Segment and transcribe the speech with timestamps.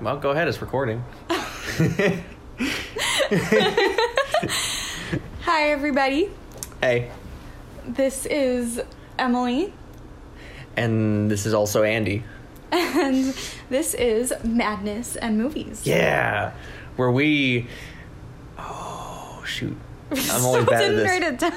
[0.00, 0.48] Well, go ahead.
[0.48, 1.02] It's recording.
[5.42, 6.30] Hi, everybody.
[6.80, 7.10] Hey.
[7.86, 8.80] This is
[9.18, 9.72] Emily,
[10.76, 12.22] And this is also Andy.
[12.72, 13.34] and
[13.70, 15.86] this is Madness and Movies.
[15.86, 16.52] Yeah.
[16.96, 17.66] Where we.
[18.58, 19.76] Oh, shoot.
[20.10, 21.06] I'm always bad at didn't this.
[21.08, 21.52] write it down.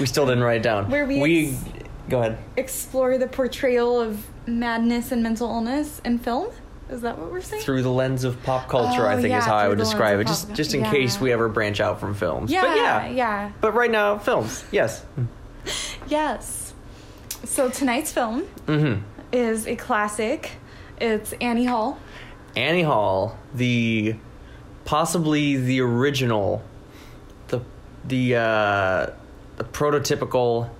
[0.00, 0.90] We still didn't write it down.
[0.90, 1.48] Where we We.
[1.50, 1.64] ex-
[2.08, 2.38] Go ahead.
[2.56, 6.48] Explore the portrayal of madness and mental illness in film.
[6.90, 7.62] Is that what we're saying?
[7.62, 10.20] Through the lens of pop culture, Oh, I think yeah, is how I would describe
[10.20, 10.26] it.
[10.26, 10.90] Just, just in yeah.
[10.90, 12.50] case we ever branch out from films.
[12.50, 13.08] yeah, But yeah.
[13.10, 14.64] yeah, But right now, films.
[14.72, 15.04] Yes.
[16.08, 16.72] yes.
[17.44, 19.02] So tonight's film Mm-hmm.
[19.32, 20.52] is a classic.
[21.00, 21.98] It's Annie Hall.
[22.56, 24.16] Annie Hall, the
[24.84, 26.62] possibly the original,
[27.48, 27.60] the
[28.06, 29.06] the uh,
[29.56, 30.70] the prototypical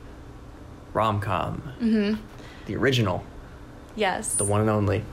[0.95, 2.21] rom com, Mm-hmm.
[2.67, 3.23] the original,
[3.95, 4.35] Yes.
[4.35, 5.05] the one and only.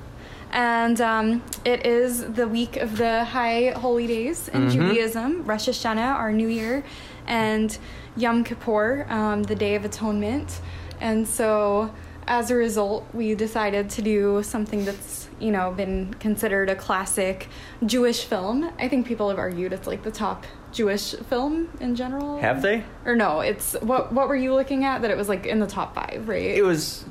[0.56, 4.72] And um, it is the week of the high holy days in Mhm.
[4.72, 6.82] Judaism, Rosh Hashanah, our New Year,
[7.28, 7.78] and
[8.16, 10.62] Yom Kippur, um, the Day of Atonement.
[11.02, 11.92] And so,
[12.26, 17.50] as a result, we decided to do something that's you know been considered a classic
[17.86, 18.72] Jewish film.
[18.80, 22.40] I think people have argued it's like the top Jewish film in general.
[22.40, 22.86] Have they?
[23.06, 23.42] Or no?
[23.42, 24.14] It's what?
[24.14, 25.02] What were you looking at?
[25.02, 26.42] That it was like in the top five, right?
[26.42, 27.04] It was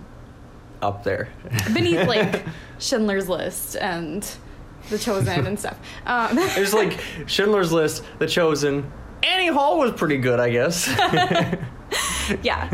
[0.85, 1.29] up there.
[1.73, 2.45] beneath like
[2.79, 4.27] Schindler's List and
[4.91, 5.79] The Chosen and stuff.
[6.07, 8.91] Um, was like Schindler's List, The Chosen.
[9.23, 10.87] Annie Hall was pretty good, I guess.
[12.43, 12.69] yeah,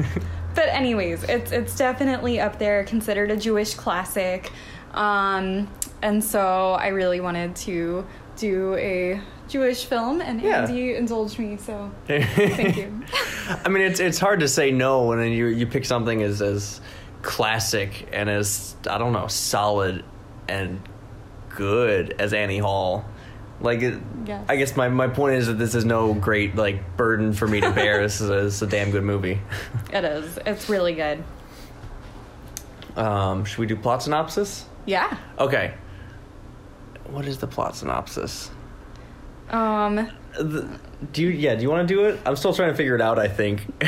[0.55, 4.51] but anyways, it's it's definitely up there, considered a Jewish classic,
[4.93, 5.69] um,
[6.03, 8.05] and so I really wanted to
[8.37, 10.63] do a Jewish film, and Yeah.
[10.65, 13.01] Andy indulged me, so thank you.
[13.65, 16.81] I mean, it's it's hard to say no when you you pick something as as
[17.23, 20.05] classic and as I don't know solid
[20.49, 20.81] and
[21.51, 23.05] good as Annie Hall.
[23.61, 24.45] Like, it, Yes.
[24.49, 27.61] I guess my, my point is that this is no great like burden for me
[27.61, 28.01] to bear.
[28.03, 29.41] this is a, it's a damn good movie.
[29.93, 30.39] It is.
[30.47, 31.25] It's really good.
[32.97, 34.65] Um, should we do plot synopsis?
[34.87, 35.17] Yeah.
[35.39, 35.75] Okay.
[37.09, 38.51] What is the plot synopsis?
[39.51, 40.09] Um,
[41.13, 41.55] do you yeah?
[41.55, 42.21] Do you want to do it?
[42.25, 43.19] I'm still trying to figure it out.
[43.19, 43.67] I think.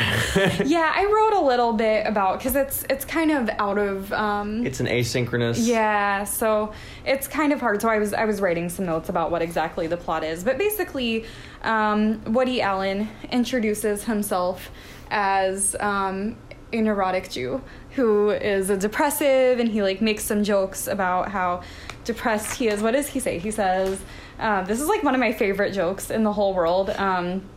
[0.65, 4.65] yeah, I wrote a little bit about because it's it's kind of out of um,
[4.65, 5.57] It's an asynchronous.
[5.59, 6.73] Yeah, so
[7.05, 7.81] it's kind of hard.
[7.81, 10.57] So I was I was writing some notes about what exactly the plot is, but
[10.57, 11.25] basically,
[11.61, 14.69] um, Woody Allen introduces himself
[15.13, 16.35] as um,
[16.73, 21.61] a neurotic Jew who is a depressive, and he like makes some jokes about how
[22.03, 22.81] depressed he is.
[22.81, 23.37] What does he say?
[23.37, 24.01] He says,
[24.39, 27.47] uh, "This is like one of my favorite jokes in the whole world." Um,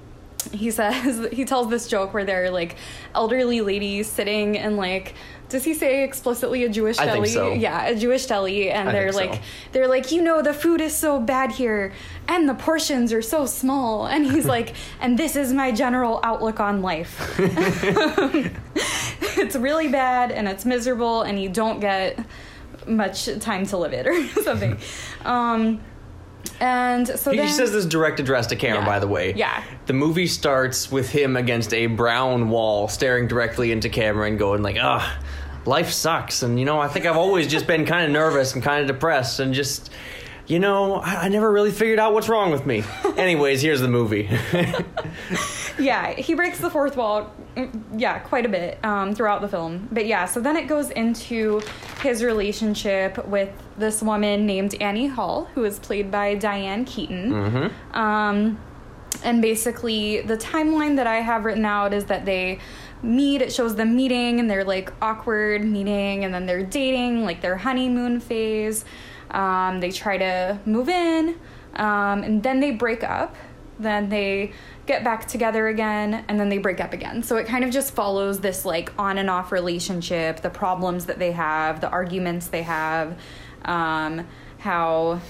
[0.52, 2.76] he says he tells this joke where they're like
[3.14, 5.14] elderly ladies sitting in like
[5.48, 7.28] does he say explicitly a Jewish I deli?
[7.28, 7.52] so.
[7.52, 9.40] Yeah, a Jewish deli, and I they're like so.
[9.72, 11.92] they're like you know the food is so bad here,
[12.26, 16.58] and the portions are so small, and he's like, and this is my general outlook
[16.58, 17.38] on life.
[19.38, 22.18] it's really bad, and it's miserable, and you don't get
[22.86, 24.78] much time to live it or something.
[25.24, 25.80] Um,
[26.60, 28.86] and so He then, says this direct address to camera, Yeah.
[28.86, 29.34] by the way.
[29.36, 29.62] Yeah.
[29.86, 34.62] The movie starts with him against a brown wall, staring directly into camera and going
[34.62, 35.18] like, "Ah,
[35.66, 38.62] life sucks." And you know, I think I've always just been kind of nervous and
[38.62, 39.90] kind of depressed, and just,
[40.46, 42.84] you know, I, I never really figured out what's wrong with me.
[43.16, 44.28] Anyways, here's the movie.
[45.78, 49.88] yeah, he breaks the fourth wall, mm, yeah, quite a bit um, throughout the film.
[49.90, 51.60] But yeah, so then it goes into
[52.00, 57.32] his relationship with this woman named Annie Hall, who is played by Diane Keaton.
[57.32, 57.96] mm-hmm.
[57.96, 58.58] Um,
[59.24, 62.58] and basically, the timeline that I have written out is that they
[63.02, 63.40] meet.
[63.40, 67.56] It shows them meeting, and they're like awkward meeting, and then they're dating, like their
[67.56, 68.84] honeymoon phase.
[69.30, 71.36] Um, they try to move in,
[71.74, 73.34] um, and then they break up.
[73.78, 74.52] Then they
[74.86, 77.22] get back together again, and then they break up again.
[77.22, 81.18] So it kind of just follows this like on and off relationship, the problems that
[81.18, 83.18] they have, the arguments they have,
[83.64, 84.26] um,
[84.58, 85.20] how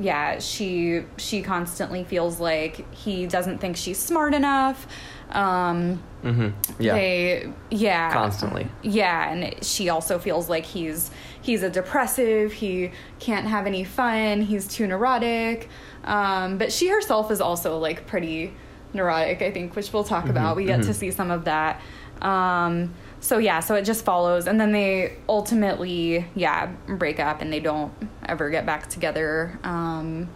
[0.00, 4.86] yeah she she constantly feels like he doesn't think she's smart enough
[5.30, 6.48] um Mm-hmm.
[6.82, 6.94] Yeah.
[6.94, 8.68] they yeah Constantly.
[8.82, 11.10] yeah and she also feels like he's
[11.48, 12.90] he's a depressive he
[13.20, 15.68] can't have any fun he's too neurotic.
[16.04, 18.52] Um but she herself is also like pretty
[18.92, 20.56] neurotic i think which we'll talk about.
[20.56, 21.80] We get to see some of that.
[22.20, 24.46] Um so yeah so it just follows.
[24.46, 27.92] And then they ultimately yeah break up and they don't
[28.26, 29.58] ever get back together.
[29.64, 30.28] Um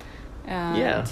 [0.47, 1.06] Yeah.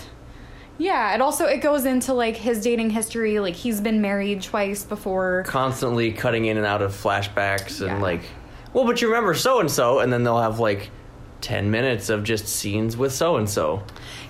[0.79, 3.38] yeah it also it goes into like his dating history.
[3.38, 5.44] Like he's been married twice before.
[5.46, 8.23] Constantly cutting in and out of flashbacks and like,
[8.72, 10.90] well, but you remember so and so, and then they'll have like
[11.40, 13.82] 10 minutes of just scenes with so and so.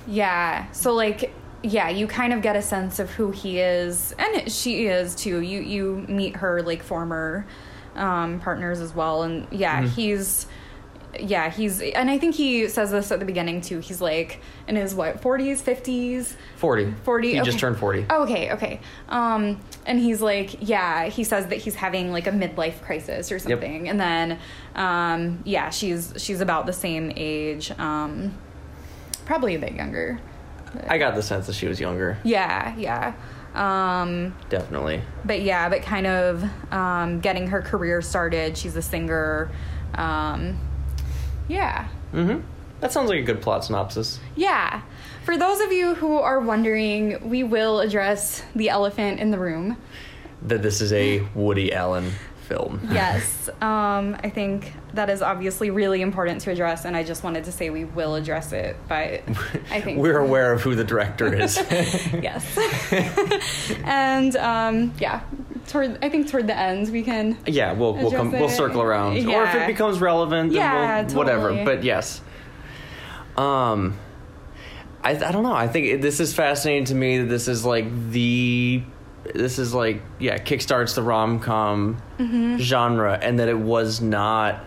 [0.07, 0.71] Yeah.
[0.73, 1.33] So like
[1.63, 5.41] yeah, you kind of get a sense of who he is and she is too.
[5.41, 7.47] You you meet her like former
[7.97, 9.89] um partners as well and yeah, Mm-hmm.
[9.89, 10.47] he's
[11.19, 13.81] yeah, he's and I think he says this at the beginning too.
[13.81, 16.35] He's like in his what, 40s, 50s?
[16.57, 16.95] 40.
[17.05, 18.07] 40 He just turned 40.
[18.11, 18.81] Oh, okay, okay.
[19.09, 23.39] Um, and he's like, yeah, he says that he's having like a midlife crisis or
[23.39, 23.89] something.
[23.89, 24.39] And then,
[24.75, 28.35] um, yeah, she's she's about the same age, um,
[29.25, 30.21] probably a bit younger.
[30.87, 32.19] I got the sense that she was younger.
[32.23, 33.15] Yeah, yeah.
[33.55, 35.03] Um, Definitely.
[35.25, 38.57] but yeah, but kind of um, getting her career started.
[38.57, 39.51] She's a singer.
[39.95, 40.57] Um,
[41.51, 41.89] yeah.
[42.13, 42.41] Mm-hmm.
[42.81, 44.21] That sounds like a good plot synopsis.
[44.37, 44.83] Yeah.
[45.25, 49.77] For those of you who are wondering, we will address the elephant in the room.
[50.43, 52.13] That this is a Woody Allen
[52.51, 52.81] film.
[53.01, 57.45] Yes, um, I think that is obviously really important to address, and I just wanted
[57.45, 58.77] to say we will address it.
[58.89, 59.23] But
[59.71, 61.57] I think We're aware of who the director is.
[62.29, 62.45] yes,
[63.85, 65.21] and um, yeah,
[65.69, 67.39] toward I think toward the end we can.
[67.47, 71.03] yeah, we'll we'll come Address we'll circle around, or if it becomes relevant, then Yeah,
[71.07, 71.65] we'll, whatever.
[71.65, 72.21] But yes,
[73.37, 73.97] um,
[75.03, 75.55] I I don't know.
[75.55, 77.19] I think it- this is fascinating to me.
[77.19, 78.83] That this is like the
[79.35, 82.59] this is like yeah kickstarts the rom com Mm-hmm.
[82.59, 84.61] genre, and that it was not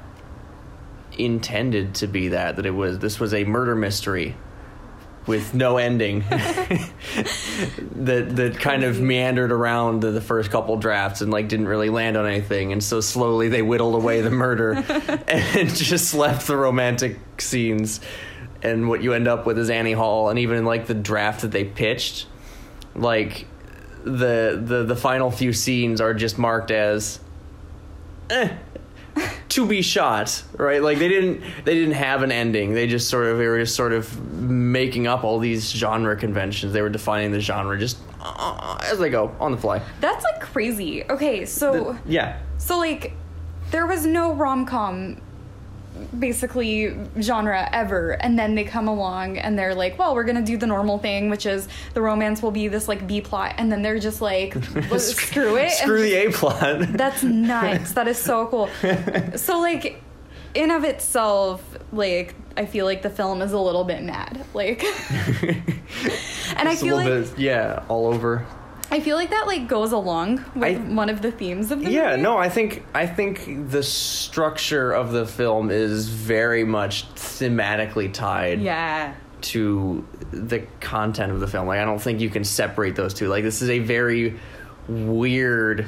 [1.18, 2.56] intended to be that.
[2.56, 4.36] That it was this was a murder mystery
[5.26, 11.32] with no ending that that kind of meandered around the, the first couple drafts and
[11.32, 14.74] like didn't really land on anything and so slowly they whittled away the murder
[15.28, 18.02] and just left the romantic scenes
[18.62, 21.42] and what you end up with is Annie Hall and even in like the draft
[21.42, 22.26] that they pitched
[22.96, 23.48] like
[24.04, 27.20] the the the final few scenes are just marked as
[28.34, 28.50] eh,
[29.50, 30.82] to be shot, right?
[30.82, 32.74] Like they didn't they didn't have an ending.
[32.74, 36.74] They just sort of they were just sort of making up all these genre conventions.
[36.74, 39.82] They were defining the genre just uh, as they go on the fly.
[40.02, 41.04] That's like crazy.
[41.10, 42.40] Okay, so Yeah.
[42.58, 43.14] so like
[43.72, 45.22] there was no rom com
[46.18, 50.58] basically genre ever and then they come along and they're like well we're gonna do
[50.58, 53.82] the normal thing which is the romance will be this like b plot and then
[53.82, 54.56] they're just like
[54.90, 56.80] well, screw it Screw the A plot.
[56.90, 57.94] That's nuts.
[57.94, 58.70] that is so cool.
[59.36, 60.02] So like
[60.54, 64.46] in of itself, like I feel like the film is a little bit mad.
[64.54, 64.84] Like
[66.56, 68.46] and I feel like bit, yeah, all over.
[68.92, 71.86] I feel like that like goes along with I- one of the themes of the
[71.86, 71.96] film.
[71.96, 72.22] Yeah, movie.
[72.22, 78.62] no, I think I think the structure of the film is very much thematically tied
[78.62, 79.14] Yeah.
[79.42, 81.68] to the content of the film.
[81.68, 83.28] Like I don't think you can separate those two.
[83.30, 84.40] Like this is a very
[84.88, 85.88] weird,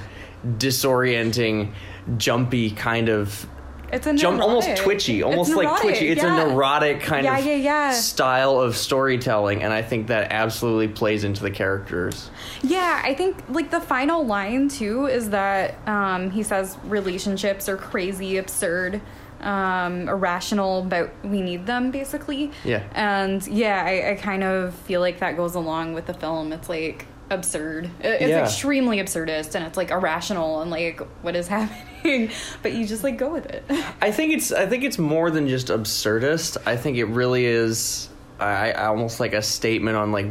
[0.58, 1.72] disorienting,
[2.18, 3.46] jumpy kind of
[3.92, 6.08] It's a jump almost neurotic- twitchy, it's almost like twitchy.
[6.08, 6.44] It's yeah.
[6.44, 7.92] a neurotic kind Yeah, of yeah.
[7.92, 12.30] style of storytelling and I think that absolutely plays into the characters.
[12.64, 17.78] Yeah, I think like the final line too is that um, he says relationships are
[17.78, 19.02] crazy, absurd,
[19.42, 22.52] um, irrational, but we need them basically.
[22.64, 22.84] Yeah.
[22.94, 26.52] And yeah, I, I kind of feel like that goes along with the film.
[26.54, 27.90] It's like absurd.
[28.00, 28.44] It's Yeah.
[28.44, 32.30] extremely absurdist, and it's like irrational and like what is happening,
[32.62, 33.64] but you just like go with it.
[34.02, 36.58] I think it's I think it's more than just absurdist.
[36.66, 38.10] I think it really is
[38.40, 40.28] I, I almost like a statement on like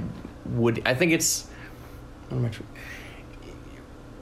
[0.47, 1.47] would I think it's
[2.28, 2.50] what am I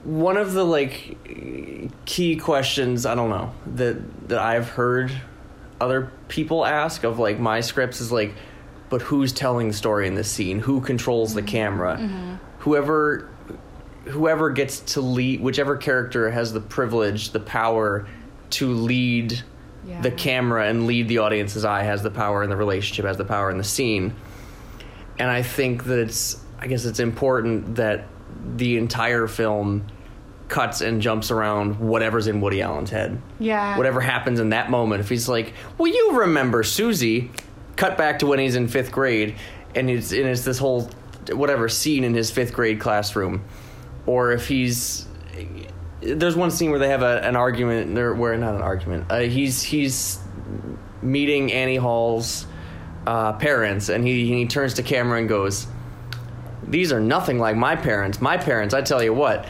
[0.05, 1.17] one of the like
[2.05, 5.13] key questions I don't know that that I've heard
[5.81, 8.35] other people ask of like my scripts is like
[8.89, 11.49] but who's telling the story in this scene who controls the mm-hmm.
[11.49, 12.35] camera mm-hmm.
[12.63, 13.29] Whoever
[14.05, 18.07] whoever gets to lead whichever character has the privilege the power
[18.51, 19.43] to lead
[20.01, 23.25] the camera and lead the audience's eye has the power and the relationship has the
[23.25, 24.15] power in the scene.
[25.19, 28.07] And i think that it's i guess it's important that
[28.57, 29.87] the entire film
[30.49, 33.21] cuts and jumps around whatever's in woody allen's head.
[33.41, 33.77] Yeah.
[33.77, 35.01] whatever happens in that moment.
[35.01, 37.31] If he's like well you remember susie
[37.75, 39.35] cut back to when he's in fifth grade
[39.75, 40.89] and it's and it's this whole
[41.31, 43.45] whatever scene in his fifth grade classroom
[44.07, 45.07] or if he's
[46.01, 49.21] there's one scene where they have a, an argument or where not an argument uh,
[49.21, 50.19] he's he's
[51.01, 52.47] meeting annie hall's
[53.07, 55.67] uh, parents and he, he turns to camera and goes
[56.65, 59.47] these are nothing like my parents my parents i tell you what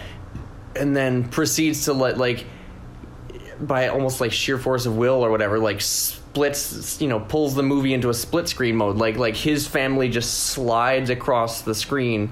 [0.76, 2.46] and then proceeds to let like
[3.60, 5.80] by almost like sheer force of will or whatever like
[6.32, 10.08] splits you know pulls the movie into a split screen mode like like his family
[10.08, 12.30] just slides across the screen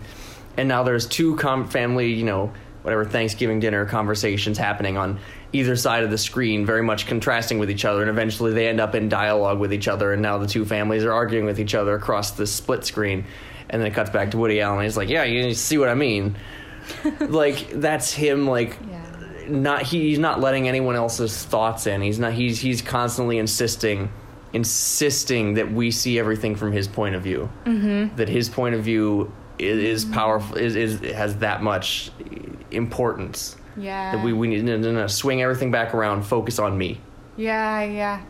[0.56, 2.50] and now there's two com- family you know
[2.82, 5.20] whatever thanksgiving dinner conversations happening on
[5.52, 8.80] either side of the screen, very much contrasting with each other, and eventually they end
[8.80, 11.74] up in dialogue with each other, and now the two families are arguing with each
[11.74, 13.24] other across the split screen,
[13.68, 14.78] and then it cuts back to Woody Allen.
[14.78, 16.36] And he's like, "Yeah, you see what I mean."
[17.20, 18.99] like that's him like Yeah.
[19.50, 22.00] Not he, he's not letting anyone else's thoughts in.
[22.00, 24.10] He's not he's he's constantly insisting
[24.52, 27.50] insisting that we see everything from his point of view.
[27.64, 28.16] Mm-hmm.
[28.16, 32.10] That his point of view is, is powerful is, is has that much
[32.70, 33.56] importance.
[33.76, 34.16] Yeah.
[34.16, 37.00] That we we need to, to swing everything back around, focus on me.
[37.36, 38.22] Yeah, yeah.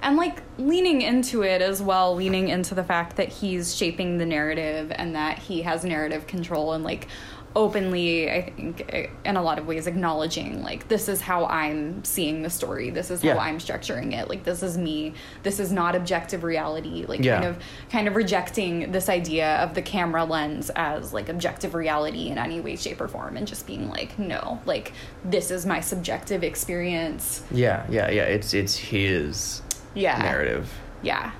[0.00, 4.26] And like leaning into it as well, leaning into the fact that he's shaping the
[4.26, 7.08] narrative and that he has narrative control and like
[7.56, 12.42] openly, I think, in a lot of ways, acknowledging like this is how I'm seeing
[12.42, 15.96] the story, this is how I'm structuring it, like this is me, this is not
[15.96, 17.34] objective reality, like Yeah.
[17.40, 17.58] kind of
[17.90, 22.60] kind of rejecting this idea of the camera lens as like objective reality in any
[22.60, 24.92] way, shape, or form, and just being like, no, like
[25.24, 27.42] this is my subjective experience.
[27.50, 28.24] Yeah, yeah, yeah.
[28.24, 29.62] It's it's his
[29.94, 30.18] Yeah.
[30.22, 30.70] narrative.
[31.02, 31.32] Yeah.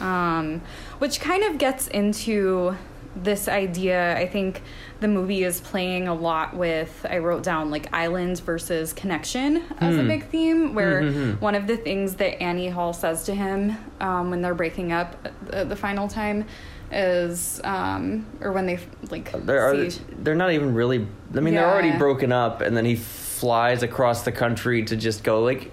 [0.00, 0.60] Um,
[0.98, 2.76] which kind of gets into
[3.22, 4.16] this idea.
[4.16, 4.62] I think
[5.00, 9.96] the movie is playing a lot with, I wrote down like islands versus connection as
[9.96, 10.08] a Hmm.
[10.08, 11.40] big theme, where Mhm.
[11.40, 15.16] one of the things that Annie Hall says to him um, when they're breaking up
[15.46, 16.44] the, the final time
[16.92, 18.78] is, um, or when they
[19.10, 21.06] like, They're see- they're not even really.
[21.34, 25.24] I mean, they're already broken up, and then he flies across the country to just
[25.24, 25.72] go like,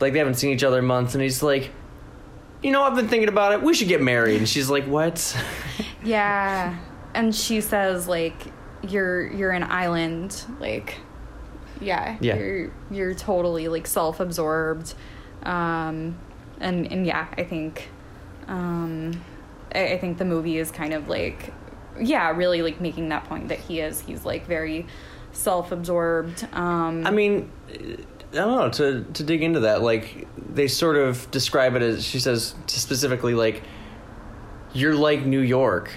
[0.00, 1.70] like they haven't seen each other in months, and he's like,
[2.62, 3.62] you know, I've been thinking about it.
[3.62, 4.38] We should get married.
[4.38, 5.36] And she's like, what?
[6.04, 6.78] Yeah.
[7.14, 8.34] And she says like
[8.88, 10.96] you're you're an island like
[11.80, 12.34] yeah, Yeah.
[12.36, 14.94] you're you're totally like self-absorbed
[15.44, 16.18] um
[16.58, 17.88] and and yeah, I think
[18.48, 19.22] um
[19.72, 21.52] I, I think the movie is kind of like
[22.00, 24.86] yeah, really like making that point that he is he's like very
[25.30, 27.50] self-absorbed um I mean,
[28.32, 28.68] I don't know.
[28.70, 33.34] To to dig into that, like they sort of describe it as she says specifically
[33.34, 33.62] like,
[34.72, 35.90] you're like New York,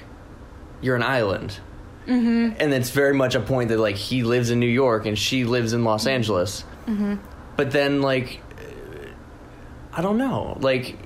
[0.82, 1.60] you're an island.
[2.08, 5.18] mhm and it's very much a point that like he lives in New York and
[5.18, 6.64] she lives in Los Angeles.
[6.88, 7.20] mhm
[7.56, 8.42] But then like
[9.94, 10.98] I don't know, like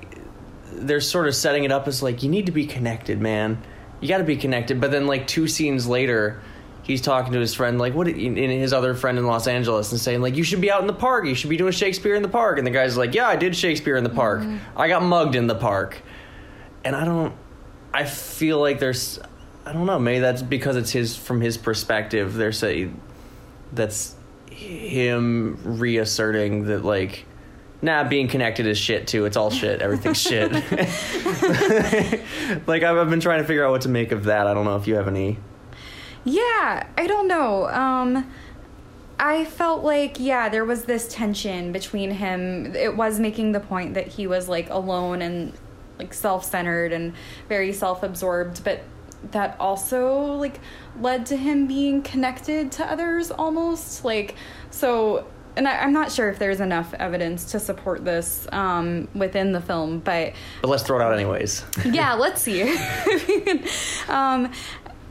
[0.72, 3.62] they're sort of setting it up as like you need to be connected, man.
[4.00, 4.80] You got to be connected.
[4.80, 6.40] But then like two scenes later,
[6.82, 10.00] he's talking to his friend like what in his other friend in Los Angeles and
[10.00, 11.26] saying like you should be out in the park.
[11.26, 12.58] You should be doing Shakespeare in the park.
[12.58, 14.40] And the guy's like, "Yeah, I did Shakespeare in the park.
[14.40, 14.78] Mm-hmm.
[14.78, 16.00] I got mugged in the park."
[16.84, 17.34] And I don't
[17.92, 19.18] I feel like there's
[19.66, 22.34] I don't know, maybe that's because it's his from his perspective.
[22.34, 22.90] There's a
[23.72, 24.14] that's
[24.50, 27.24] him reasserting that like
[27.82, 30.52] nah being connected is shit too it's all shit everything's shit
[32.66, 34.66] like I've, I've been trying to figure out what to make of that i don't
[34.66, 35.38] know if you have any
[36.24, 37.68] Yeah, I don't know.
[37.68, 38.30] Um
[39.18, 42.74] I felt like yeah, there was this tension between him.
[42.74, 45.52] It was making the point that he was like alone and
[45.98, 47.12] like self-centered and
[47.48, 48.82] very self-absorbed, but
[49.32, 50.60] that also like
[51.00, 54.34] led to him being connected to others almost like
[54.70, 59.52] so and I, I'm not sure if there's enough evidence to support this um, within
[59.52, 62.62] the film, but but let's throw it out anyways yeah, let's see.
[64.08, 64.50] um,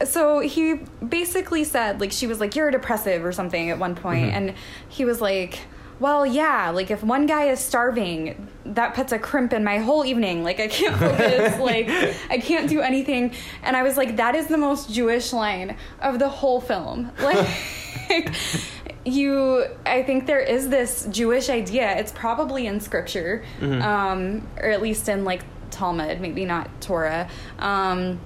[0.05, 0.75] so he
[1.07, 4.53] basically said, like, she was like, "You're depressive" or something at one point, and
[4.87, 5.59] he was like.
[5.99, 10.05] Well, yeah, like if one guy is starving, that puts a crimp in my whole
[10.05, 10.45] evening.
[10.45, 11.89] Like I can't focus, like
[12.29, 13.33] I can't do anything.
[13.63, 17.11] And I was like, that is the most Jewish line of the whole film.
[17.21, 18.33] Like
[19.05, 21.97] you I think there is this Jewish idea.
[21.97, 27.29] It's probably in scripture, um, or at least in like Talmud, maybe not Torah.
[27.59, 28.19] Um,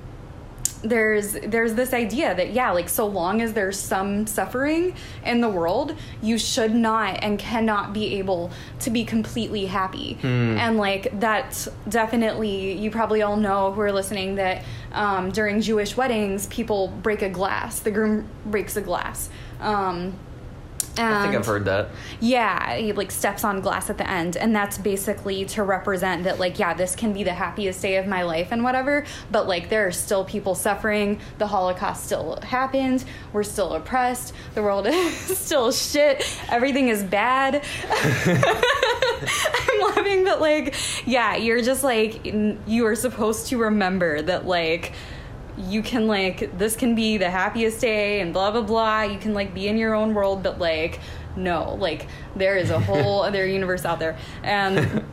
[0.83, 5.49] there's there's this idea that yeah, like so long as there's some suffering in the
[5.49, 10.17] world, you should not and cannot be able to be completely happy.
[10.57, 15.97] And like that's definitely you probably all know who are listening that um, during Jewish
[15.97, 17.79] weddings, people break a glass.
[17.79, 19.29] The groom breaks a glass.
[19.59, 20.19] Um,
[20.97, 21.89] i think i've heard that
[22.23, 26.39] yeah, he like steps on glass at the end, and that's basically to represent that,
[26.39, 29.67] like, yeah, this can be the happiest day of my life and whatever, but like,
[29.67, 31.19] there are still people suffering.
[31.37, 33.03] The Holocaust still happened.
[33.33, 34.33] We're still oppressed.
[34.55, 36.23] The world is still shit.
[36.49, 37.55] Everything is bad.
[37.89, 44.93] I'm laughing, but like, yeah, you're just like, you are supposed to remember that, like,
[45.57, 49.03] you can like this can be the happiest day and blah blah blah.
[49.03, 50.99] You can like be in your own world but like
[51.35, 54.17] no like there is a whole other universe out there.
[54.43, 55.03] And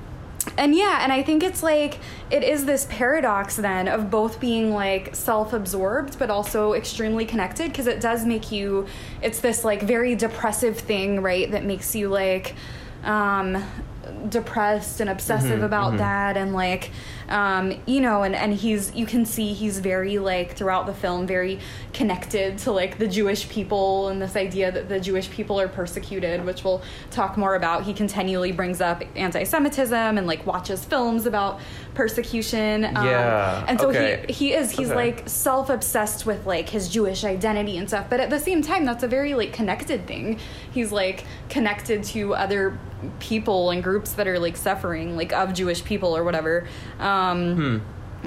[0.57, 1.99] and yeah, and I think it's like
[2.31, 7.87] it is this paradox then of both being like self-absorbed but also extremely connected because
[7.87, 8.87] it does make you
[9.23, 12.55] it's this like very depressive thing, right, that makes you like
[13.05, 13.63] um
[14.29, 16.91] depressed and obsessive Mm-hmm, about that and like
[17.31, 21.27] um you know and and he's you can see he's very like throughout the film
[21.27, 21.59] very
[21.93, 26.45] connected to like the Jewish people and this idea that the Jewish people are persecuted
[26.45, 31.61] which we'll talk more about he continually brings up anti-semitism and like watches films about
[31.95, 34.25] persecution um, Yeah, and so okay.
[34.29, 34.97] he he is he's Okay.
[34.97, 39.05] like self-obsessed with like his Jewish identity and stuff but at the same time that's
[39.05, 40.39] a very like connected thing
[40.73, 42.77] he's like connected to other
[43.19, 46.67] people and groups that are like suffering like of Jewish people or whatever
[46.99, 47.79] um Hmm.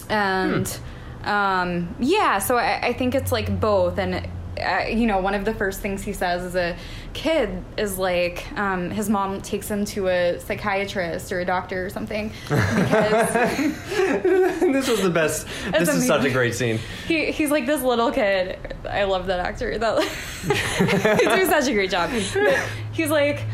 [0.09, 0.79] and
[1.23, 4.27] um yeah so I, I think it's like both and
[4.59, 6.77] uh, you know one of the first things he says as a
[7.13, 11.89] kid is like um, his mom takes him to a psychiatrist or a doctor or
[11.89, 13.33] something because
[13.63, 15.47] this was the best.
[15.71, 16.79] this is such a great scene.
[17.07, 18.57] he, he's like this little kid.
[18.87, 19.77] I love that actor.
[19.77, 22.11] That he's doing such a great job.
[22.11, 22.59] But
[22.91, 23.45] he's like,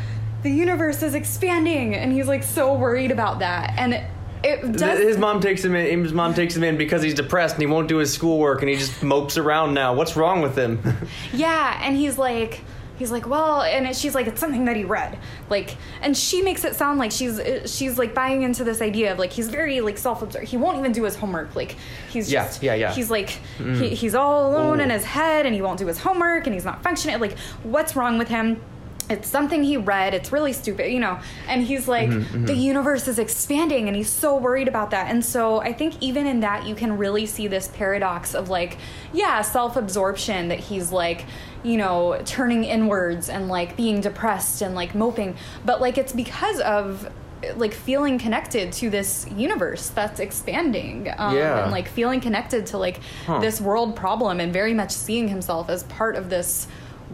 [0.44, 3.74] the universe is expanding, and he's like so worried about that.
[3.78, 4.02] And
[4.44, 5.00] it does.
[5.00, 6.04] His mom takes him in.
[6.04, 8.70] His mom takes him in because he's depressed and he won't do his schoolwork and
[8.70, 9.94] he just mopes around now.
[9.94, 10.82] What's wrong with him?
[11.34, 12.62] yeah, and he's like.
[12.98, 15.18] He's like, well, and she's like, it's something that he read,
[15.50, 19.14] like, and she makes it sound like she's uh, she's like buying into this idea
[19.14, 20.46] of like he's very like self-absorbed.
[20.46, 21.56] He won't even do his homework.
[21.56, 21.78] Like,
[22.10, 22.92] he's Yeah, just yeah, yeah.
[22.92, 26.46] He's like, he, he's all alone in his head, and he won't do his homework,
[26.46, 27.18] and he's not functioning.
[27.22, 28.62] Like, what's wrong with him?
[29.10, 30.14] It's something he read.
[30.14, 31.20] It's really stupid, you know.
[31.48, 32.10] And he's like,
[32.46, 35.10] the universe is expanding, and he's so worried about that.
[35.10, 38.78] And so I think even in that, you can really see this paradox of like,
[39.12, 41.26] yeah, self absorption that he's like,
[41.64, 45.36] you know, turning inwards and like being depressed and like moping.
[45.66, 47.10] But like, it's because of
[47.56, 51.64] like feeling connected to this universe that's expanding um, Yeah.
[51.64, 53.40] and like feeling connected to like Huh.
[53.40, 56.68] this world problem and very much seeing himself as part of this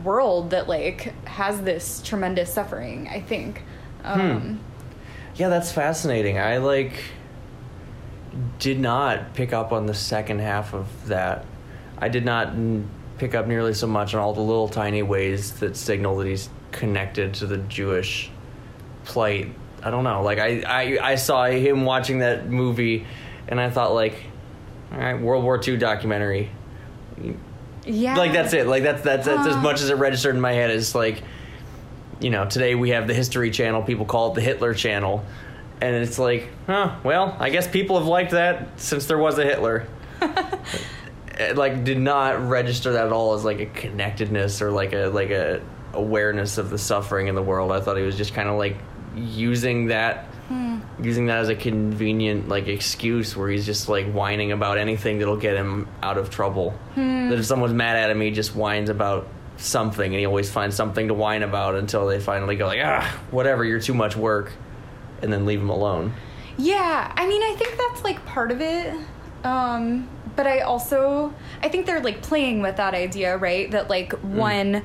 [0.04, 3.64] world that like has this tremendous suffering i think
[4.04, 4.60] um
[5.36, 6.40] yeah, that's fascinating.
[6.40, 6.94] I like
[8.60, 11.46] did not pick up on the second half of that.
[11.98, 15.60] I did not n- pick up nearly so much on all the little tiny ways
[15.60, 18.29] that signal that he's connected to the Jewish
[19.03, 19.53] plight.
[19.84, 20.24] I don't know.
[20.24, 23.05] Like I, I, I saw him watching that movie,
[23.48, 24.24] and I thought like,
[24.94, 26.50] all right, World War II documentary.
[27.85, 28.67] Yeah Like that's it.
[28.67, 30.71] Like that's that's that's as much as it registered in my head.
[30.71, 31.21] Is like,
[32.19, 33.83] you know, today we have the History Channel.
[33.83, 35.24] People call it the Hitler Channel,
[35.81, 36.95] and it's like, huh?
[37.03, 39.87] Well, I guess people have liked that since there was a Hitler.
[41.37, 45.07] it, like did not register that at all as like a connectedness or like a
[45.07, 45.61] like a
[45.93, 47.71] awareness of the suffering in the world.
[47.71, 48.77] I thought he was just kind of like
[49.15, 50.27] using that
[51.01, 55.38] using that as a convenient like excuse where he's just like whining about anything that'll
[55.38, 56.77] get him out of trouble.
[56.96, 59.27] That if someone's mad at him, he just whines about
[59.58, 63.20] something and he always finds something to whine about until they finally go like, "Ah,
[63.31, 64.51] whatever, you're too much work."
[65.22, 66.14] And then leave him alone.
[66.58, 68.94] Yeah, I mean, I think that's like part of it.
[69.44, 73.70] Um, but I also, I think they're like playing with that idea, right?
[73.72, 74.84] That like one,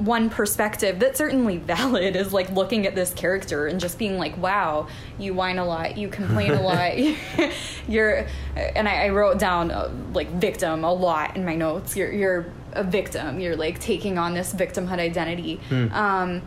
[0.00, 4.36] one perspective that's certainly valid is like looking at this character and just being like,
[4.38, 6.96] wow, you whine a lot, you complain a lot,
[7.88, 11.96] you're, and I, I wrote down uh, like victim a lot in my notes.
[11.96, 13.40] You're, you're a victim.
[13.40, 15.60] You're like taking on this victimhood identity.
[15.92, 16.42] Um,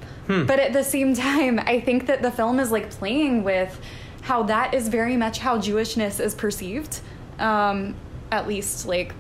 [0.48, 3.80] But at the same time, I think that the film is like playing with
[4.22, 7.02] how that is very much how Jewishness is perceived,
[7.40, 7.96] um,
[8.32, 9.14] at least like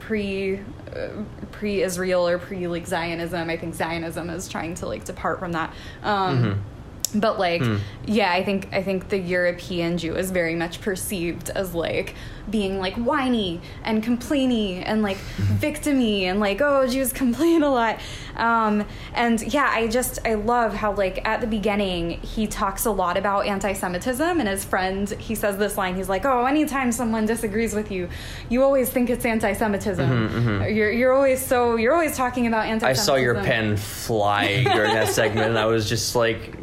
[0.00, 0.60] pre
[1.48, 3.50] uh, pre Israel or pre like Zionism.
[3.50, 5.72] I think Zionism is trying to like depart from that.
[6.02, 6.64] Um,
[7.14, 7.76] But like, hmm.
[8.06, 12.14] yeah, I think I think the European Jew is very much perceived as like
[12.50, 15.56] being like whiny and complainy and like hmm.
[15.56, 18.00] victimy and like oh Jews complain a lot.
[18.36, 22.90] Um, and yeah, I just I love how like at the beginning he talks a
[22.90, 27.26] lot about anti-Semitism and his friend he says this line he's like oh anytime someone
[27.26, 28.08] disagrees with you,
[28.48, 30.08] you always think it's anti-Semitism.
[30.08, 30.74] Mm-hmm, mm-hmm.
[30.74, 33.02] You're you're always so you're always talking about anti-Semitism.
[33.02, 36.57] I saw your pen fly during that segment, and I was just like,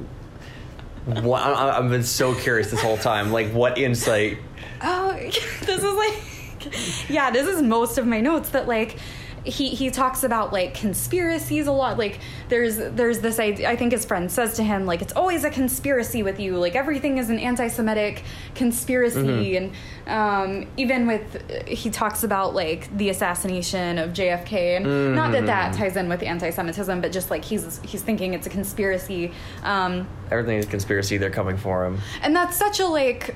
[1.05, 3.31] "What?" I- I've been so curious this whole time.
[3.31, 4.37] Like, what insight?
[4.81, 5.13] Oh,
[5.61, 8.97] this is like, yeah, this is most of my notes that like,
[9.45, 13.91] he he talks about like conspiracies a lot like there's there's this idea i think
[13.91, 17.29] his friend says to him like it's always a conspiracy with you like everything is
[17.29, 18.23] an anti-semitic
[18.55, 19.57] conspiracy.
[19.57, 19.71] And
[20.07, 25.73] um, even with he talks about like the assassination of jfk and not that that
[25.75, 29.31] ties in with anti-semitism but just like he's he's thinking it's a conspiracy.
[29.63, 31.17] Um, Everything is a conspiracy.
[31.17, 31.99] They're coming for him.
[32.21, 33.35] and that's such a like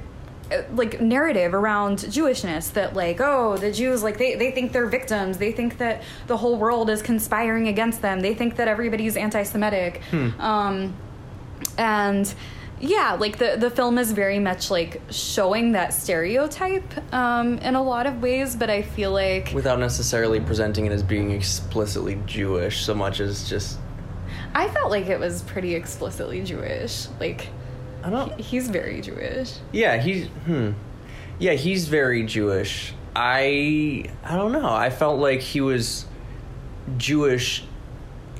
[0.74, 5.38] like narrative around jewishness that like oh the jews like they, they think they're victims.
[5.38, 8.20] They think that the whole world is conspiring against them.
[8.20, 10.02] They think that everybody's anti-semitic.
[10.40, 10.96] Um,
[11.78, 12.34] and
[12.82, 17.82] yeah like the, the film is very much like showing that stereotype um, in a
[17.82, 22.86] lot of ways but i feel like Without necessarily presenting it as being explicitly Jewish
[22.86, 23.78] so much as just.
[24.56, 27.08] i felt like it was pretty explicitly jewish.
[27.20, 27.50] Like
[28.04, 28.40] I don't.
[28.40, 30.72] he's very jewish Yeah, he's hmm.
[31.40, 32.94] Yeah, he's very Jewish.
[33.16, 34.70] I I don't know.
[34.70, 36.06] I felt like he was
[36.98, 37.64] Jewish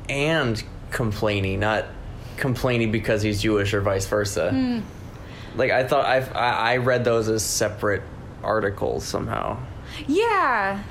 [0.10, 1.86] and complaining, not
[2.38, 4.82] complaining because he's Jewish or vice versa.
[5.56, 8.04] Like I thought I've, I I read those as separate
[8.44, 9.58] articles somehow.
[10.08, 10.84] yeah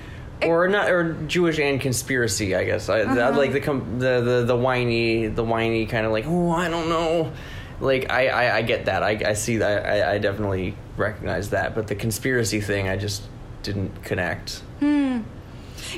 [0.42, 2.54] Or not, or Jewish and conspiracy.
[2.54, 6.12] I guess I, I like the, com- the the the whiny, the whiny kind of
[6.12, 7.32] like, oh, I don't know.
[7.80, 9.02] Like I, I, I get that.
[9.02, 9.86] I, I see that.
[9.86, 11.74] I, I definitely recognize that.
[11.74, 13.22] But the conspiracy thing, I just
[13.62, 14.62] didn't connect.
[14.80, 15.20] Hmm.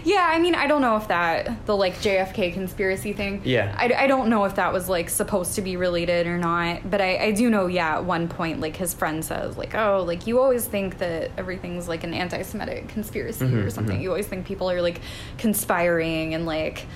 [0.04, 3.40] Yeah, I mean, I don't know if that the like JFK conspiracy thing.
[3.44, 3.74] Yeah.
[3.76, 7.00] I, I don't know if that was like supposed to be related or not, but
[7.00, 7.66] I, I do know.
[7.66, 11.30] Yeah, at one point, like his friend says, like, oh, like you always think that
[11.36, 14.00] everything's like an anti-Semitic conspiracy Mm-hmm, or something.
[14.00, 15.00] You always think people are like
[15.38, 16.86] conspiring and like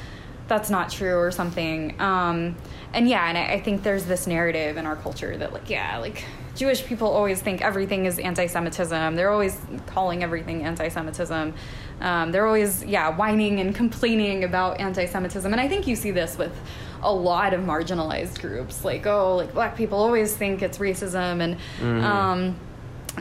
[0.47, 2.01] that's not true or something.
[2.01, 2.57] Um,
[2.93, 5.99] and yeah, and I, I think there's this narrative in our culture that like yeah,
[5.99, 9.17] like Jewish people always think everything is anti-Semitism.
[9.17, 11.55] They're always calling everything anti-Semitism.
[12.01, 16.37] Um, they're always yeah whining and complaining about anti-Semitism, and I think you see this
[16.37, 16.55] with
[17.03, 18.85] a lot of marginalized groups.
[18.85, 21.57] Like oh, like black people always think it's racism, and
[22.05, 22.57] um,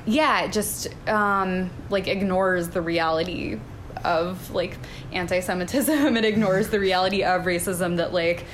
[0.05, 3.59] yeah, it just um, like ignores the reality
[4.03, 4.77] of like
[5.11, 6.17] anti-Semitism.
[6.17, 7.97] it ignores the reality of racism.
[7.97, 8.45] That like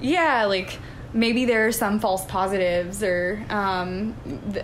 [0.00, 0.78] yeah, like
[1.14, 4.14] maybe there are some false positives or um,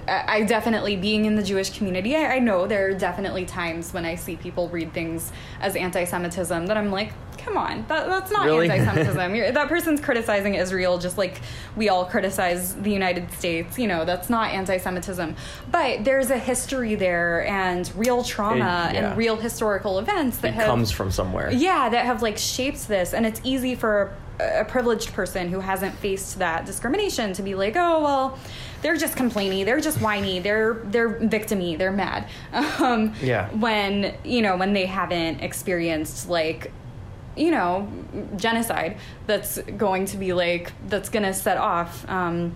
[0.06, 4.04] I definitely being in the Jewish community, I, I know there are definitely times when
[4.04, 7.12] I see people read things as anti-Semitism that I'm like,
[7.48, 8.68] come on, that, that's not Really?
[8.70, 9.34] anti-Semitism.
[9.34, 11.40] You're, that person's criticizing Israel just like
[11.76, 13.78] we all criticize the United States.
[13.78, 15.34] You know, that's not anti-Semitism.
[15.70, 19.08] But there's a history there and real trauma It- yeah.
[19.10, 21.50] and real historical events that It have comes from somewhere.
[21.50, 25.60] yeah that have like shaped this and it's easy for a, a privileged person who
[25.60, 28.38] hasn't faced that discrimination to be like oh well
[28.82, 32.26] they're just complaining they're just whiny they're they're victimy they're mad
[32.80, 33.48] um, Yeah.
[33.50, 36.70] when you know when they haven't experienced like
[37.38, 37.90] you know
[38.36, 38.96] genocide
[39.26, 42.54] that's going to be like that's going to set off um,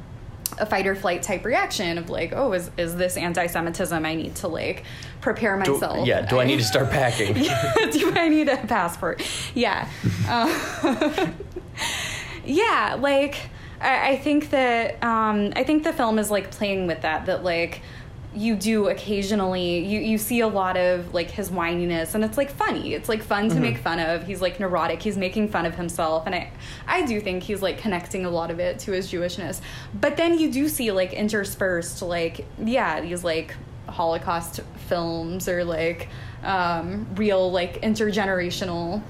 [0.58, 4.34] a fight or flight type reaction of like oh is, is this anti-semitism i need
[4.34, 4.84] to like
[5.20, 6.22] prepare Do- myself yeah.
[6.22, 7.34] Do I need to start packing?
[7.92, 9.22] do I need a passport?
[9.54, 9.88] Yeah.
[10.26, 11.30] Uh,
[12.44, 13.36] yeah, like
[13.80, 17.26] I, I think that um, I think the film is like playing with that.
[17.26, 17.82] That like
[18.34, 22.50] you do occasionally you you see a lot of like his whininess and it's like
[22.50, 22.94] funny.
[22.94, 24.24] It's like fun to make fun of.
[24.26, 25.02] He's like neurotic.
[25.02, 26.50] He's making fun of himself and i
[26.86, 29.60] i do think he's like connecting a lot of it to his jewishness.
[30.00, 33.54] But then you do see like interspersed like yeah these like
[33.86, 36.08] holocaust films or like
[36.42, 39.02] um real like intergenerational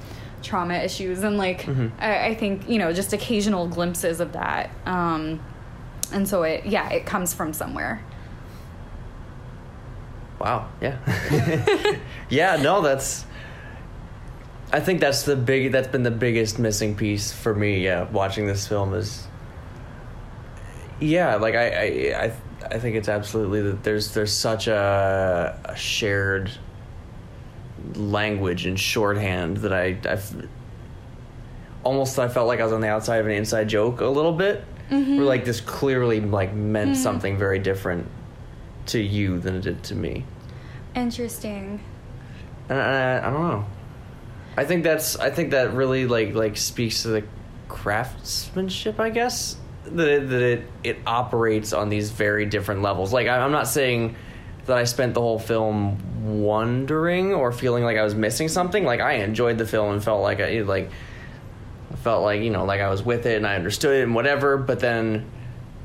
[0.43, 1.23] trauma issues.
[1.23, 1.69] And like
[2.01, 4.71] I, I think you know just occasional glimpses of that.
[4.85, 5.41] Um
[6.13, 8.03] and so it yeah it comes from somewhere
[10.43, 10.69] Wow.
[10.81, 10.99] Yeah.
[12.29, 12.57] yeah.
[12.57, 13.25] No, that's.
[14.73, 15.71] I think that's the big.
[15.71, 17.85] That's been the biggest missing piece for me.
[17.85, 19.29] Yeah, watching this film is.
[20.99, 22.33] Yeah, like I, I, I,
[22.73, 23.85] I think it's absolutely that.
[23.85, 26.51] There's there's such a, a shared
[27.95, 30.49] language and shorthand that I, I've
[31.85, 34.33] almost I felt like I was on the outside of an inside joke a little
[34.33, 34.65] bit.
[34.89, 35.23] Where mm-hmm.
[35.23, 37.01] like this clearly like meant mm-hmm.
[37.01, 38.09] something very different
[38.87, 40.25] to you than it did to me.
[40.95, 41.81] interesting
[42.69, 43.67] And I, I don't know.
[44.57, 47.25] I think that's I think that really like like speaks to the
[47.69, 49.57] craftsmanship, I guess.
[49.85, 53.13] That it, that it it operates on these very different levels.
[53.13, 54.17] Like I, I'm not saying
[54.67, 58.85] that I spent the whole film wondering or feeling like I was missing something.
[58.85, 60.91] Like I enjoyed the film and felt like I like
[62.03, 64.57] felt like you know like I was with it and I understood it and whatever.
[64.59, 65.31] But then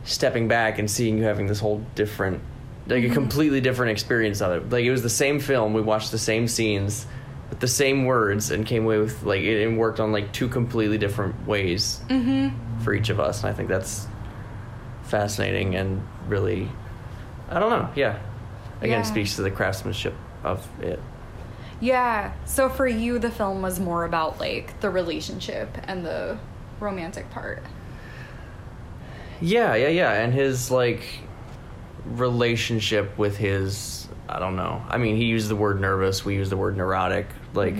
[0.03, 2.41] stepping back and seeing you having this whole different
[2.87, 4.69] like a completely different experience of it.
[4.69, 7.05] Like it was the same film, we watched the same scenes,
[7.49, 10.47] with the same words and came away with like it, and worked on like two
[10.47, 12.49] completely different ways mm-hmm.
[12.83, 13.41] for each of us.
[13.41, 14.07] And I think that's
[15.03, 16.69] fascinating and really,
[17.49, 17.89] I don't know.
[17.95, 18.19] Yeah,
[18.81, 19.03] again, Yeah.
[19.03, 20.99] speaks to the craftsmanship of it.
[21.79, 22.33] Yeah.
[22.45, 26.37] So for you, the film was more about like the relationship and the
[26.79, 27.63] romantic part.
[29.39, 31.03] Yeah, yeah, yeah, and his like
[32.15, 34.83] relationship with his I don't know.
[34.89, 37.27] I mean, he used the word nervous, we use the word neurotic.
[37.53, 37.75] Like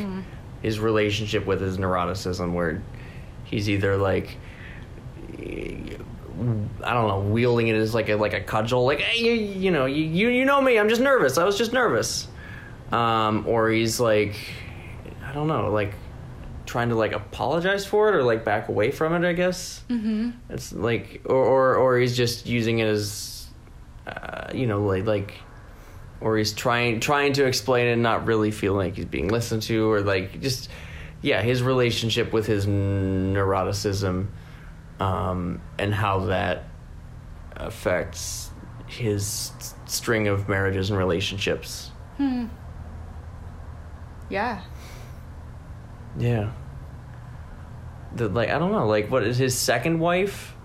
[0.62, 2.82] his relationship with his neuroticism where
[3.44, 4.38] he's either like
[6.84, 9.72] I don't know, wielding it as like a like a cudgel, like hey, you, you
[9.72, 11.38] know, you, you you know me, I'm just nervous.
[11.38, 12.28] I was just nervous.
[12.92, 14.36] Um, or he's like
[15.26, 15.94] I don't know, like
[16.66, 19.84] trying to like apologize for it or like back away from it, I guess.
[19.90, 20.32] Mm-hmm.
[20.50, 23.37] It's like, or or, or he's just using it as,
[24.08, 25.34] uh, you know, like like,
[26.22, 29.64] or he's trying trying to explain it, and not really feeling like he's being listened
[29.64, 30.70] to, or like just,
[31.22, 34.28] yeah, his relationship with his neuroticism,
[35.00, 36.64] um, and how that
[37.56, 38.52] affects
[38.88, 39.52] his
[39.86, 41.92] string of marriages and relationships.
[42.18, 42.46] Hmm.
[44.30, 44.62] Yeah.
[46.18, 46.52] Yeah.
[48.16, 50.56] The like I don't know like what is his second wife?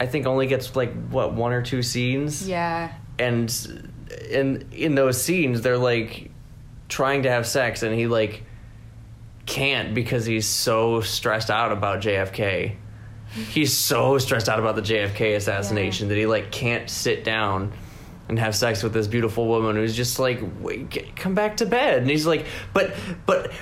[0.00, 2.48] I think only gets like what one or two scenes.
[2.48, 2.92] Yeah.
[3.18, 3.90] And
[4.30, 6.30] in in those scenes they're like
[6.88, 8.42] trying to have sex and he like
[9.44, 12.76] can't because he's so stressed out about JFK.
[13.50, 17.72] He's so stressed out about the JFK assassination that he like can't sit down
[18.28, 21.98] and have sex with this beautiful woman who's just like Wait, come back to bed
[21.98, 22.94] and he's like but
[23.26, 23.52] but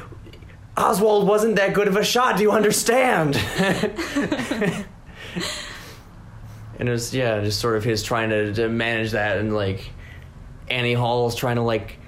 [0.77, 3.35] Oswald wasn't that good of a shot do you understand
[6.79, 9.91] and it was yeah just sort of his trying to, to manage that and like
[10.69, 11.99] Annie Hall's trying to like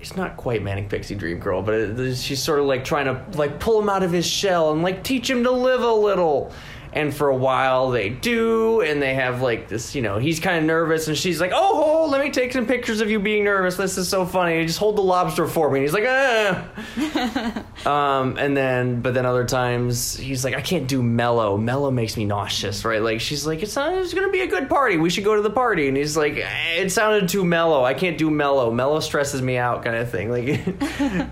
[0.00, 3.38] it's not quite manic pixie dream girl but it, she's sort of like trying to
[3.38, 6.52] like pull him out of his shell and like teach him to live a little
[6.92, 10.58] and for a while they do and they have like this you know he's kind
[10.58, 13.76] of nervous and she's like oh, let me take some pictures of you being nervous
[13.76, 16.68] this is so funny just hold the lobster for me and he's like ah
[17.86, 21.56] um, and then, but then other times he's like, I can't do mellow.
[21.56, 23.02] Mellow makes me nauseous, right?
[23.02, 23.92] Like she's like, it's not.
[23.94, 24.96] It's gonna be a good party.
[24.96, 25.88] We should go to the party.
[25.88, 27.84] And he's like, it sounded too mellow.
[27.84, 28.70] I can't do mellow.
[28.70, 30.30] Mellow stresses me out, kind of thing.
[30.30, 30.64] Like,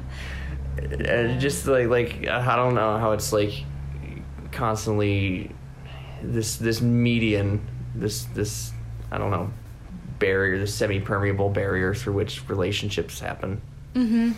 [1.38, 3.64] just like like I don't know how it's like
[4.58, 5.50] constantly
[6.22, 8.72] this this median this this
[9.10, 9.50] I don't know
[10.18, 13.60] barrier this semi permeable barrier through which relationships happen.
[13.94, 14.34] Mhm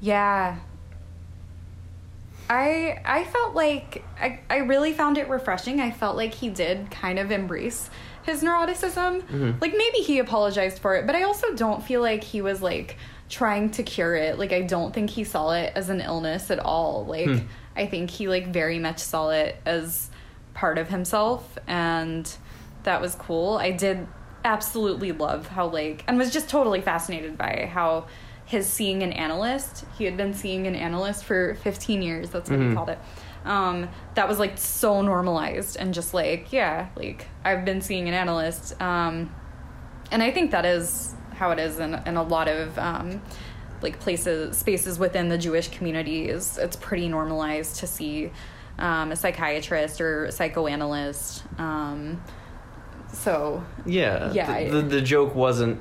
[0.00, 0.56] yeah.
[2.50, 5.80] I I felt like I, I really found it refreshing.
[5.80, 7.90] I felt like he did kind of embrace
[8.22, 9.60] his neuroticism.
[9.60, 12.96] Like maybe he apologized for it, but I also don't feel like he was like
[13.28, 14.38] trying to cure it.
[14.38, 17.04] Like I don't think he saw it as an illness at all.
[17.04, 17.42] Like
[17.78, 20.10] I think he like very much saw it as
[20.54, 22.30] part of himself and
[22.82, 23.56] that was cool.
[23.56, 24.06] I did
[24.44, 28.06] absolutely love how like and was just totally fascinated by how
[28.44, 32.58] his seeing an analyst, he had been seeing an analyst for 15 years, that's what
[32.58, 32.98] he called it.
[33.44, 38.14] Um, that was like so normalized and just like, yeah, like I've been seeing an
[38.14, 38.80] analyst.
[38.80, 39.34] Um,
[40.10, 43.20] and I think that is how it is in, in a lot of um,
[43.82, 46.58] like places, spaces within the Jewish communities.
[46.58, 48.30] It's pretty normalized to see
[48.78, 51.44] um, a psychiatrist or a psychoanalyst.
[51.58, 52.22] Um,
[53.12, 54.32] so Yeah.
[54.32, 55.80] Yeah, The, the, the joke wasn't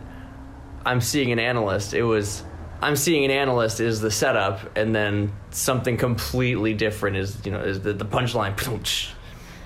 [0.88, 1.94] I'm seeing an analyst.
[1.94, 2.44] It was
[2.82, 7.60] I'm seeing an analyst is the setup, and then something completely different is you know
[7.60, 8.56] is the, the punchline.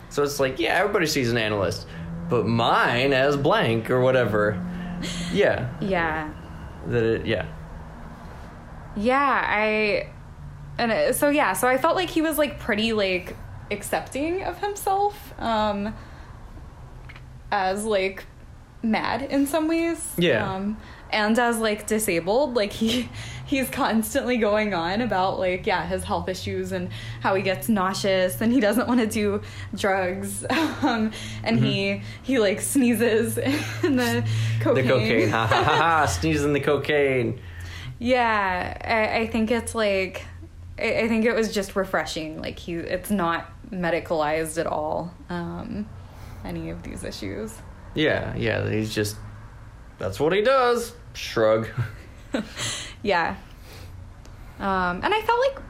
[0.09, 1.87] So it's like yeah, everybody sees an analyst,
[2.27, 4.61] but mine as blank or whatever.
[5.31, 5.69] Yeah.
[5.79, 6.33] yeah,
[6.87, 7.45] That it yeah.
[8.95, 10.09] Yeah, I
[10.77, 13.35] and uh, so yeah, so I felt like he was like pretty like
[13.69, 15.95] accepting of himself um
[17.51, 18.25] as like
[18.83, 20.13] mad in some ways.
[20.17, 20.55] Yeah.
[20.55, 20.77] Um
[21.11, 23.09] and as like disabled, like he
[23.45, 26.89] he's constantly going on about like yeah, his health issues and
[27.21, 29.41] how he gets nauseous and he doesn't want to do
[29.75, 30.45] drugs.
[30.81, 31.11] Um
[31.43, 33.37] and he he like sneezes
[33.83, 34.27] in the
[34.61, 34.85] cocaine.
[34.85, 35.29] The cocaine.
[35.29, 36.05] Ha ha ha ha.
[36.07, 37.39] Sneezing the cocaine.
[38.03, 40.25] Yeah, I, I think it's like
[40.79, 42.41] I, I think it was just refreshing.
[42.41, 45.13] Like he, it's not medicalized at all.
[45.29, 45.87] Um,
[46.43, 47.53] any of these issues.
[47.93, 48.67] Yeah, yeah.
[48.67, 49.17] He's just
[49.99, 50.93] that's what he does.
[51.13, 51.67] Shrug.
[53.03, 53.35] Yeah.
[54.59, 55.63] Um, and I felt like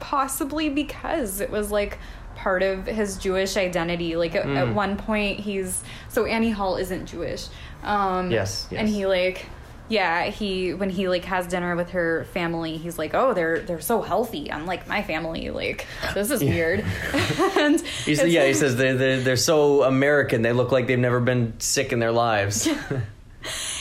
[0.00, 1.98] possibly because it was like
[2.34, 4.16] part of his Jewish identity.
[4.16, 7.46] Like at, at one point, he's so Annie Hall isn't Jewish.
[7.82, 9.46] Um, Yes, And he like
[9.88, 13.80] yeah, he when he like has dinner with her family, he's like, "Oh, they're they're
[13.80, 15.50] so healthy, I'm like, my family.
[15.50, 16.80] Like this is weird."
[17.56, 20.42] and He's, yeah, he says they're, they're they're so American.
[20.42, 22.68] They look like they've never been sick in their lives.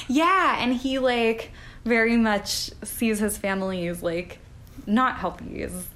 [0.08, 1.52] Yeah, and he like
[1.84, 4.40] very much sees his family as like
[4.86, 5.64] not healthy.
[5.64, 5.88] As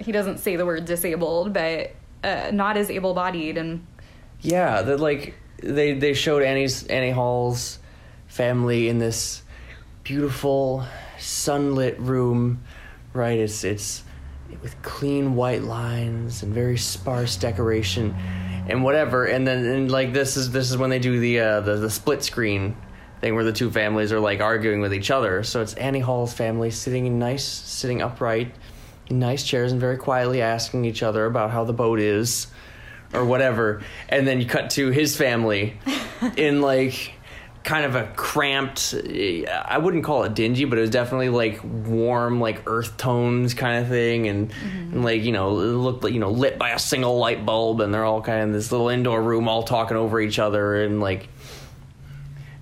[0.00, 1.92] he doesn't say the word disabled, but
[2.24, 3.86] uh, not as able-bodied and
[4.40, 7.78] Yeah, that like they they showed Annie's Annie Hall's
[8.26, 9.42] family in this
[10.08, 10.86] beautiful
[11.18, 12.64] sunlit room,
[13.12, 13.38] right?
[13.38, 14.02] It's it's
[14.62, 18.16] with clean white lines and very sparse decoration
[18.68, 19.26] and whatever.
[19.26, 21.90] And then and like this is this is when they do the uh, the the
[21.90, 22.74] split screen
[23.20, 25.42] thing where the two families are like arguing with each other.
[25.42, 28.54] So it's Annie Hall's family sitting in nice sitting upright
[29.08, 32.46] in nice chairs and very quietly asking each other about how the boat is
[33.12, 33.82] or whatever.
[34.08, 35.78] And then you cut to his family
[36.38, 37.12] in like
[37.68, 42.40] kind of a cramped I wouldn't call it dingy, but it was definitely like warm,
[42.40, 44.26] like earth tones kind of thing.
[44.26, 44.92] And, mm-hmm.
[44.94, 47.82] and like, you know, it looked like, you know, lit by a single light bulb.
[47.82, 50.82] And they're all kind of in this little indoor room all talking over each other.
[50.82, 51.28] And like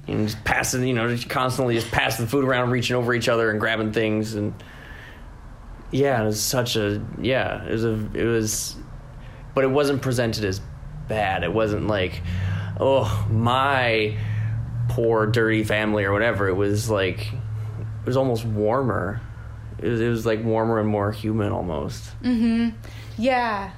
[0.09, 3.29] you know, just passing, you know, just constantly just passing food around, reaching over each
[3.29, 4.35] other and grabbing things.
[4.35, 4.55] And
[5.93, 8.75] yeah, it was such a yeah, it was a it was
[9.55, 10.61] but it wasn't presented as
[11.07, 11.45] bad.
[11.45, 12.23] It wasn't like,
[12.81, 14.17] oh, my
[14.97, 16.49] poor dirty family or whatever.
[16.49, 19.21] It was like it was almost warmer.
[19.79, 22.19] It was, it was like warmer and more human almost.
[22.23, 22.71] Mm-hmm.
[23.19, 23.73] yeah,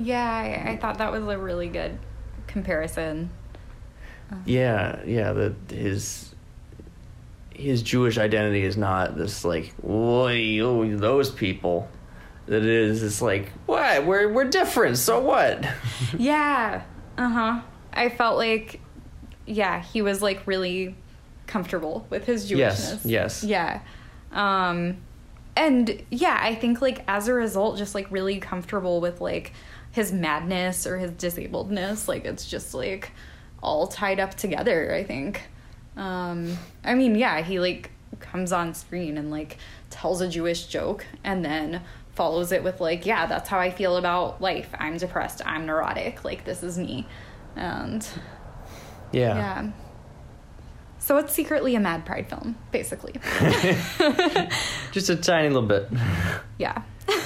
[0.00, 0.64] yeah.
[0.66, 1.96] I, I thought that was a really good
[2.48, 3.30] comparison.
[4.46, 6.34] Yeah, yeah, that his
[7.54, 11.88] his Jewish identity is not this like, "Oi, oh, those people."
[12.46, 14.04] That it is it's like, what?
[14.04, 15.64] We're we're different, so what?
[16.18, 16.82] Yeah.
[17.16, 17.60] Uh huh.
[17.92, 18.80] I felt like,
[19.46, 20.94] yeah, he was like really
[21.46, 23.00] comfortable with his Jewishness.
[23.04, 23.44] Yes, yes.
[23.44, 23.80] Yeah.
[24.32, 24.98] Um,
[25.56, 29.52] and yeah, I think like as a result, just like really comfortable with like
[29.90, 32.08] his madness or his disabledness.
[32.08, 33.12] Like it's just like
[33.62, 34.94] all tied up together.
[34.94, 35.42] I think.
[35.96, 39.58] Um, I mean, yeah, he like comes on screen and like
[39.90, 41.82] tells a Jewish joke and then
[42.14, 44.68] follows it with like, yeah, that's how I feel about life.
[44.78, 45.42] I'm depressed.
[45.44, 46.24] I'm neurotic.
[46.24, 47.06] Like this is me.
[47.56, 48.06] And
[49.12, 49.36] Yeah.
[49.36, 49.70] yeah.
[50.98, 53.14] So it's secretly a Mad Pride film, basically.
[54.92, 55.88] Just a tiny little bit.
[56.58, 56.82] yeah.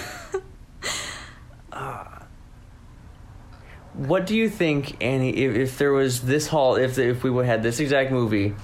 [3.95, 5.31] What do you think, Annie?
[5.37, 8.55] If, if there was this Hall, if if we had this exact movie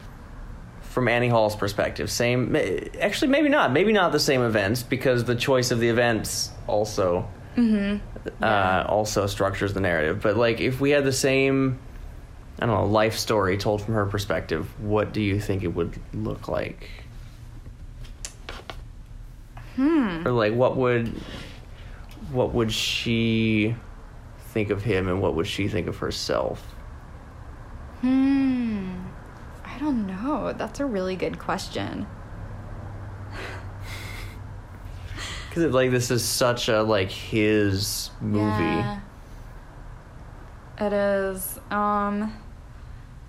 [0.83, 2.55] from Annie Hall's perspective, same.
[3.01, 3.73] Actually, maybe not.
[3.73, 8.01] Maybe not the same events because the choice of the events also Mhm.
[8.43, 10.21] uh, also structures the narrative.
[10.23, 11.79] But like, if we had the same,
[12.63, 15.99] I don't know, life story told from her perspective, what do you think it would
[16.15, 16.89] look like?
[19.75, 20.25] Hmm.
[20.25, 21.09] Or like, what would
[22.31, 23.75] what would she
[24.51, 26.61] think of him, and what would she think of herself?
[28.01, 28.93] Hmm.
[29.65, 30.53] I don't know.
[30.53, 32.07] That's a really good question.
[35.49, 38.63] Because like this is such a like his movie.
[38.63, 39.01] Yeah.
[40.79, 41.59] It is.
[41.71, 42.33] Um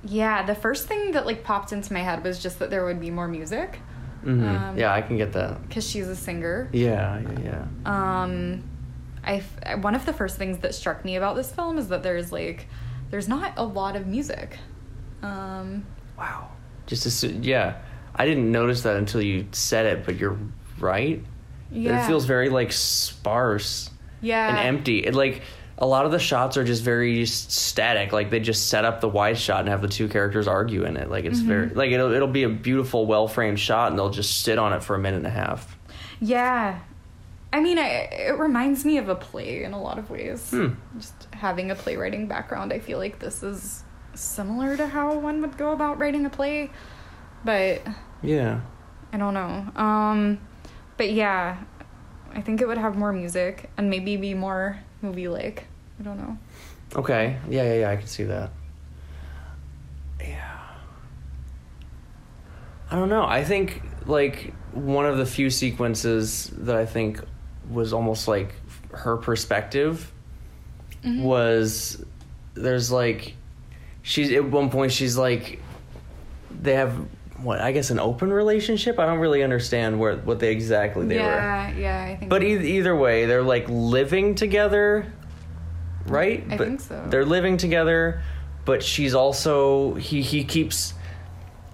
[0.06, 3.00] yeah, the first thing that like popped into my head was just that there would
[3.00, 3.80] be more music
[4.26, 4.70] Mhm.
[4.70, 5.58] Um, yeah, I can get that.
[5.70, 6.70] cuz she's a singer.
[6.72, 8.22] Yeah, yeah, yeah.
[8.22, 8.64] Um
[9.26, 12.04] I f- one of the first things that struck me about this film is that
[12.04, 12.68] there's like
[13.12, 14.60] there's not a lot of music.
[15.22, 15.86] Um
[16.18, 16.50] Wow.
[16.86, 17.76] Just as yeah,
[18.16, 20.38] I didn't notice that until you said it, but you're
[20.80, 21.24] right.
[21.72, 22.04] yeah.
[22.04, 23.90] It feels very like sparse
[24.22, 24.48] yeah.
[24.50, 25.00] and empty.
[25.00, 25.42] It like
[25.78, 28.12] a lot of the shots are just very static.
[28.12, 30.98] Like they just set up the wide shot and have the two characters argue in
[30.98, 31.10] it.
[31.10, 34.44] Like it's very like it'll it'll be a beautiful, well framed shot, and they'll just
[34.44, 35.78] sit on it for a minute and a half.
[36.20, 36.80] Yeah.
[37.52, 40.50] I mean, I, it reminds me of a play in a lot of ways.
[40.50, 40.70] Hmm.
[40.98, 43.84] Just having a playwriting background, I feel like this is
[44.16, 46.72] similar to how one would go about writing a play,
[47.46, 47.82] but
[48.24, 48.62] Yeah.
[49.12, 49.68] I don't know.
[49.76, 50.40] Um,
[50.98, 51.58] but yeah,
[52.34, 55.66] I think it would have more music and maybe be more movie like.
[56.00, 56.38] I don't know.
[56.96, 57.38] Okay.
[57.50, 57.90] Yeah, yeah, yeah.
[57.92, 58.52] I can see that.
[60.20, 60.60] Yeah.
[62.90, 63.26] I don't know.
[63.26, 67.20] I think like one of the few sequences that I think
[67.70, 68.54] was almost like
[68.92, 70.12] her perspective
[71.04, 71.24] mm-hmm.
[71.24, 72.04] was
[72.54, 73.36] there's like
[74.02, 75.60] she's at one point she's like
[76.52, 76.96] they have
[77.42, 79.00] what I guess an open relationship.
[79.00, 81.24] I don't really understand where what they exactly they were.
[81.24, 82.30] yeah, yeah, I think.
[82.30, 85.12] But e- either way, they're like living together,
[86.06, 86.44] right?
[86.50, 87.06] I but think so.
[87.10, 88.22] They're living together,
[88.66, 90.94] but she's also he he keeps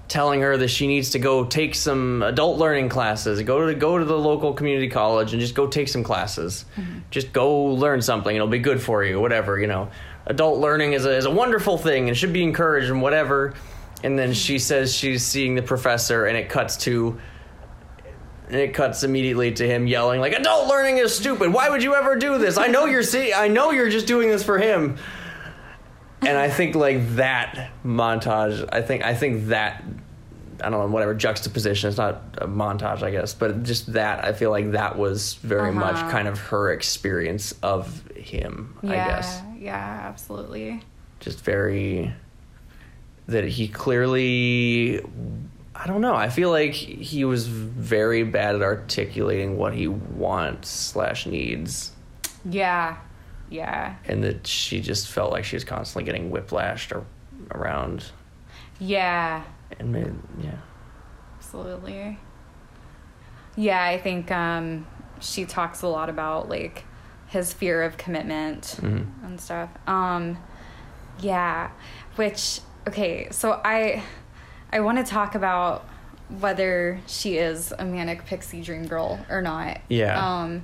[0.08, 3.76] telling her that she needs to go take some adult learning classes, go to the,
[3.76, 6.66] go to the local community college and just go take some classes.
[6.76, 7.00] Mm-hmm.
[7.12, 8.36] Just go learn something.
[8.36, 9.92] It'll be good for you, whatever, you know.
[10.26, 13.54] Adult learning is a, is a wonderful thing and should be encouraged and whatever.
[14.04, 17.20] And then she says she's seeing the professor and it cuts to
[18.48, 21.54] and it cuts immediately to him yelling like adult learning is stupid.
[21.54, 22.58] Why would you ever do this?
[22.58, 24.98] I know you're see I know you're just doing this for him.
[26.22, 29.84] And I think like that montage, I think I think that
[30.62, 31.88] I don't know whatever juxtaposition.
[31.88, 35.72] It's not a montage, I guess, but just that I feel like that was very
[35.72, 36.12] much Uh-huh.
[36.12, 38.78] kind of her experience of him.
[38.84, 40.82] yeah, I guess yeah, absolutely.
[41.22, 42.14] just very
[43.30, 45.02] that he clearly
[45.76, 46.16] I don't know.
[46.16, 51.94] I feel like he was very bad at articulating what he wants slash needs,
[52.44, 52.98] Yeah,
[53.50, 57.06] yeah, and that she just felt like she was constantly getting whiplashed or
[57.52, 58.12] around,
[58.80, 59.44] yeah,
[59.80, 60.14] and made,
[60.44, 60.58] yeah,
[61.38, 62.20] absolutely.
[63.56, 64.86] Yeah, I think um,
[65.22, 66.84] she talks a lot about like
[67.28, 69.06] his fear of commitment Mhm.
[69.24, 69.70] and stuff.
[69.88, 70.38] Um,
[71.22, 71.70] yeah,
[72.16, 74.04] which okay, so I
[74.72, 75.86] I want to talk about
[76.40, 79.82] whether she is a manic pixie dream girl or not.
[79.90, 80.20] Yeah.
[80.42, 80.64] Um,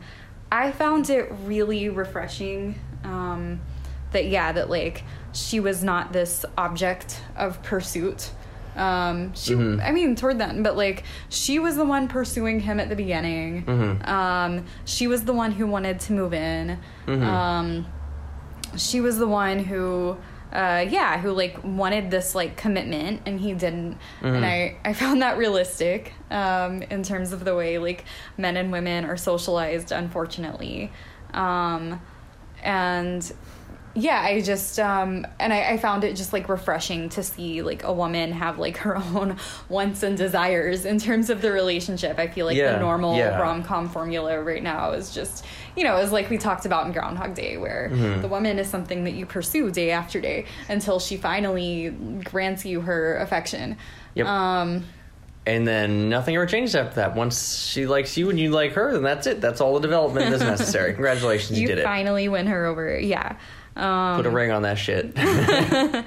[0.52, 2.80] I found it really refreshing.
[3.04, 3.62] Um,
[4.12, 5.04] that yeah, that like
[5.34, 8.32] she was not this object of pursuit.
[8.76, 9.82] Um, she, Mhm.
[9.84, 13.64] I mean, toward then, but like she was the one pursuing him at the beginning.
[13.66, 14.08] Mhm.
[14.08, 16.78] Um, she was the one who wanted to move in.
[17.08, 17.24] Mhm.
[17.24, 17.86] Um,
[18.78, 20.18] she was the one who
[20.54, 24.36] uh yeah who like wanted this like commitment and he didn't Mhm.
[24.38, 28.06] and i i found that realistic um in terms of the way like
[28.38, 30.92] men and women are socialized unfortunately
[31.34, 32.00] um
[32.64, 33.34] and
[33.98, 37.84] yeah i just um and I, I found it just like refreshing to see like
[37.84, 39.38] a woman have like her own
[39.70, 43.40] wants and desires in terms of the relationship i feel like Yeah, the normal yeah.
[43.40, 45.46] rom-com formula right now is just
[45.76, 48.22] you know is like we talked about in groundhog day where Mhm.
[48.22, 51.90] the woman is something that you pursue day after day until she finally
[52.24, 53.78] grants you her affection
[54.16, 54.28] Yep.
[54.28, 54.86] um
[55.48, 57.16] and then nothing ever changes after that.
[57.16, 59.42] Once she likes you and you like her, then that's it.
[59.42, 60.94] That's all the development that's necessary.
[60.98, 61.84] Congratulations, you, you did it.
[61.84, 63.36] finally win her over yeah
[63.76, 65.14] um Put a ring on that shit.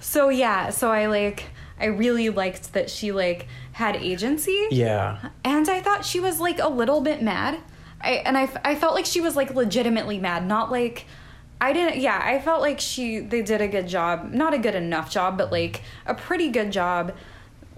[0.00, 1.44] so yeah so i like
[1.80, 5.30] i really liked that she like had agency yeah.
[5.44, 7.58] and i thought she was like a little bit mad
[8.00, 11.06] I, and I, I felt like she was like legitimately mad not like
[11.60, 14.74] i didn't yeah i felt like she they did a good job not a good
[14.74, 17.14] enough job but like a pretty good job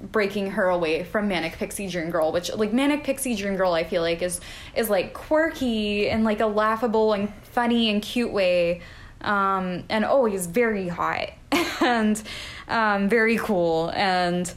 [0.00, 3.84] breaking her away from manic pixie dream girl which like manic pixie dream girl i
[3.84, 4.40] feel like is
[4.76, 8.80] is like quirky and like a laughable and funny and cute way
[9.22, 11.30] um and always very hot
[11.80, 12.22] and
[12.68, 14.52] um very cool and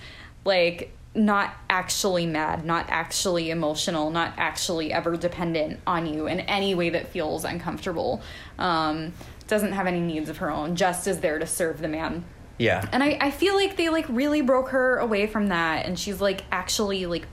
[0.46, 6.74] like not actually mad not actually emotional not actually ever dependent on you in any
[6.74, 8.22] way that feels uncomfortable.
[8.58, 9.14] Um
[9.48, 12.24] doesn't have any needs of her own just is there to serve the man.
[12.58, 12.88] Yeah.
[12.92, 16.22] and I, I feel like they like really broke her away from that and she's
[16.22, 17.28] like actually like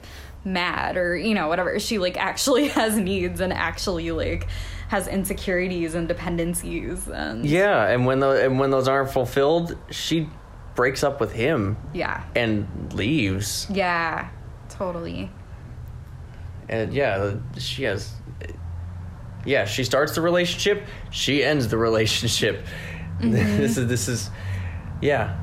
[0.45, 1.79] mad or you know whatever.
[1.79, 4.49] She like actually has needs and actually like
[4.89, 10.29] has insecurities and dependencies and Yeah, and when the and when those aren't fulfilled, she
[10.79, 13.67] breaks up with him yeah and leaves.
[13.69, 14.29] yeah
[14.69, 15.29] totally
[16.69, 18.13] And yeah, she has.
[19.45, 20.87] Yeah, she starts the relationship.
[21.11, 22.65] She ends the relationship.
[23.21, 24.31] this is this is,
[25.01, 25.35] yeah,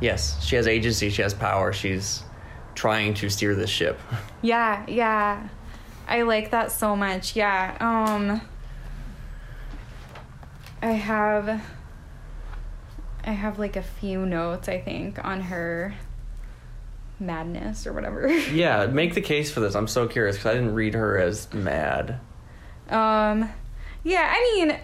[0.00, 0.40] yes.
[0.46, 1.10] She has agency.
[1.10, 1.72] She has power.
[1.72, 2.22] She's
[2.74, 3.98] trying to steer this ship.
[4.42, 5.48] yeah yeah
[6.08, 8.40] i like that so much yeah um
[10.82, 11.60] i have
[13.24, 15.94] i have like a few notes i think on her
[17.18, 19.74] madness or whatever Yeah, make the case for this.
[19.74, 22.18] I'm so curious because I didn't read her as mad.
[22.88, 23.50] Um,
[24.02, 24.78] yeah, I mean,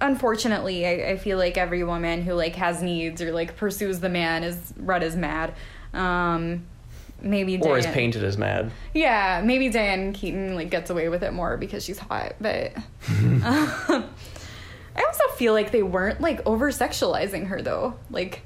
[0.00, 4.08] unfortunately, I, I feel like every woman who like has needs or like pursues the
[4.08, 5.54] man is read as mad.
[5.94, 6.66] Um,
[7.22, 8.70] maybe Or is painted as mad.
[8.94, 12.72] Yeah, maybe Diane Keaton like gets away with it more because she's hot, but
[13.08, 14.04] um,
[14.96, 17.94] I also feel like they weren't like over sexualizing her though.
[18.10, 18.42] Like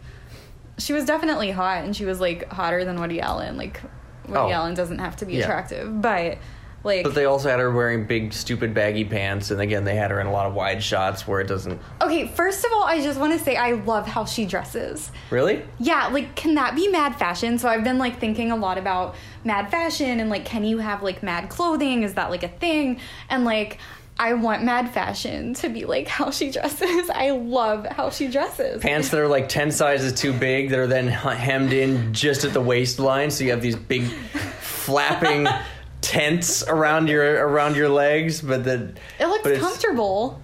[0.79, 3.57] she was definitely hot and she was like hotter than Woody Allen.
[3.57, 3.81] Like
[4.27, 4.51] Woody Oh.
[4.51, 5.45] Allen doesn't have to be Yeah.
[5.45, 6.39] attractive, but
[6.83, 10.11] like But they also had her wearing big, stupid, baggy pants, and again, they had
[10.11, 11.81] her in a lot of wide shots where it doesn't.
[12.03, 15.11] Okay, first of all, I just want to say I love how she dresses.
[15.31, 15.63] Really?
[15.79, 17.59] Yeah, like can that be mad fashion?
[17.59, 19.15] So I've been like thinking a lot about
[19.45, 22.03] mad fashion and like can you have like mad clothing?
[22.03, 23.01] Is that like a thing?
[23.31, 23.79] And like
[24.19, 27.11] I want Mad Fashion to be like how she dresses.
[27.11, 28.81] I love how she dresses.
[28.81, 32.53] Pants that are like 10 sizes too big that are then hemmed in just at
[32.53, 35.47] the waistline so you have these big flapping
[36.01, 40.41] tents around your around your legs but then It looks but comfortable.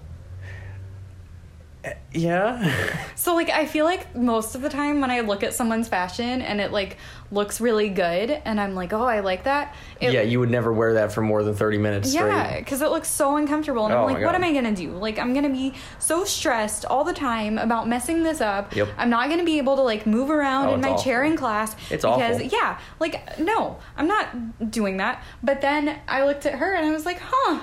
[2.13, 5.87] Yeah So like I feel like most of the time when I look at someone's
[5.87, 6.97] fashion and it like
[7.31, 10.73] looks really good and I'm like, "Oh, I like that." It, yeah you would never
[10.73, 13.99] wear that for more than 30 minutes Yeah, because it looks so uncomfortable, and Oh
[14.05, 14.91] I'm like, what am I gonna do?
[14.91, 18.75] Like, I'm gonna be so stressed all the time about messing this up.
[18.75, 18.89] Yep.
[18.97, 21.03] I'm not gonna be able to like move around Oh, in my awful.
[21.03, 21.73] chair in class.
[21.89, 22.47] It's because awful.
[22.47, 25.23] yeah, like no, I'm not doing that.
[25.41, 27.61] But then I looked at her and I was like, huh.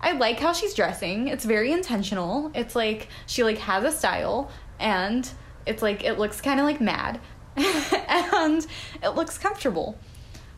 [0.00, 1.28] I like how she's dressing.
[1.28, 2.50] It's very intentional.
[2.54, 5.28] It's like she like has a style and
[5.66, 7.20] it's like it looks kind of like mad
[7.56, 8.66] and
[9.02, 9.98] it looks comfortable.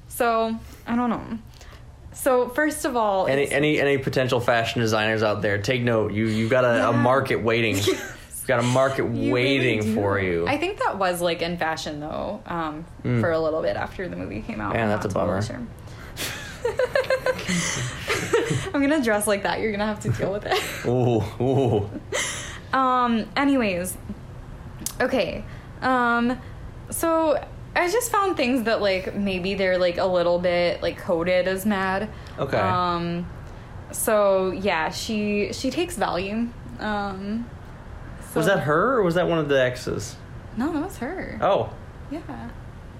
[0.08, 1.38] So, I don't know.
[2.12, 6.26] So, first of all, any any any potential fashion designers out there take note you
[6.26, 9.94] you've got a, a market waiting you've got a market You waiting do.
[9.94, 13.76] for you I think that was like in fashion though, um, for a little bit
[13.76, 14.74] after the movie came out.
[14.74, 15.40] Yeah, that's a bummer.
[18.74, 19.60] I'm gonna dress like that.
[19.60, 20.58] You're gonna have to deal with it.
[20.86, 21.90] ooh ooh
[22.76, 23.26] Um.
[23.36, 23.96] Anyways,
[25.00, 25.44] okay.
[25.82, 26.40] Um.
[26.90, 27.42] So
[27.74, 31.66] I just found things that like maybe they're like a little bit like coded as
[31.66, 32.08] mad.
[32.38, 32.56] Okay.
[32.58, 33.26] Um.
[33.92, 36.50] So yeah, she she takes Valium.
[36.78, 37.48] Um.
[38.34, 40.14] was that her or was that one of the exes
[40.56, 41.38] No, that was her.
[41.42, 41.70] oh
[42.10, 42.20] Yeah,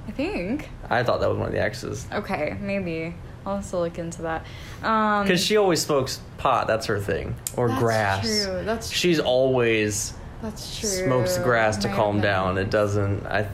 [0.09, 0.69] I think.
[0.91, 3.15] i thought that was one of the exes Okay, maybe.
[3.47, 4.45] I'll have to look into that.
[4.83, 8.63] Um, because she always smokes pot that's her thing or that's grass True.
[8.65, 10.89] That's she's always that's true.
[10.89, 12.59] smokes grass to calm have down.
[12.59, 13.27] It doesn't.
[13.27, 13.47] I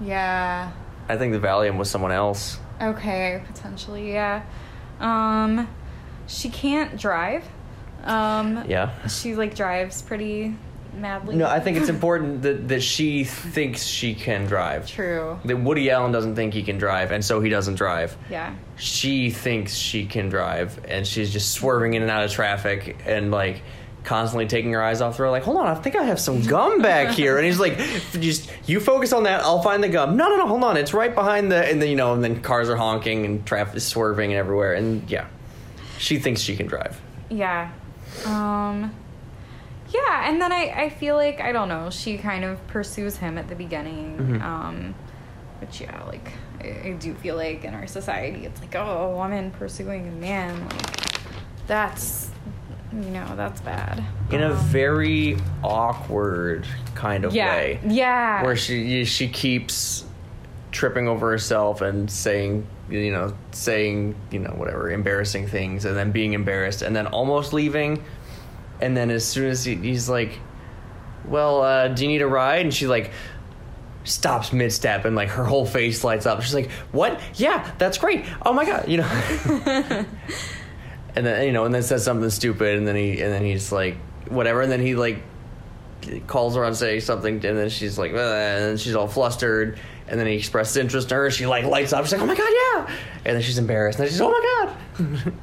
[0.00, 0.70] Yeah.
[1.08, 2.58] I think the Valium was someone else.
[2.80, 4.12] Okay, potentially.
[4.12, 4.42] Yeah.
[5.00, 5.68] Um,
[6.26, 7.44] she can't drive.
[8.04, 8.90] Um, Yeah.
[9.08, 10.56] she like drives pretty
[10.94, 11.36] madly.
[11.36, 14.86] No, I think it's important that that she thinks she can drive.
[14.88, 15.38] True.
[15.44, 18.16] That Woody Allen doesn't think he can drive, and so he doesn't drive.
[18.30, 18.54] Yeah.
[18.76, 23.30] She thinks she can drive, and she's just swerving in and out of traffic, and
[23.30, 23.62] like
[24.04, 25.30] constantly taking her eyes off the road.
[25.30, 27.36] Like, hold on, I think I have some gum back here.
[27.36, 27.78] And he's like,
[28.18, 29.42] just you focus on that.
[29.42, 30.16] I'll find the gum.
[30.16, 30.76] No, no, no, hold on.
[30.76, 31.64] It's right behind the.
[31.64, 34.74] And then you know, and then cars are honking and traffic is swerving and everywhere.
[34.74, 35.26] And yeah,
[35.98, 37.00] she thinks she can drive.
[37.30, 37.70] Yeah.
[38.26, 38.92] Um
[39.92, 43.36] Yeah, and then I, I feel like I don't know, she kind of pursues him
[43.38, 44.16] at the beginning.
[44.18, 44.42] Mhm.
[44.42, 44.94] Um
[45.60, 49.16] which yeah, like I, I do feel like in our society it's like, oh, a
[49.16, 50.96] woman pursuing a man, like
[51.66, 52.30] that's
[52.92, 54.04] you know, that's bad.
[54.30, 57.80] In a Um, very awkward kind of yeah, way.
[57.86, 58.42] Yeah.
[58.42, 60.04] where she she keeps
[60.72, 66.10] tripping over herself and saying you know saying you know whatever embarrassing things and then
[66.12, 68.02] being embarrassed and then almost leaving
[68.82, 70.38] and then as soon as he, he's like
[71.26, 72.62] well uh, do you need a ride?
[72.62, 73.12] And she like
[74.04, 76.42] stops mid-step and like her whole face lights up.
[76.42, 77.20] She's like what?
[77.34, 78.24] Yeah that's great.
[78.44, 80.04] Oh my god you know?
[81.14, 83.70] And then you know and then says something stupid and then he and then he's
[83.70, 83.96] like
[84.28, 85.22] whatever and then he like
[86.26, 89.78] calls her on saying something and then she's like "Uh," and then she's all flustered
[90.08, 91.30] and then he expresses interest in her.
[91.30, 92.04] She like lights up.
[92.04, 92.94] She's like oh my god yeah.
[93.26, 93.98] And then she's embarrassed.
[93.98, 95.34] And then she's oh my god.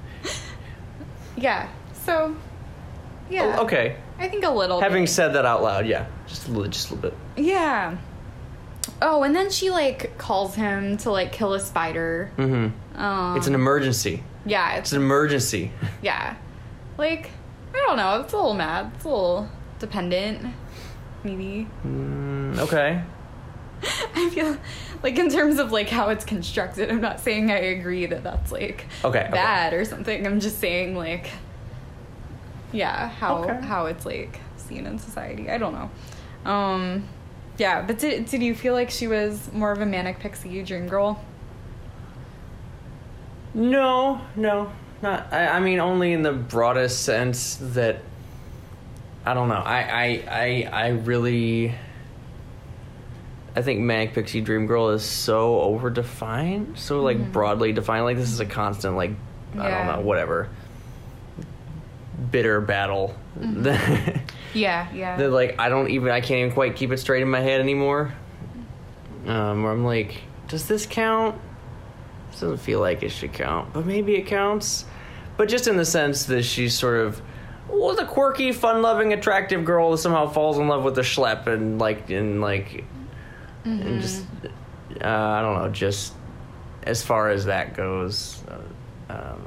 [1.37, 1.69] Yeah.
[2.05, 2.35] So
[3.29, 3.57] yeah.
[3.59, 5.09] Oh, okay I think a little having bit.
[5.11, 7.97] said that out loud yeah just a little just a little bit Yeah.
[9.01, 12.31] Oh, and then she like calls him to like kill a spider.
[12.37, 12.99] mm-hmm.
[12.99, 15.71] Um it's an emergency Yeah, it's it's an emergency
[16.01, 16.35] yeah.
[16.97, 17.29] Like
[17.73, 18.91] I don't know, it's a little mad.
[18.95, 19.49] It's a little
[19.79, 20.53] dependent.
[21.23, 21.67] Maybe.
[21.85, 23.01] mm, okay
[24.15, 24.57] I feel
[25.03, 28.51] like in terms of like how it's constructed, I'm not saying I agree that that's
[28.51, 29.31] like Okay, okay.
[29.31, 30.25] bad or something.
[30.27, 31.29] I'm just saying like
[32.71, 33.65] yeah, how Okay.
[33.65, 35.49] how it's like seen in society.
[35.49, 36.49] I don't know.
[36.51, 37.03] Um
[37.57, 40.87] yeah, but did did you feel like she was more of a manic pixie dream
[40.87, 41.21] girl?
[43.53, 45.31] No, no, not.
[45.33, 47.97] I, I mean, only in the broadest sense that
[49.25, 49.55] I don't know.
[49.55, 51.73] I, I, I, I really.
[53.55, 58.05] I think Manic Pixie Dream Girl is so overdefined, so like broadly defined.
[58.05, 59.11] Like this is a constant, like
[59.57, 59.77] I Yeah.
[59.87, 60.49] don't know, whatever,
[62.31, 63.15] bitter battle.
[64.53, 65.15] Yeah, yeah.
[65.17, 67.61] that like I don't even I can't even quite keep it straight in my head
[67.61, 68.11] anymore.
[69.27, 71.39] Um, where I'm like, does this count?
[72.31, 74.85] This doesn't feel like it should count, but maybe it counts.
[75.37, 77.21] But just in the sense that she's sort of
[77.69, 81.77] well, the quirky, fun-loving, attractive girl that somehow falls in love with the schlep and
[81.77, 82.83] like and like
[83.65, 84.25] and just
[85.01, 86.13] uh, I don't know, just
[86.83, 88.41] as far as that goes.
[88.47, 89.41] Uh, um,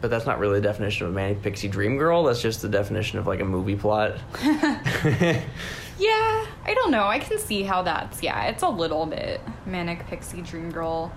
[0.00, 2.24] but that's not really the definition of a manic pixie dream girl.
[2.24, 4.16] That's just the definition of like a movie plot.
[6.00, 7.04] Yeah, I don't know.
[7.06, 11.12] I can see how that's yeah, it's a little bit manic pixie dream girl.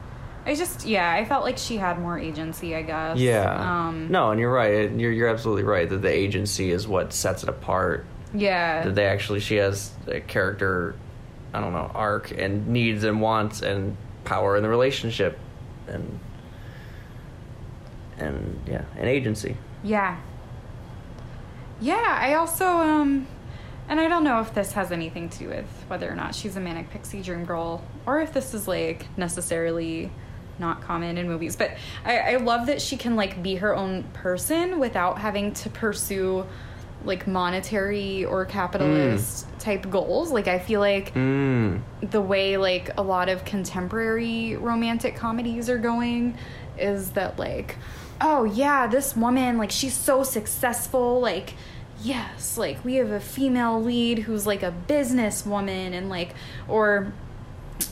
[0.46, 3.18] I just yeah, I felt like she had more agency, I guess.
[3.18, 3.88] yeah.
[3.88, 4.92] Um no, and you're right.
[4.92, 8.06] You're you're absolutely right that the agency is what sets it apart.
[8.34, 8.84] Yeah.
[8.84, 10.96] That they actually she has a character,
[11.54, 15.40] I don't know, arc and needs and wants and power in the relationship,
[15.88, 16.20] and
[18.24, 19.58] and yeah, an agency.
[19.84, 20.18] Yeah.
[21.82, 23.28] Yeah, I also um
[23.90, 26.56] and I don't know if this has anything to do with whether or not she's
[26.56, 30.10] a manic pixie dream girl or if this is like necessarily
[30.60, 31.56] not common in movies.
[31.56, 31.72] But
[32.06, 36.46] I, I love that she can like be her own person without having to pursue
[37.04, 40.32] like monetary or capitalist type goals.
[40.32, 41.82] Like I feel like Mm.
[42.02, 46.38] the way like a lot of contemporary romantic comedies are going
[46.78, 47.76] is that like
[48.22, 51.54] oh yeah this woman like she's so successful like
[52.02, 56.34] yes like we have a female lead who's like a businesswoman and like
[56.68, 57.12] or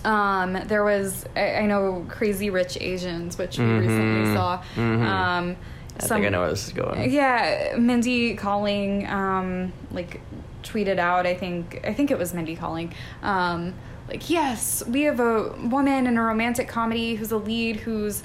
[0.05, 5.05] um there was I, I know crazy rich asians which we recently saw Mhm.
[5.05, 5.55] um
[5.99, 7.11] I think I know where this is going.
[7.11, 10.19] yeah, Mindy Kaling um like
[10.63, 12.93] tweeted out, I think I think it was Mindy Kaling.
[13.21, 13.73] Um
[14.07, 18.23] like, yes, we have a woman in a romantic comedy who's a lead who's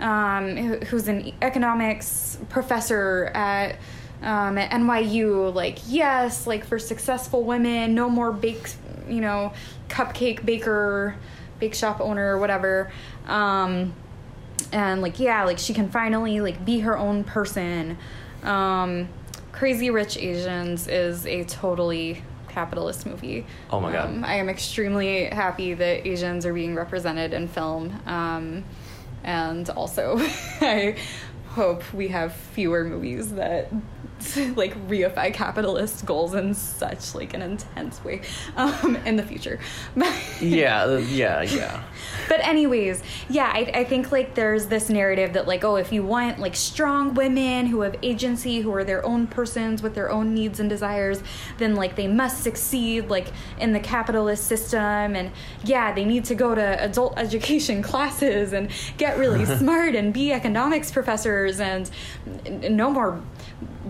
[0.00, 3.76] um who's an economics professor at
[4.22, 8.72] um at NYU like yes like for successful women no more bake
[9.08, 9.52] you know
[9.88, 11.16] cupcake baker
[11.58, 12.90] bake shop owner or whatever.
[13.26, 13.94] Um
[14.72, 17.98] and like yeah like she can finally like be her own person.
[18.42, 19.08] Um
[19.52, 23.44] crazy rich asians is a totally capitalist movie.
[23.70, 24.06] Oh my God.
[24.08, 28.00] um, i am extremely happy that asians are being represented in film.
[28.06, 28.64] Um
[29.24, 30.16] and also
[30.60, 30.96] i
[31.48, 33.70] hope we have fewer movies that
[34.56, 38.20] like reify capitalist goals in such like an intense way
[38.56, 39.58] um in the future
[40.40, 41.82] Yeah, uh, yeah, yeah.
[42.28, 46.04] but anyways, yeah, I, I think like there's this narrative that like, oh, if you
[46.04, 50.34] want like strong women who have agency, who are their own persons with their own
[50.34, 51.22] needs and desires,
[51.58, 55.32] then like they must succeed like in the capitalist system, and
[55.64, 60.32] yeah, they need to go to adult education classes and get really smart and be
[60.32, 61.90] economics professors and
[62.70, 63.20] no more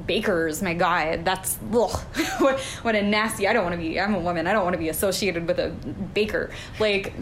[0.07, 1.91] bakers my god that's ugh.
[2.39, 4.73] what, what a nasty i don't want to be i'm a woman i don't want
[4.75, 5.69] to be associated with a
[6.15, 6.51] baker
[6.81, 7.13] like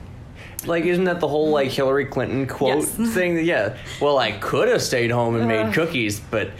[0.65, 2.91] Like, isn't that the whole like Hillary Clinton quote Yes.
[3.15, 3.35] thing?
[3.37, 3.77] That, yeah.
[4.01, 5.75] Well, I could have stayed home and made Ugh.
[5.75, 6.51] cookies, but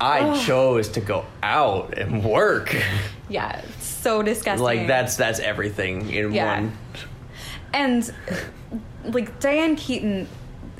[0.00, 0.40] I Ugh.
[0.46, 2.76] chose to go out and work.
[3.28, 4.62] Yeah, it's so disgusting.
[4.62, 6.60] like that's that's everything in Yeah.
[6.60, 6.78] one.
[7.72, 8.12] and
[9.04, 10.28] like Diane Keaton,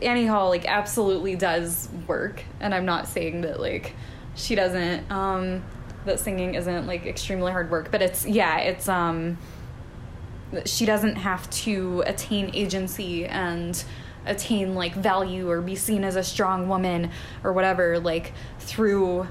[0.01, 3.95] Annie Hall, like absolutely does work, and I'm not saying that like
[4.37, 5.11] she doesn't.
[5.11, 5.65] Um,
[6.05, 9.39] that singing isn't like extremely hard work, but it's yeah, it's um,
[10.65, 13.85] she doesn't have to attain agency and
[14.27, 17.11] attain like value or be seen as a strong woman
[17.45, 19.27] or whatever like through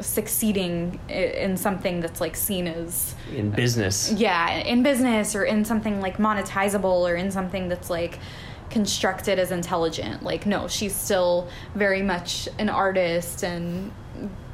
[0.00, 4.10] succeeding in something that's like seen as in business.
[4.12, 8.18] yeah in business or in something like monetizable or in something that's like
[8.68, 13.92] constructed as intelligent like no she's still very much an artist and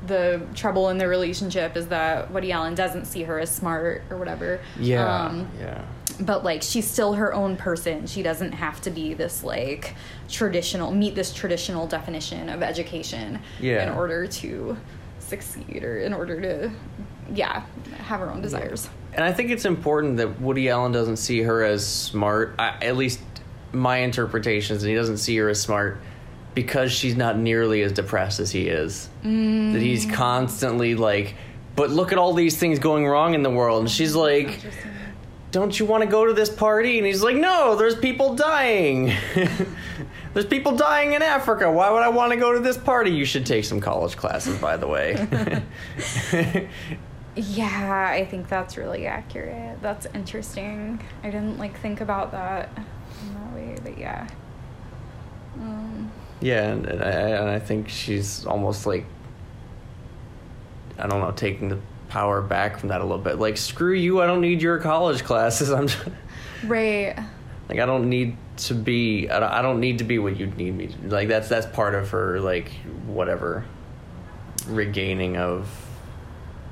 [0.09, 4.17] the trouble in the relationship is that Woody Allen doesn't see her as smart or
[4.17, 5.85] whatever Yeah, um, yeah.
[6.21, 9.95] but like she's still her own person she doesn't have to be this like
[10.29, 13.85] traditional meet this traditional definition of education Yeah.
[13.85, 14.77] in order to
[15.21, 16.71] succeed or in order to
[17.35, 17.63] yeah
[17.99, 21.63] have her own desires And I think it's important that Woody Allen doesn't see her
[21.65, 22.55] as smart.
[22.59, 23.21] I, at least
[23.73, 26.01] my interpretation is that he doesn't see her as smart
[26.55, 29.09] because she's not nearly as depressed as he is.
[29.23, 31.35] That he's constantly like,
[31.77, 33.81] but look at all these things going wrong in the world.
[33.81, 34.61] And she's like,
[35.51, 36.99] don't you want to go to this party?
[36.99, 39.13] And he's like, no, there's people dying.
[40.35, 41.71] there's people dying in Africa.
[41.71, 43.11] Why would I want to go to this party?
[43.11, 45.17] You should take some college classes, by the way.
[47.39, 52.69] yeah i think that's really accurate that's interesting i didn't like think about that
[53.23, 54.27] in that way but yeah
[55.61, 56.11] um,
[56.41, 59.05] Yeah, and, and, I, and I think she's almost like,
[60.99, 61.79] I don't know, taking the
[62.09, 63.39] power back from that a little bit.
[63.39, 65.71] Like, screw you, I don't need your college classes.
[65.73, 66.07] I'm just,
[66.65, 67.17] right
[67.69, 70.47] like, I don't need to be, I don't, I don't need to be what you
[70.47, 71.09] need me to.
[71.09, 72.71] Like, that's that's part of her, like,
[73.07, 73.65] whatever,
[74.67, 75.69] regaining of,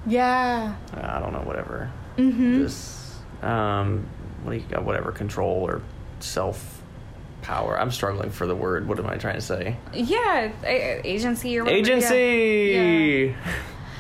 [0.06, 1.92] yeah I don't know, whatever.
[2.16, 4.06] mm-hmm This, um,
[4.42, 5.82] what do you got, whatever, control or
[6.20, 6.75] self
[7.42, 7.78] power.
[7.78, 8.88] I'm struggling for the word.
[8.88, 9.76] What am I trying to say?
[9.94, 11.78] Yeah, agency or whatever.
[11.78, 11.96] yeah.
[11.96, 13.36] Agency.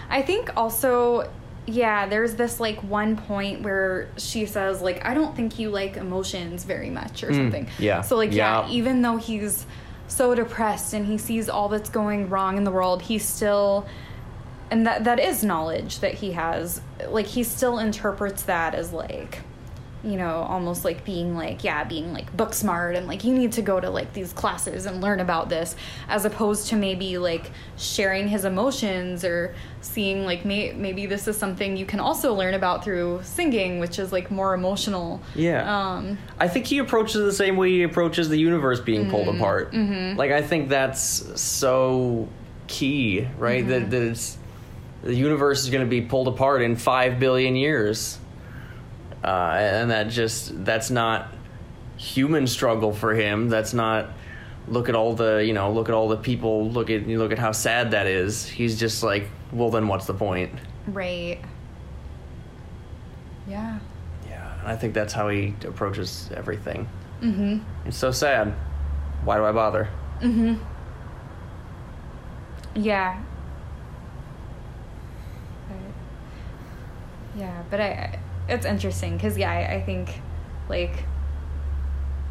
[0.08, 1.30] I think also,
[1.66, 5.96] yeah, there's this like one point where she says like, I don't think you like
[5.96, 7.66] emotions very much or something.
[7.66, 8.00] Mm, yeah.
[8.02, 8.66] So like, yeah.
[8.66, 8.72] Yeah.
[8.72, 9.66] even though he's
[10.08, 13.86] so depressed and he sees all that's going wrong in the world, he still,
[14.70, 16.80] and that that is knowledge that he has.
[17.08, 19.40] Like he still interprets that as like.
[20.06, 23.50] You know, almost like being like, yeah, being like book smart and like you need
[23.52, 25.74] to go to like these classes and learn about this,
[26.08, 31.36] as opposed to maybe like sharing his emotions or seeing like may- maybe this is
[31.36, 35.20] something you can also learn about through singing, which is like more emotional.
[35.34, 35.62] Yeah.
[35.96, 39.36] Um, I think he approaches the same way he approaches the universe being pulled Mm-hmm.
[39.42, 39.74] apart.
[40.16, 42.28] Like I think that's so
[42.68, 43.62] key, right?
[43.62, 43.70] Mm-hmm.
[43.70, 44.38] That that it's
[45.02, 48.18] the universe is going to be pulled apart in five billion years,
[49.26, 51.28] uh, and that just that's not
[51.96, 53.48] human struggle for him.
[53.48, 54.10] That's not.
[54.68, 55.70] Look at all the you know.
[55.72, 56.70] Look at all the people.
[56.70, 58.46] Look at you look at how sad that is.
[58.46, 60.52] He's just like, well, then what's the point?
[60.88, 61.38] right.
[63.48, 63.78] Yeah.
[64.28, 66.88] Yeah, and I think that's how he approaches everything.
[67.22, 67.58] Mm-hmm.
[67.86, 68.52] It's so sad.
[69.24, 69.88] Why do I bother?
[70.20, 70.54] Mm-hmm.
[72.74, 73.22] Yeah.
[75.68, 75.76] But-
[77.40, 78.18] yeah, but I,
[78.48, 80.20] it's interesting because yeah, I, I think
[80.68, 81.04] like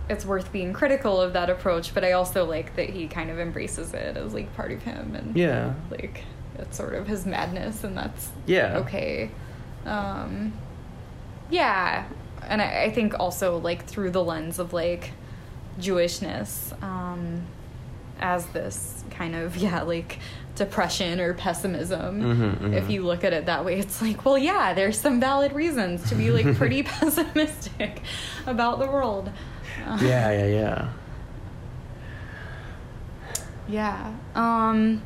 [0.09, 3.39] it's worth being critical of that approach, but I also like that he kind of
[3.39, 5.73] embraces it as like part of him and Yeah.
[5.89, 6.23] like
[6.59, 8.77] it's sort of his madness and that's Yeah.
[8.77, 9.31] okay.
[9.85, 10.53] Um,
[11.49, 12.05] yeah,
[12.43, 15.11] and I, I think also like through the lens of like
[15.79, 17.41] Jewishness um,
[18.19, 20.19] as this kind of yeah like
[20.55, 22.21] depression or pessimism.
[22.21, 22.73] Mhm, mhm.
[22.73, 26.07] If you look at it that way, it's like well yeah, there's some valid reasons
[26.09, 28.01] to be like pretty pessimistic
[28.47, 29.31] about the world.
[30.01, 30.87] Yeah, yeah, yeah.
[33.67, 34.13] Yeah.
[34.35, 35.01] Um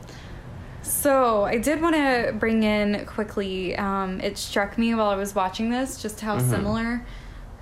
[0.81, 5.35] so I did want to bring in quickly um it struck me while I was
[5.35, 6.49] watching this just how Mhm.
[6.49, 7.05] similar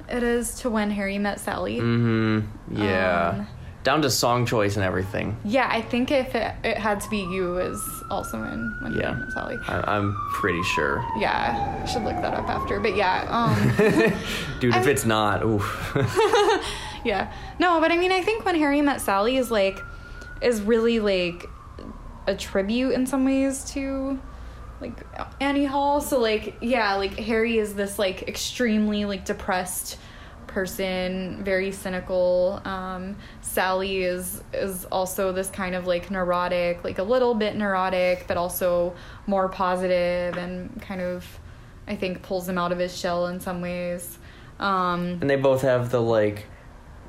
[0.09, 1.79] it is to when Harry met Sally.
[1.79, 2.81] Mm-hmm.
[2.81, 3.29] Yeah.
[3.39, 3.47] Um,
[3.87, 5.37] Down to song choice and everything.
[5.45, 7.81] Yeah, I think if it, it had to be you is
[8.11, 9.13] also in when Yeah.
[9.13, 9.57] Harry met Sally.
[9.65, 11.05] I, I'm pretty sure.
[11.17, 12.81] Yeah, I should look that up after.
[12.81, 13.55] But yeah, um
[14.59, 15.93] Dude, if I- it's not, oof.
[17.05, 17.31] yeah.
[17.59, 19.81] No, but I mean, I think when Harry met Sally is like,
[20.41, 21.45] is really like
[22.27, 24.19] a tribute in some ways to
[24.81, 24.97] like
[25.39, 26.01] Annie Hall.
[26.01, 29.97] So like, yeah, like Harry is this like extremely like depressed
[30.47, 32.61] person, very cynical.
[32.65, 33.15] Um,
[33.57, 38.37] Sally is is also this kind of like neurotic, like a little bit neurotic, but
[38.37, 38.93] also
[39.25, 41.25] more positive and kind of,
[41.87, 44.19] I think, pulls him out of his shell in some ways.
[44.59, 46.45] Um, and they both have the like,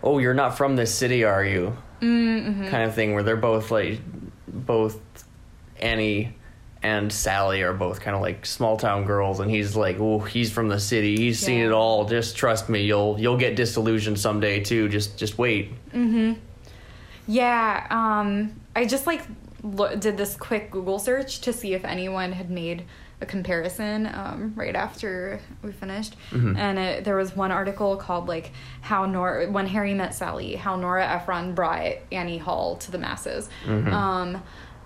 [0.02, 1.76] oh, you're not from this city, are you?
[2.00, 2.68] mm-hmm.
[2.68, 4.00] Kind of thing where they're both like,
[4.48, 4.98] both
[5.80, 6.34] Annie
[6.82, 10.50] and Sally are both kind of like small town girls, and he's like, oh, he's
[10.52, 11.16] from the city.
[11.16, 12.04] He's seen it all.
[12.04, 14.88] Just trust me, you'll you'll get disillusioned someday too.
[14.88, 15.72] Just just wait.
[15.92, 16.34] Mm-hmm.
[17.26, 19.22] Yeah, um, I just like
[19.62, 22.84] lo- did this quick Google search to see if anyone had made
[23.20, 26.56] a comparison um, right after we finished, Mhm.
[26.56, 30.76] and it, there was one article called like "How Nora When Harry Met Sally: How
[30.76, 33.92] Nora Ephron Brought Annie Hall to the Masses." Mhm.
[33.92, 34.42] Um,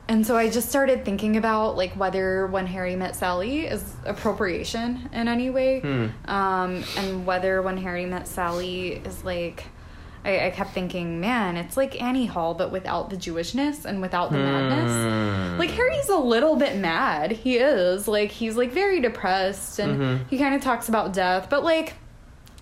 [0.09, 5.09] and so I just started thinking about like whether When Harry Met Sally is appropriation
[5.13, 6.07] in any way, Hmm.
[6.31, 9.65] um, and whether When Harry Met Sally is like.
[10.25, 14.31] I, I kept thinking, man, it's like Annie Hall, but without the Jewishness and without
[14.31, 14.93] the madness.
[14.93, 15.59] Hmm.
[15.59, 17.33] Like Harry's a little bit mad.
[17.33, 20.21] He is like he's like very depressed, and Mhm.
[20.31, 21.95] he kind of talks about death, but like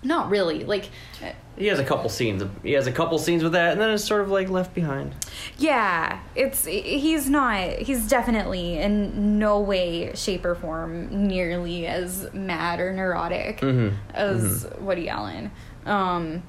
[0.01, 0.63] not really.
[0.63, 0.89] Like,
[1.57, 2.43] He has a couple scenes.
[2.63, 5.13] He has a couple scenes with that, and then it's sort of like left behind.
[5.57, 7.69] yeah, it's he's not.
[7.79, 13.93] He's definitely in no way, shape, or form nearly as mad or neurotic Mhm.
[14.13, 15.51] as Woody Allen.
[15.85, 16.43] Um,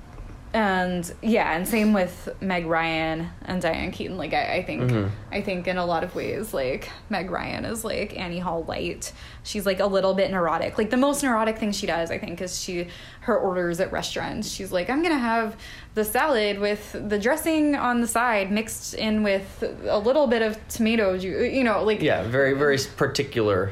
[0.55, 4.17] and yeah, and same with Meg Ryan and Diane Keaton.
[4.19, 5.11] Like I, I think, Mhm.
[5.31, 9.13] I think in a lot of ways, like Meg Ryan is like Annie Hall light.
[9.45, 10.77] She's like a little bit neurotic.
[10.77, 12.89] Like the most neurotic thing she does, I think, is she
[13.21, 14.49] her orders at restaurants.
[14.51, 15.57] She's like, I'm gonna have
[15.95, 20.59] the salad with the dressing on the side mixed in with a little bit of
[20.69, 21.53] tomato juice.
[21.55, 23.71] You know, like Yeah, very very particular.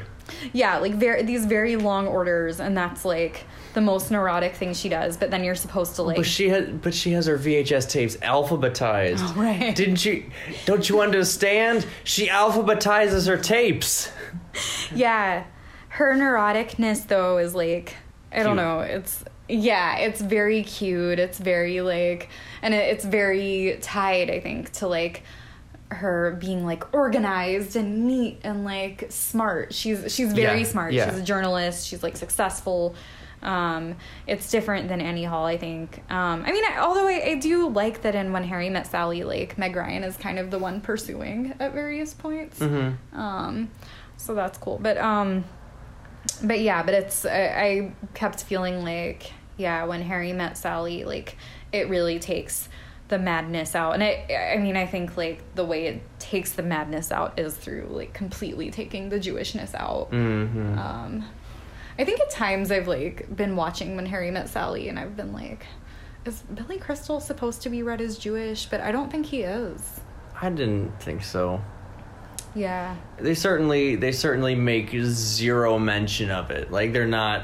[0.53, 3.43] yeah, like very these very long orders, and that's like
[3.73, 5.17] the most neurotic thing she does.
[5.17, 6.17] But then you're supposed to like.
[6.17, 9.17] But she has, but she has her VHS tapes alphabetized.
[9.19, 9.75] Oh, right.
[9.75, 10.29] Didn't you?
[10.65, 11.85] Don't you understand?
[12.03, 14.11] She alphabetizes her tapes.
[14.93, 15.45] yeah
[15.89, 17.95] her neuroticness though is like
[18.31, 21.19] i don't know it's Yeah, it's very cute.
[21.19, 22.29] It's very like,
[22.61, 25.23] and it, it's very tied, I think, to like
[25.89, 29.73] her being like organized and neat and like smart.
[29.73, 30.93] She's she's very Yeah, smart.
[30.93, 31.09] yeah.
[31.11, 31.85] She's a journalist.
[31.85, 32.95] She's like successful.
[33.41, 33.95] Um,
[34.27, 35.97] it's different than Annie Hall, I think.
[36.11, 39.23] Um, I mean, I, although I, I do like that in When Harry Met Sally,
[39.23, 42.59] like Meg Ryan is kind of the one pursuing at various points.
[42.59, 43.19] Mm-hmm.
[43.19, 43.71] Um,
[44.17, 44.79] so that's cool.
[44.81, 45.43] But um,
[46.43, 51.37] but yeah, but it's I, I kept feeling like yeah, when Harry met Sally, like
[51.71, 52.69] it really takes
[53.07, 56.63] the madness out, and I I mean I think like the way it takes the
[56.63, 60.11] madness out is through like completely taking the Jewishness out.
[60.11, 60.77] Mm-hmm.
[60.77, 61.25] Um,
[62.01, 65.33] I think at times I've like been watching When Harry Met Sally, and I've been
[65.33, 65.67] like.
[66.25, 68.65] Is Billy Crystal supposed to be read as Jewish?
[68.65, 70.01] But I don't think he is.
[70.41, 71.61] I didn't think so.
[72.55, 72.95] Yeah.
[73.19, 76.71] They certainly they certainly make zero mention of it.
[76.71, 77.43] Like they're not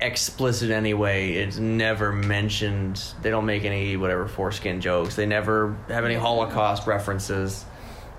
[0.00, 1.34] explicit anyway.
[1.34, 3.00] It's never mentioned.
[3.22, 5.14] They don't make any whatever foreskin jokes.
[5.14, 7.64] They never have any Holocaust references.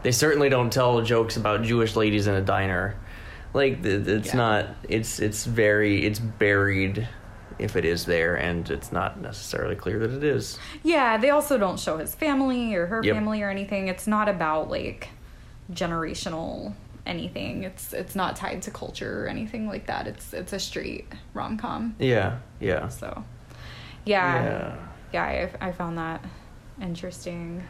[0.01, 2.95] They certainly don't tell jokes about Jewish ladies in a diner.
[3.53, 4.35] Like it's Yeah.
[4.35, 4.65] not.
[4.89, 7.07] It's it's very it's buried
[7.59, 10.57] if it is there, and it's not necessarily clear that it is.
[10.81, 13.15] Yeah, they also don't show his family or her Yep.
[13.15, 13.87] family or anything.
[13.89, 15.09] It's not about like
[15.71, 16.73] generational
[17.05, 17.63] anything.
[17.63, 20.07] It's it's not tied to culture or anything like that.
[20.07, 21.95] It's it's a straight rom com.
[21.99, 23.23] Yeah, yeah, So,
[24.05, 24.75] yeah, yeah.
[25.13, 26.23] yeah, I, I found that
[26.81, 27.63] interesting.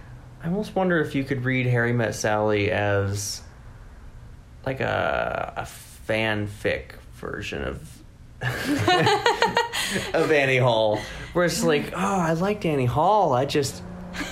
[0.43, 3.41] I almost wonder if you could read Harry Met Sally as
[4.66, 5.61] like a a
[6.07, 8.03] fanfic version of
[10.14, 10.99] of Annie Hall,
[11.34, 13.34] where it's like, oh, I liked Annie Hall.
[13.34, 13.82] I just,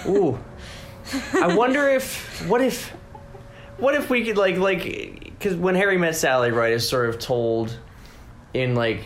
[0.06, 0.38] ooh,
[1.34, 2.90] I wonder if what if
[3.78, 4.84] what if we could like like
[5.24, 7.78] because when Harry Met Sally, right, is sort of told
[8.54, 9.02] in like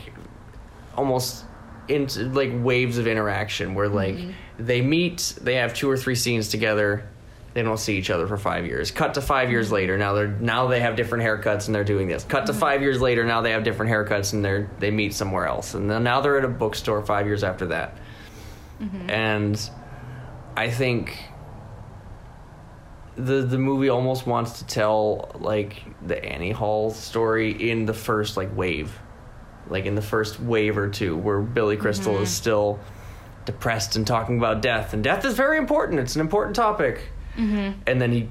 [0.97, 1.45] almost
[1.87, 4.31] into like waves of interaction where like mm-hmm.
[4.57, 7.07] they meet, they have two or three scenes together,
[7.55, 8.91] they don't see each other for five years.
[8.91, 12.07] Cut to 5 years later, now they're now they have different haircuts and they're doing
[12.07, 12.25] this.
[12.25, 12.59] Cut to mm-hmm.
[12.59, 15.89] five years later, now they have different haircuts and they're they meet somewhere else, and
[15.89, 17.97] then now they're at a bookstore five years after that,
[18.81, 19.09] mm-hmm.
[19.09, 19.69] and
[20.57, 21.17] I think
[23.15, 28.35] the the movie almost wants to tell like the Annie Hall story in the first
[28.35, 28.99] like wave,
[29.69, 32.25] like in the first wave or two, where Billy Crystal is mm-hmm.
[32.25, 32.79] still
[33.45, 36.01] depressed and talking about death, and death is very important.
[36.01, 37.79] It's an important topic, Mm-hmm.
[37.87, 38.29] and then he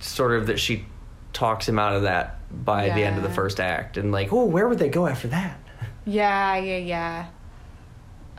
[0.00, 0.84] sort of that she
[1.32, 4.44] talks him out of that by the end of the first act, and like, oh,
[4.46, 5.58] where would they go after that?
[6.06, 7.26] Yeah, yeah, yeah.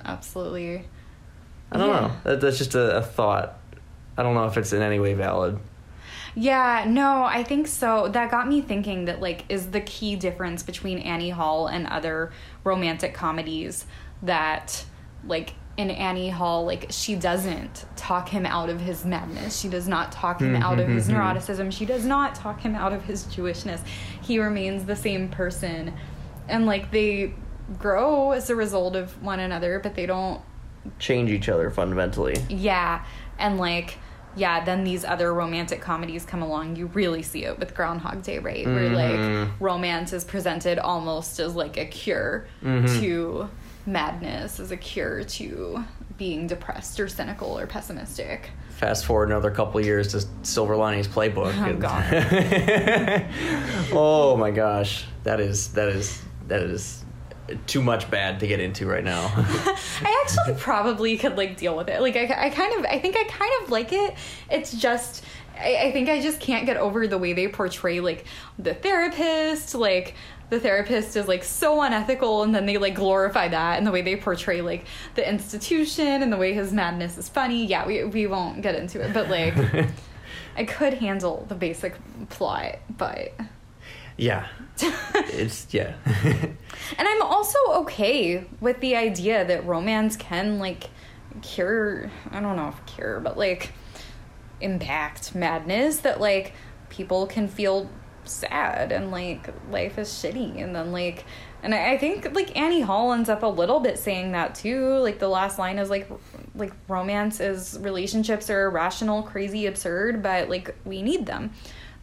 [0.03, 0.86] Absolutely.
[1.72, 1.99] I don't Yeah.
[2.01, 2.12] know.
[2.24, 3.60] That, that's just a, a thought.
[4.18, 5.60] I don't know if it's in any way valid.
[6.36, 8.07] Yeah, no, I think so.
[8.07, 12.32] That got me thinking that like is the key difference between Annie Hall and other
[12.64, 13.86] romantic comedies
[14.24, 14.84] that
[15.26, 19.58] like in Annie Hall like she doesn't talk him out of his madness.
[19.58, 21.72] She does not talk him out of his neuroticism.
[21.72, 23.80] She does not talk him out of his Jewishness.
[24.22, 25.94] He remains the same person.
[26.50, 27.34] And like they
[27.78, 30.42] grow as a result of one another, but they don't
[31.00, 32.36] Change each other fundamentally.
[32.50, 33.06] yeah,
[33.38, 33.98] and like
[34.36, 36.76] yeah, then these other romantic comedies come along.
[36.76, 38.66] You really see it with Groundhog Day, right?
[38.66, 39.46] Where Mhm.
[39.48, 43.00] like romance is presented almost as like a cure Mhm.
[43.00, 43.50] to
[43.86, 45.84] madness, as a cure to
[46.18, 48.52] being depressed or cynical or pessimistic.
[48.72, 51.54] Fast forward another couple years to Silver Linings Playbook.
[53.92, 57.04] Oh, oh my gosh, that is that is that is
[57.68, 59.32] too much bad to get into right now.
[59.36, 62.02] I actually probably could like deal with it.
[62.02, 64.16] Like I, I kind of, I think I kind of like it.
[64.50, 65.24] It's just,
[65.58, 68.26] I, I think I just can't get over the way they portray like
[68.58, 69.76] the therapist.
[69.76, 70.16] Like
[70.50, 74.02] the therapist is like so unethical, and then they like glorify that, and the way
[74.02, 74.86] they portray like
[75.16, 77.66] the institution and the way his madness is funny.
[77.66, 79.54] Yeah, we we won't get into it, but like
[80.56, 81.95] I could handle the basic
[82.30, 83.34] plot, but.
[84.18, 84.47] yeah,
[84.82, 85.93] it's yeah.
[86.97, 90.89] And I'm also okay with the idea that romance can like
[91.41, 93.72] cure, I don't know if cure, but like
[94.62, 96.54] impact madness that like
[96.89, 97.89] people can feel
[98.30, 101.26] sad and like life is shitty and then like
[101.62, 104.96] and I, I think like Annie Hall ends up a little bit saying that too.
[105.00, 106.10] Like the last line is like
[106.56, 111.52] like romance is relationships are irrational, crazy, absurd, but like we need them.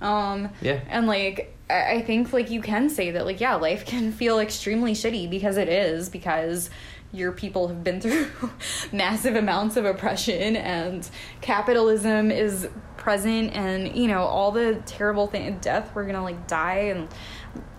[0.01, 0.81] Um Yeah.
[0.89, 4.39] and like I I think like you can say that like yeah, life can feel
[4.41, 6.69] extremely shitty because it is because
[7.13, 8.27] your people have been through
[8.93, 11.09] massive amounts of oppression and
[11.41, 12.69] capitalism is
[13.07, 17.07] present and you know all the terrible thing death we're gonna like die and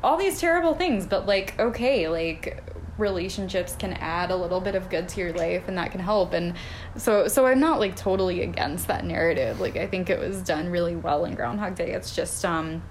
[0.02, 2.64] all these terrible things but like okay like
[2.98, 6.32] relationships can add a little bit of good to your life and that can help.
[6.32, 6.54] And
[6.96, 9.60] so so i'm not like totally against that narrative.
[9.60, 11.92] Like i think it was done really well in groundhog day.
[11.92, 12.82] It's just um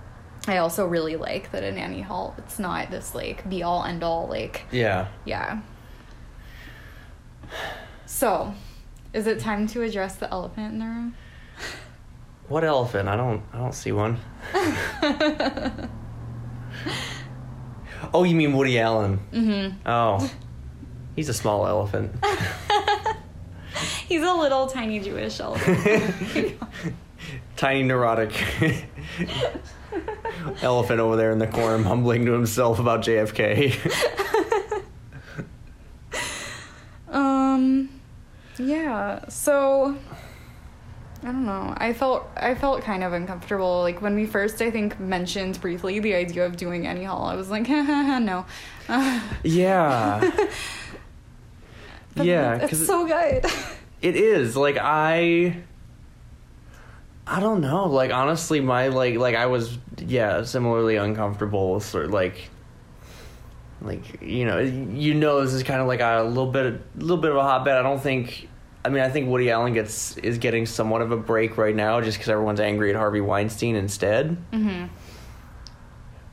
[0.47, 4.05] i also really like that in annie hall it's not this like be all end
[4.05, 5.09] all like Yeah.
[5.25, 5.61] yeah.
[8.05, 8.53] So
[9.15, 11.15] is it time to address the elephant in the room
[12.49, 13.09] What elephant?
[13.09, 13.43] I don't.
[13.53, 14.19] I don't see one.
[18.15, 19.19] oh, you mean Woody Allen?
[19.33, 20.31] mm-hmm Oh,
[21.17, 22.13] he's a small elephant.
[24.09, 26.57] he's a little tiny jewish elephant
[27.57, 28.33] Tiny neurotic
[30.63, 33.75] elephant over there in the corner, mumbling to himself about JFK.
[37.09, 37.89] Um
[38.59, 39.97] yeah, so
[41.23, 41.75] I don't know.
[41.77, 45.99] I felt I felt kind of uncomfortable like when we first I think mentioned briefly
[45.99, 48.47] the idea of doing Annie Hall, I was like, no.
[49.43, 50.47] yeah.
[52.25, 53.45] Yeah, it's so good.
[54.03, 55.57] it is like I.
[57.27, 57.87] I don't know.
[57.87, 62.51] Like honestly, my like like I was yeah similarly uncomfortable sort of like
[63.83, 67.17] like you know you know this is kind of like a little bit a little
[67.17, 67.77] bit of a hotbed.
[67.77, 68.49] I don't think.
[68.87, 72.01] I mean, I think Woody Allen gets is getting somewhat of a break right now,
[72.01, 74.37] just because everyone's angry at Harvey Weinstein instead.
[74.53, 74.85] hmm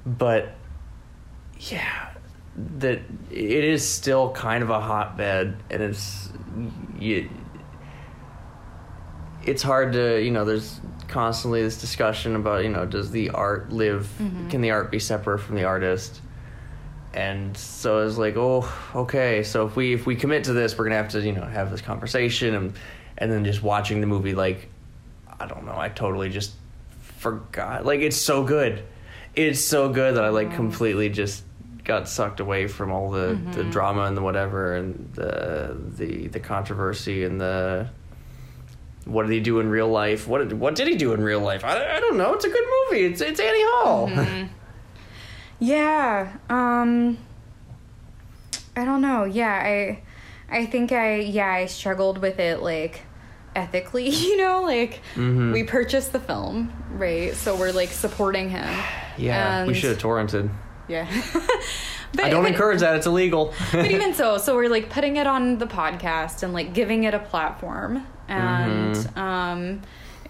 [0.06, 0.54] But
[1.60, 2.10] yeah,
[2.78, 3.00] that
[3.32, 6.30] it is still kind of a hotbed, and it's
[7.00, 7.28] you.
[9.46, 10.46] It's hard to you know.
[10.46, 14.08] There's constantly this discussion about you know does the art live?
[14.22, 14.50] Mhm.
[14.52, 16.22] Can the art be separate from the artist?
[17.14, 19.44] And so I was like, oh, okay.
[19.44, 21.70] So if we if we commit to this, we're gonna have to you know have
[21.72, 22.74] this conversation, and
[23.18, 24.68] and then just watching the movie, like,
[25.40, 26.54] I don't know, I totally just
[27.18, 27.86] forgot.
[27.86, 28.84] Like it's so good,
[29.36, 31.44] it's so good that I like completely just
[31.84, 33.72] got sucked away from all the the Mhm.
[33.72, 37.90] drama and the whatever and the the the controversy and the
[39.06, 40.28] what did he do in real life?
[40.30, 41.66] What did, what did he do in real life?
[41.66, 42.34] I, I don't know.
[42.34, 43.04] It's a good movie.
[43.06, 44.10] It's it's Annie Hall.
[44.10, 44.48] Mhm.
[45.68, 46.34] Yeah.
[46.50, 47.18] Um
[48.76, 49.24] I don't know.
[49.24, 50.02] Yeah, I
[50.50, 53.02] I think I yeah, I struggled with it like
[53.56, 55.54] ethically, you know, like Mhm.
[55.54, 57.34] we purchased the film, right?
[57.34, 58.68] So we're like supporting him.
[59.18, 60.50] yeah, we should have torrented.
[60.90, 61.08] Yeah.
[62.14, 62.96] but I don't but- encourage that.
[62.98, 63.54] It's illegal.
[63.72, 67.14] but even so, so we're like putting it on the podcast and like giving it
[67.14, 69.18] a platform and Mhm.
[69.18, 69.82] um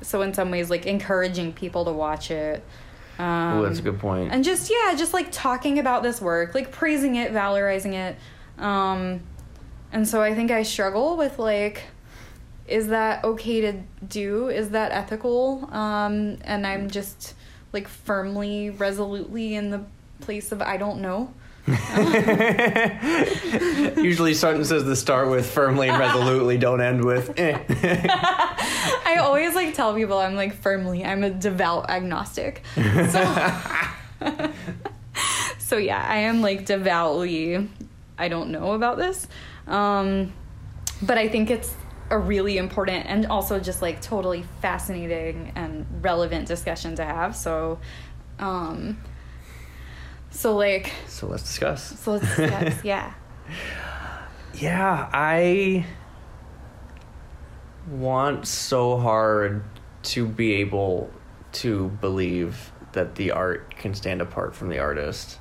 [0.02, 2.64] so in some ways like encouraging people to watch it.
[3.24, 4.32] Um Ooh, that's a good point.
[4.34, 8.16] and just yeah just like talking about this work like praising it valorizing it.
[8.58, 9.22] Um
[9.92, 11.84] and so i think i struggle with like
[12.68, 13.74] is that okay to
[14.08, 14.48] do?
[14.48, 15.70] Is that ethical?
[15.72, 17.34] Um and i'm just
[17.74, 19.82] like firmly resolutely in the
[20.22, 21.34] place of i don't know
[23.96, 27.58] Usually sentences that start with firmly and resolutely don't end with eh.
[29.06, 33.62] i always like tell people i'm like firmly i'm a devout agnostic so
[35.58, 37.70] so yeah i am like devoutly
[38.18, 39.26] i don't know about this
[39.68, 40.34] um
[41.02, 41.74] but i think it's
[42.10, 47.80] a really important and also just like totally fascinating and relevant discussion to have so
[48.40, 48.98] um
[50.34, 51.98] so like so let's discuss.
[52.00, 53.14] so let's discuss yeah
[54.56, 55.86] Yeah, I
[57.90, 59.64] want so hard
[60.04, 61.10] to be able
[61.54, 65.40] to believe that the art can stand apart from the artist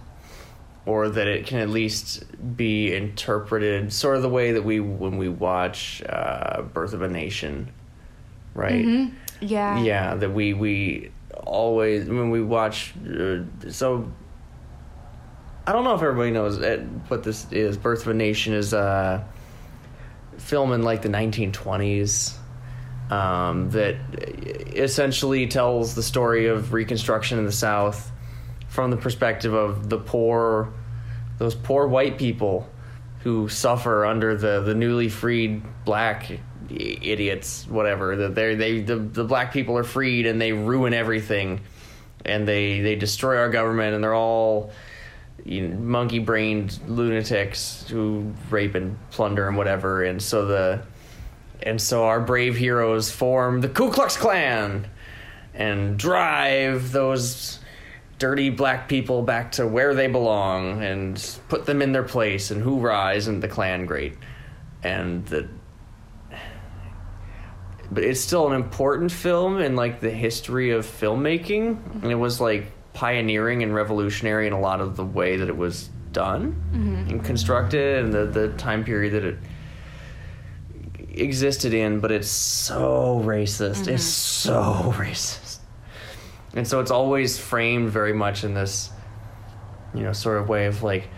[0.86, 2.24] or that it can at least
[2.57, 7.09] be interpreted sort of the way that we when we watch uh, Birth of a
[7.09, 7.70] Nation,
[8.55, 8.84] right?
[8.84, 9.12] Mhm.
[9.40, 11.11] yeah yeah that we we
[11.45, 13.40] always when we watch uh,
[13.70, 14.11] so
[15.67, 18.73] i don't know if everybody knows uh, what this is birth of a nation is
[18.73, 19.27] a
[20.39, 22.35] film in like the 1920s
[23.11, 23.97] um, that
[24.75, 28.11] essentially tells the story of reconstruction in the south
[28.69, 30.73] from the perspective of the poor
[31.39, 32.69] those poor white people
[33.23, 36.41] who suffer under the, the newly freed black
[36.71, 38.17] idiots, whatever.
[38.17, 41.61] That they they the, the black people are freed and they ruin everything,
[42.25, 44.73] and they they destroy our government and they're all
[45.45, 50.05] you know, monkey brained lunatics who rape and plunder and whatever.
[50.05, 50.82] And so the
[51.62, 54.88] and so our brave heroes form the Ku Klux Klan
[55.55, 57.59] and drive those
[58.18, 62.62] dirty black people back to where they belong and put them in their place and
[62.62, 64.16] hoorah isn't the Klan great
[64.82, 65.49] and the
[67.90, 72.40] but it's still an important film in like the history of filmmaking and it was
[72.40, 77.11] like pioneering and revolutionary in a lot of the way that it was done mm-hmm.
[77.11, 79.38] and constructed and the, the time period that it
[81.14, 83.88] existed in, but it's so racist.
[83.88, 84.93] It's mm-hmm.
[84.93, 85.59] so racist.
[86.55, 88.90] And so it's always framed very much in this,
[89.95, 91.09] you know, sort of way of like,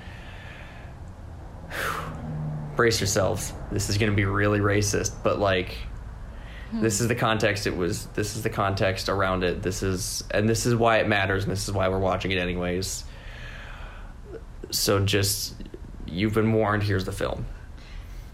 [2.77, 3.53] brace yourselves.
[3.73, 5.77] This is going to be really racist, but like,
[6.81, 9.63] this is the context it was, this is the context around it.
[9.63, 12.39] This is, and this is why it matters, and this is why we're watching it
[12.39, 13.05] anyways.
[14.71, 15.55] So just,
[16.07, 17.47] you've been warned, here's the film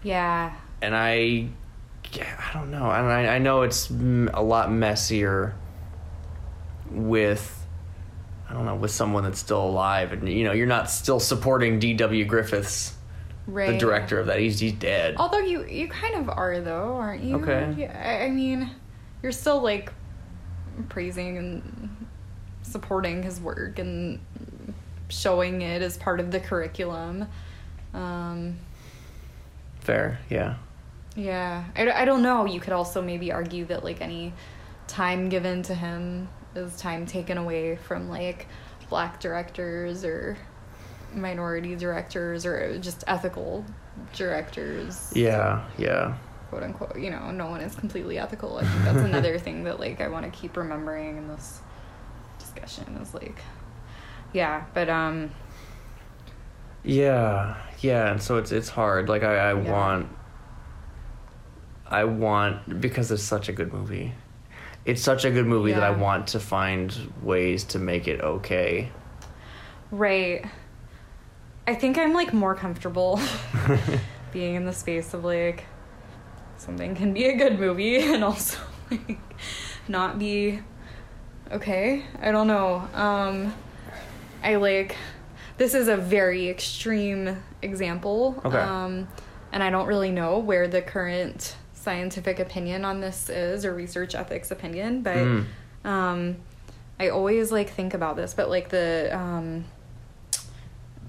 [0.03, 0.53] Yeah.
[0.81, 1.49] and I,
[2.19, 5.55] I don't know, and I, I know it's a lot messier
[6.89, 7.65] with,
[8.49, 11.79] I don't know, with someone that's still alive, and you know, you're not still supporting
[11.79, 12.25] D.W.
[12.25, 12.93] Griffiths,
[13.47, 13.71] Right.
[13.71, 14.39] the director of that.
[14.39, 15.15] He's he's dead.
[15.17, 17.37] Although you you kind of are though, aren't you?
[17.37, 17.73] Okay.
[17.77, 18.69] Yeah, I, I mean,
[19.23, 19.91] you're still like
[20.89, 22.07] praising and
[22.61, 24.19] supporting his work and
[25.09, 27.27] showing it as part of the curriculum.
[27.93, 28.57] Um,
[29.81, 30.55] Fair, yeah.
[31.15, 32.45] yeah, I, I don't know.
[32.45, 34.33] You could also maybe argue that like any
[34.87, 38.47] time given to him is time taken away from like
[38.89, 40.37] black directors or
[41.13, 43.65] minority directors or just ethical
[44.15, 46.15] directors Yeah, yeah.
[46.49, 49.79] quote unquote you know no one is completely ethical i think that's another thing that
[49.79, 51.59] like i want to keep remembering in this
[52.39, 53.39] discussion is like
[54.33, 55.31] yeah but um
[56.83, 59.07] Yeah, yeah, and so it's it's hard.
[59.07, 59.71] Like I, I Yeah.
[59.71, 60.07] want
[61.87, 64.13] I want because it's such a good movie.
[64.85, 66.91] It's such a good movie that I want to find
[67.21, 68.89] ways to make it okay.
[69.91, 70.45] right
[71.67, 73.19] i think i'm like more comfortable
[74.31, 75.65] being in the space of like
[76.57, 78.57] something can be a good movie and also
[78.89, 79.17] like
[79.87, 80.59] not be
[81.51, 83.53] okay i don't know um
[84.43, 84.95] i like
[85.57, 88.57] this is a very extreme example Okay.
[88.57, 89.07] um
[89.51, 94.13] and i don't really know where the current scientific opinion on this is or research
[94.15, 95.45] ethics opinion but Mm.
[95.83, 96.35] um
[96.99, 99.65] i always like think about this but like the um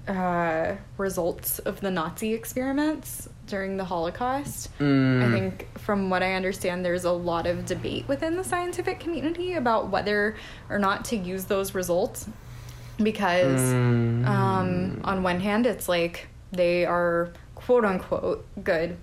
[0.07, 4.69] uh, results of the Nazi experiments during the Holocaust.
[4.79, 5.23] Mm.
[5.23, 9.53] I think, from what I understand, there's a lot of debate within the scientific community
[9.53, 10.35] about whether
[10.69, 12.27] or not to use those results
[12.97, 14.27] because, Mm.
[14.27, 18.97] um, on one hand, it's like they are quote unquote good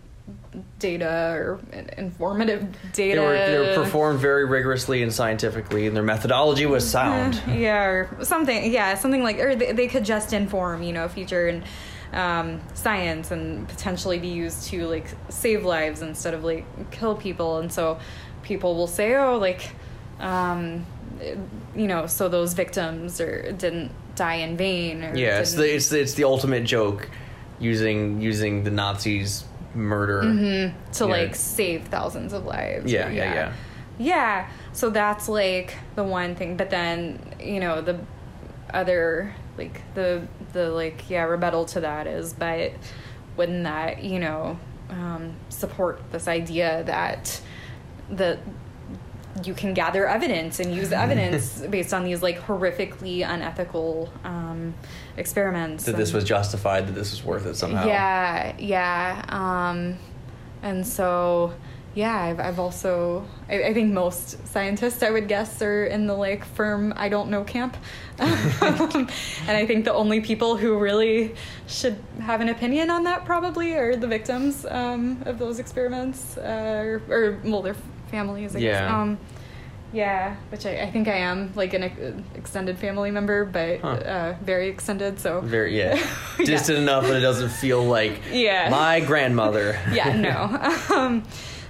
[0.78, 1.60] data or
[1.96, 3.20] informative They data.
[3.20, 7.40] were, they were performed very rigorously and scientifically, and their methodology was sound.
[7.46, 8.72] Eh, yeah, or something.
[8.72, 11.64] Yeah, something like, or they, they could just inform, you know, future and
[12.12, 17.58] um, science and potentially be used to like save lives instead of like kill people.
[17.58, 18.00] And so
[18.42, 19.70] people will say, oh, like,
[20.18, 20.84] um,
[21.76, 25.04] you know, so those victims or didn't die in vain.
[25.04, 27.08] Or Yeah, it's the, it's the, it's the ultimate joke,
[27.60, 29.44] using using the Nazis'
[29.74, 30.22] murder.
[30.22, 31.10] Mhm, to Yeah.
[31.10, 32.90] like save thousands of lives.
[32.92, 33.52] Yeah, yeah, yeah.
[33.98, 37.98] Yeah, so that's like the one thing, but then you know the
[38.72, 42.72] other like the the like yeah rebuttal to that is, but
[43.36, 44.58] wouldn't that you know
[44.90, 47.40] um, support this idea that
[48.10, 48.38] the
[49.44, 54.74] you can gather evidence and use evidence based on these like horrifically unethical um,
[55.16, 56.88] experiments That this was justified.
[56.88, 57.86] That this was worth it somehow.
[57.86, 59.24] yeah, yeah.
[59.28, 59.98] Um,
[60.62, 61.54] and so,
[61.94, 66.14] yeah, I've, I've also, I, I think most scientists, I would guess, are in the
[66.14, 67.76] like firm, I don't know camp.
[68.18, 69.10] and
[69.48, 71.34] I think the only people who really
[71.66, 76.82] should have an opinion on that probably are the victims um, of those experiments, uh,
[76.84, 77.76] or, or, well, their
[78.10, 78.80] families, I guess.
[78.80, 79.00] Yeah.
[79.00, 79.18] Um,
[79.92, 81.98] yeah, which I, I think I am, like an ex-
[82.36, 83.88] extended family member, but Huh.
[83.88, 85.40] uh, very extended, so.
[85.40, 85.94] Very yeah,
[86.38, 86.44] Yeah.
[86.44, 88.68] distant enough that it doesn't feel like Yeah.
[88.70, 89.76] my grandmother.
[89.92, 91.22] yeah no um,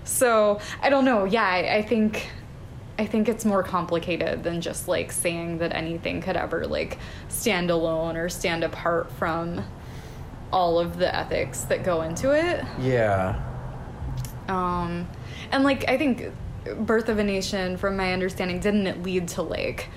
[0.05, 2.29] so i don't know yeah I, I think
[2.99, 7.71] i think it's more complicated than just like saying that anything could ever like stand
[7.71, 9.65] alone or stand apart from
[10.53, 13.41] all of the ethics that go into it yeah.
[14.49, 15.07] um
[15.53, 16.31] and like i think
[16.79, 19.89] birth of a nation from my understanding didn't it lead to like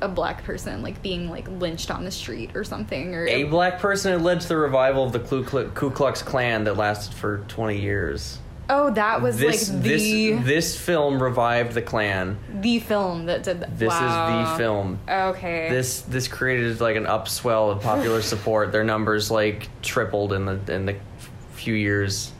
[0.00, 3.80] a black person like being like lynched on the street or something or A black
[3.80, 7.14] person it led to the revival of the Ku Klux, Ku Klux Klan that lasted
[7.14, 8.38] for 20 years.
[8.70, 12.38] oh that was this like the this this film revived the Klan.
[12.60, 14.42] the film that did that This Wow.
[14.44, 14.98] is the film.
[15.08, 18.70] okay This this created like an upswell of popular support.
[18.70, 20.94] Their numbers like tripled in the in the
[21.54, 22.30] few years.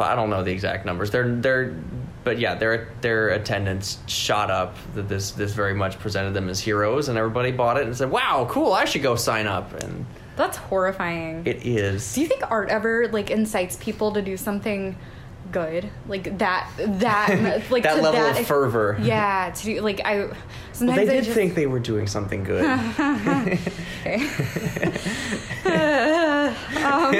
[0.00, 1.10] I don't know the exact numbers.
[1.10, 1.74] They're they're
[2.24, 4.76] but yeah, their their attendance shot up.
[4.94, 8.10] That this this very much presented them as heroes, and everybody bought it and said,
[8.10, 8.72] "Wow, cool!
[8.72, 10.04] I should go sign up." And
[10.36, 11.46] That's horrifying.
[11.46, 12.14] It is.
[12.14, 14.96] do you think art ever like incites people to do something
[15.52, 15.88] good?
[16.06, 18.98] Like that that like that level that of fervor.
[19.00, 20.28] Yeah, to do like I
[20.80, 22.64] Well, they I did just, think they were doing something good.
[24.00, 24.22] Okay.
[25.66, 27.12] um,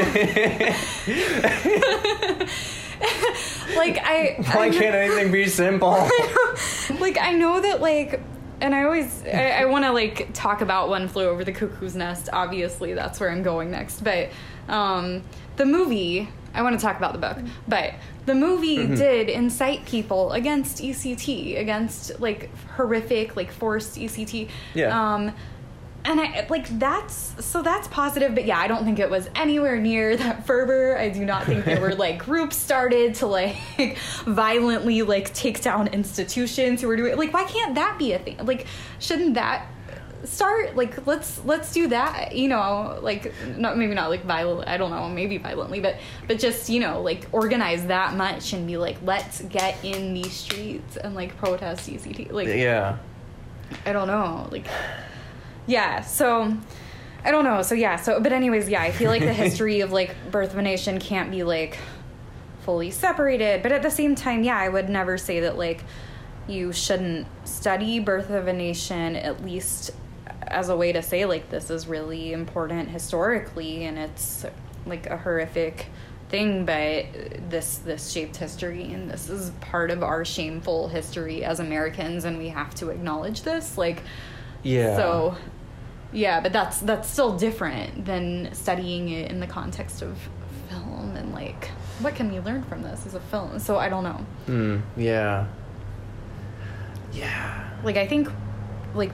[3.77, 6.09] like I Why I'm- can't anything be simple?
[7.01, 8.21] like I know that like
[8.61, 11.95] and I always I, I want to like talk about One Flew Over the Cuckoo's
[11.95, 12.29] Nest.
[12.33, 14.03] Obviously, that's where I'm going next.
[14.03, 14.31] But
[14.69, 15.23] um,
[15.57, 17.37] the movie, I want to talk about the book.
[17.69, 17.95] But
[18.29, 18.95] the movie Mm-hmm.
[18.95, 24.49] did incite people against ECT, against like horrific, like forced ECT.
[24.75, 25.15] Yeah.
[25.15, 25.33] Um,
[26.05, 29.79] and I like that's so that's positive, but yeah, I don't think it was anywhere
[29.81, 30.97] near that fervor.
[30.97, 33.57] I do not think there were like groups started to like
[34.25, 38.39] violently like take down institutions who were doing like why can't that be a thing?
[38.45, 38.67] Like
[39.01, 39.67] shouldn't that
[40.25, 44.77] start like let's let's do that you know like not maybe not like violent i
[44.77, 45.97] don't know maybe violently but
[46.27, 50.33] but just you know like organize that much and be like let's get in these
[50.33, 52.99] streets and like protest ect like yeah.
[53.85, 54.49] I don't know.
[54.51, 54.67] Like,
[55.67, 56.01] yeah.
[56.03, 56.57] So,
[57.25, 57.63] I don't know.
[57.63, 57.97] So yeah.
[57.97, 58.83] So, but anyways, yeah.
[58.83, 61.79] I feel like the history of like Birth of a Nation can't be like
[62.63, 63.63] fully separated.
[63.63, 65.85] But at the same time, yeah, I would never say that like
[66.47, 69.91] you shouldn't study Birth of a Nation at least
[70.51, 74.45] as a way to say like this is really important historically and it's
[74.87, 75.87] like a horrific
[76.29, 77.07] thing but
[77.49, 82.37] this this shaped history and this is part of our shameful history as Americans and
[82.39, 84.03] we have to acknowledge this like
[84.63, 84.97] Yeah.
[84.97, 85.37] so
[86.13, 90.19] yeah but that's that's still different than studying it in the context of
[90.69, 91.69] film and like
[92.01, 95.47] what can we learn from this as a film so I don't know Mm, yeah.
[97.13, 97.71] Yeah.
[97.85, 98.29] like I think
[98.95, 99.13] like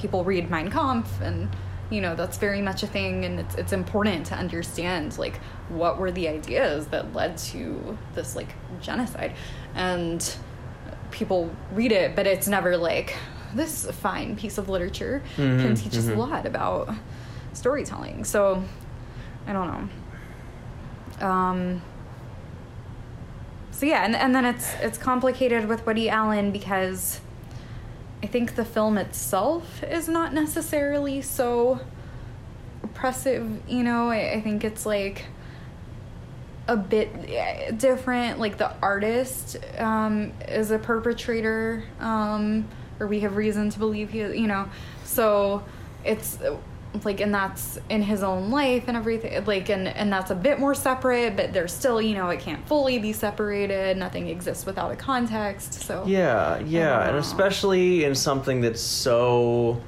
[0.00, 1.48] people read Mein Kampf and
[1.90, 5.36] you know that's very much a thing and it's it's important to understand like
[5.68, 8.48] what were the ideas that led to this like
[8.80, 9.34] genocide.
[9.74, 10.20] And
[11.10, 13.16] people read it but it's never like
[13.54, 16.16] this fine piece of literature can Mhm, teach us a mhm.
[16.18, 16.94] lot about
[17.52, 18.24] storytelling.
[18.24, 18.62] So
[19.46, 19.90] I don't
[21.20, 21.26] know.
[21.26, 21.82] Um
[23.72, 27.20] so yeah and, and then it's it's complicated with Woody Allen because
[28.22, 31.80] I think the film itself is not necessarily so
[32.82, 34.10] oppressive, you know.
[34.10, 35.24] I, I think it's like
[36.68, 38.38] a bit eh, different.
[38.38, 42.68] Like the artist um, is a perpetrator, um,
[42.98, 44.68] or we have reason to believe he, you know.
[45.04, 45.64] So
[46.04, 46.38] it's
[47.04, 49.44] like, and that's in his own life and everything.
[49.44, 52.66] Like, and and that's a bit more separate, but there's still, you know, it can't
[52.66, 53.96] fully be separated.
[53.96, 55.74] Nothing exists without a context.
[55.74, 59.80] So Yeah, yeah, and especially in something that's so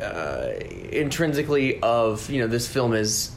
[0.00, 0.50] uh,
[0.92, 3.32] intrinsically of you know this film is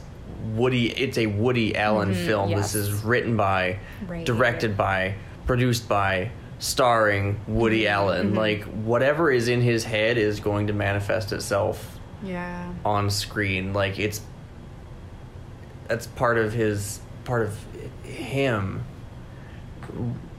[0.54, 0.90] Woody.
[0.90, 2.50] It's a Woody Allen Mhm, film.
[2.50, 2.72] yes.
[2.72, 4.24] This is written by, Right.
[4.24, 5.14] directed by,
[5.46, 6.30] produced by,
[6.60, 8.34] starring Woody Mm-hmm, Allen.
[8.34, 12.72] Like whatever is in his head is going to manifest itself yeah.
[12.84, 13.72] on screen.
[13.72, 14.20] Like it's
[15.88, 17.58] that's part of his part of
[18.04, 18.84] him.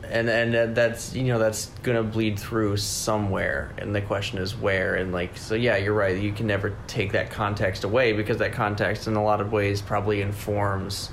[0.08, 3.74] And and that's you know that's gonna bleed through somewhere.
[3.78, 4.96] And the question is where.
[4.96, 6.18] And like so yeah you're right.
[6.18, 9.82] You can never take that context away because that context in a lot of ways
[9.82, 11.12] probably informs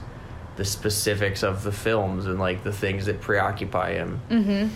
[0.56, 4.20] the specifics of the films and like the things that preoccupy him.
[4.28, 4.68] Mm-hmm.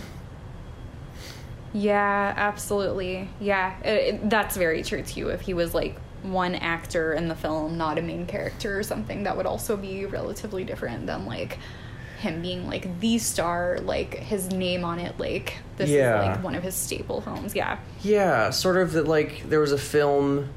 [1.73, 3.29] Yeah, absolutely.
[3.39, 5.29] Yeah, it, it- that's very true too.
[5.29, 9.23] If he was like one actor in the film, not a main character or something,
[9.23, 11.57] that would also be relatively different than like
[12.19, 16.21] him being like the star, like his name on it, like this Yeah.
[16.21, 17.55] is like one of his staple films.
[17.55, 17.79] Yeah.
[18.01, 20.49] Yeah, sort of that like there was a film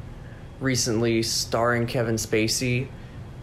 [0.61, 2.89] recently starring Kevin Spacey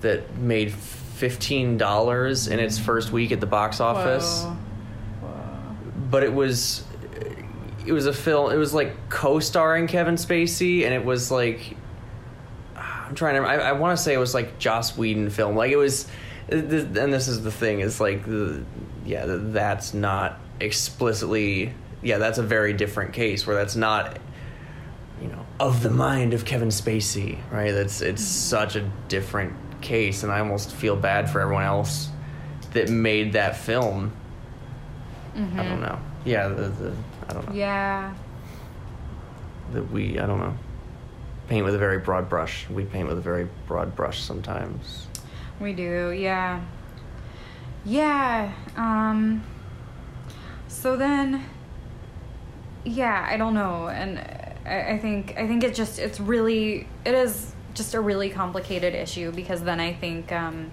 [0.02, 2.84] that made fifteen dollars in its mm.
[2.84, 4.44] first week at the box office.
[4.44, 5.28] Whoa.
[5.28, 5.76] Whoa.
[6.10, 6.84] But it was
[7.85, 11.76] it was a film it was like co-starring Kevin Spacey and it was like
[13.14, 15.55] I'm trying to I, I want to say it was like Joss Whedon film.
[15.55, 16.07] Like it was
[16.49, 18.64] and this is the thing is like the
[19.05, 24.18] yeah, that's not explicitly yeah, that's a very different case where that's not
[25.22, 27.72] you know of the mind of Kevin Spacey, right?
[27.72, 32.10] That's it's such a different case, and I almost feel bad for everyone else
[32.72, 34.11] that made that film.
[35.35, 35.81] I don't mm-hmm.
[35.81, 35.99] know.
[36.26, 36.95] Yeah, the, the
[37.30, 38.14] I don't know Yeah.
[39.74, 40.56] that we I don't know
[41.48, 42.70] paint with a very broad brush.
[42.70, 45.08] We paint with a very broad brush sometimes.
[45.60, 46.62] We do, yeah.
[47.86, 48.54] Yeah.
[48.78, 49.44] Um
[50.68, 51.44] so then
[52.86, 53.88] yeah, I don't know.
[53.88, 54.20] And
[54.66, 58.94] I, I think I think it just it's really it is just a really complicated
[58.94, 60.70] issue because then I think um,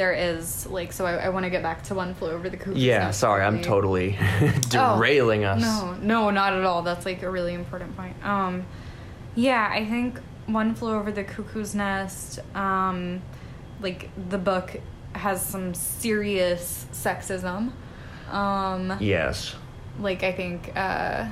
[0.00, 2.56] there is like so I, I want to get back to one flew over the
[2.56, 2.84] cuckoo's Nest.
[2.86, 4.16] Yeah, Nest sorry, I'm quickly.
[4.16, 4.18] totally
[4.74, 5.60] Oh, derailing us.
[5.60, 6.80] No, no, not at all.
[6.80, 8.16] That's like a really important point.
[8.24, 8.64] Um,
[9.34, 13.20] yeah, I think One Flew Over the Cuckoo's Nest, um,
[13.82, 14.80] like the book
[15.12, 17.72] has some serious sexism.
[18.30, 19.54] Um, Yes.
[20.00, 21.28] like I think uh,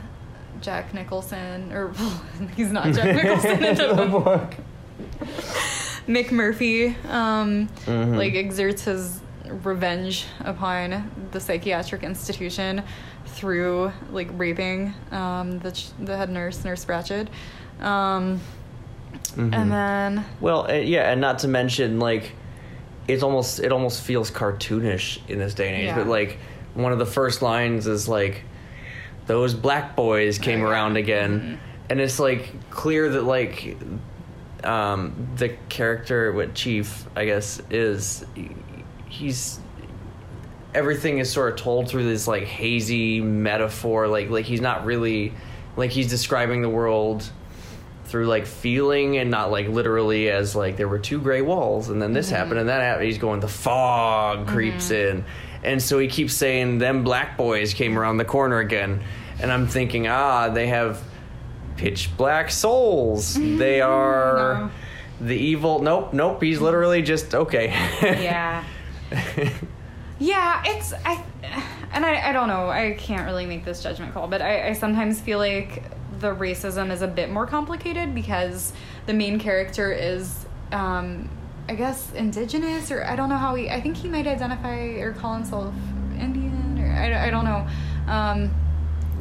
[0.61, 1.91] Jack Nicholson, or
[2.57, 4.55] he's not Jack Nicholson in the book.
[6.07, 8.17] McMurphy, um, Mhm.
[8.17, 9.21] like exerts his
[9.63, 12.83] revenge upon the psychiatric institution
[13.27, 17.29] through like raping um, the ch- the head nurse, Nurse Ratched.
[17.81, 18.41] Um,
[19.37, 19.55] Mhm.
[19.55, 22.33] And then Well, uh, yeah, and not to mention like
[23.07, 25.87] it's almost it almost feels cartoonish in this day and age.
[25.87, 25.97] Yeah.
[25.97, 26.39] But like
[26.75, 28.43] one of the first lines is like
[29.27, 30.71] those black boys came Oh, yeah.
[30.71, 31.91] around again, Mhm.
[31.91, 33.77] and it's like clear that like
[34.65, 38.25] um, the character what Chief I guess is
[39.09, 39.61] he's
[40.75, 45.33] everything is sort of told through this like hazy metaphor like like he's not really
[45.77, 47.31] like he's describing the world
[48.09, 52.01] through like feeling and not like literally as like there were two gray walls and
[52.01, 53.07] then this happened and that happened.
[53.07, 55.25] He's going the fog creeps in.
[55.63, 59.03] And so he keeps saying them black boys came around the corner again.
[59.41, 61.03] And i'm thinking ah they have
[61.79, 64.71] pitch black souls they are No.
[65.27, 67.69] the evil nope nope he's literally just okay
[68.03, 68.65] yeah.
[70.21, 71.25] Yeah, it's I,
[71.93, 72.69] and I, I don't know.
[72.69, 75.85] I can't really make this judgment call, but I, I sometimes feel like
[76.19, 78.73] the racism is a bit more complicated because
[79.07, 81.31] the main character is, um,
[81.69, 83.71] I guess, indigenous or I don't know how he.
[83.71, 85.73] I think he might identify or call himself
[86.19, 87.67] Indian or I, I don't know.
[88.13, 88.51] Um,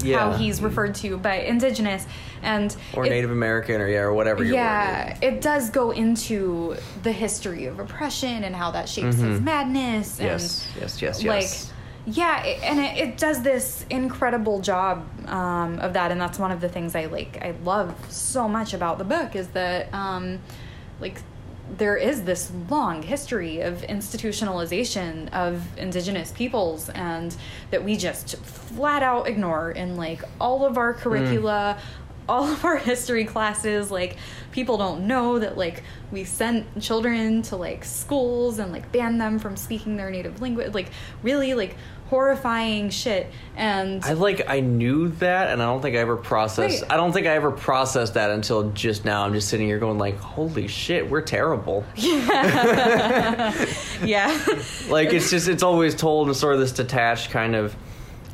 [0.03, 0.19] Yeah.
[0.31, 2.05] How he's referred to, but indigenous
[2.43, 7.11] and or it- native american or yeah or whatever yeah, it does go into the
[7.11, 9.43] history of oppression and how that shapes his Mhm.
[9.43, 10.19] madness.
[10.19, 11.73] And yes yes yes like, yes
[12.09, 16.53] yeah, it, and it, it does this incredible job um, of that, and that's one
[16.53, 17.37] of the things I like.
[17.43, 20.39] I love so much about the book is that, um,
[21.01, 21.19] like,
[21.75, 27.35] there is this long history of institutionalization of indigenous peoples and
[27.71, 32.03] that we just flat out ignore in like all of our curricula hmm.
[32.29, 33.91] all of our history classes.
[33.91, 34.17] Like
[34.51, 39.39] people don't know that like we sent children to like schools and like banned them
[39.39, 40.73] from speaking their native language.
[40.73, 40.89] Like
[41.23, 41.75] really like
[42.09, 46.83] horrifying shit and I like I knew that, and I don't think I ever processed.
[46.83, 46.91] Right.
[46.91, 49.25] I don't think I ever processed that until just now.
[49.25, 53.57] I'm just sitting here going like, "Holy shit, we're terrible." yeah
[54.89, 57.75] like it's just it's always told in sort of this detached kind of.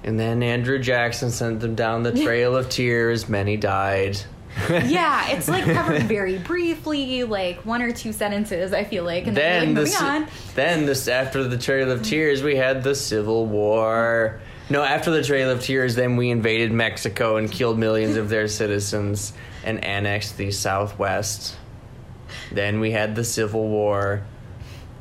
[0.03, 3.29] And then Andrew Jackson sent them down the trail of tears.
[3.29, 4.19] Many died.
[4.69, 9.35] yeah it's like covered very briefly like one or two sentences i feel like and
[9.35, 10.27] then, then like, on.
[10.55, 14.39] then this after the trail of tears we had the civil war.
[14.69, 18.47] No after the trail of tears then we invaded mexico and killed millions of their
[18.47, 21.55] citizens and annexed the southwest.
[22.51, 24.23] Then we had the civil war.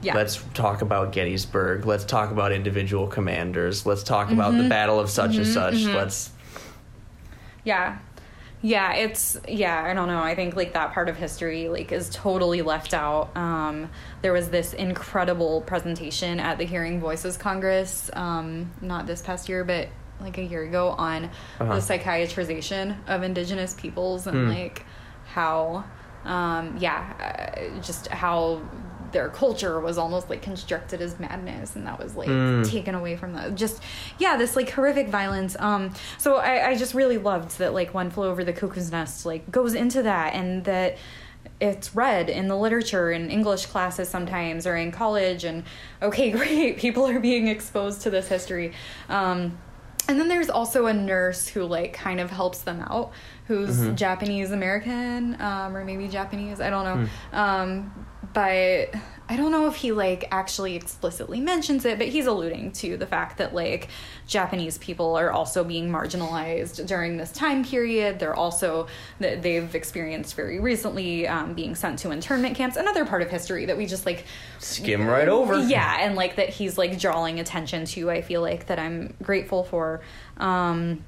[0.00, 0.16] Yeah.
[0.16, 1.86] Let's talk about gettysburg.
[1.86, 3.86] Let's talk about individual commanders.
[3.86, 4.68] Let's talk about the mm-hmm.
[4.68, 5.52] battle of such and mm-hmm.
[5.52, 5.74] such.
[5.74, 5.96] Mm-hmm.
[5.96, 6.30] Let's
[7.64, 7.98] Yeah.
[8.64, 10.20] Yeah, it's yeah, I don't know.
[10.22, 13.36] I think like that part of history like is totally left out.
[13.36, 13.90] Um
[14.22, 19.64] there was this incredible presentation at the Hearing Voices Congress um not this past year
[19.64, 19.89] but
[20.20, 21.24] like a year ago on
[21.59, 21.74] Uh-huh.
[21.74, 24.48] the psychiatrization of indigenous peoples and Hmm.
[24.51, 24.84] like
[25.26, 25.84] how
[26.24, 27.02] um yeah,
[27.76, 28.60] uh, just how
[29.12, 32.68] their culture was almost like constructed as madness and that was like Mm.
[32.68, 33.82] taken away from the just
[34.18, 35.56] yeah this like horrific violence.
[35.59, 39.24] Um so I, I just really loved that like one flew over the cuckoo's nest
[39.26, 40.97] like goes into that and that
[41.60, 45.64] it's read in the literature in english classes sometimes or in college and
[46.01, 48.72] okay great people are being exposed to this history.
[49.09, 49.59] Um
[50.09, 53.12] and then there's also a nurse who like kind of helps them out
[53.47, 57.09] who's japanese american um, or maybe japanese i don't know.
[57.39, 58.94] Um, but
[59.28, 63.06] i don't know if he like actually explicitly mentions it but he's alluding to the
[63.06, 63.88] fact that like
[64.26, 68.18] japanese people are also being marginalized during this time period.
[68.18, 68.86] They're also
[69.20, 73.66] that they've experienced very recently um, being sent to internment camps another part of history
[73.66, 74.24] that we just like
[74.59, 75.60] skim right over.
[75.60, 79.64] Yeah and like that he's like drawing attention to i feel like that i'm grateful
[79.64, 80.00] for.
[80.38, 81.04] Um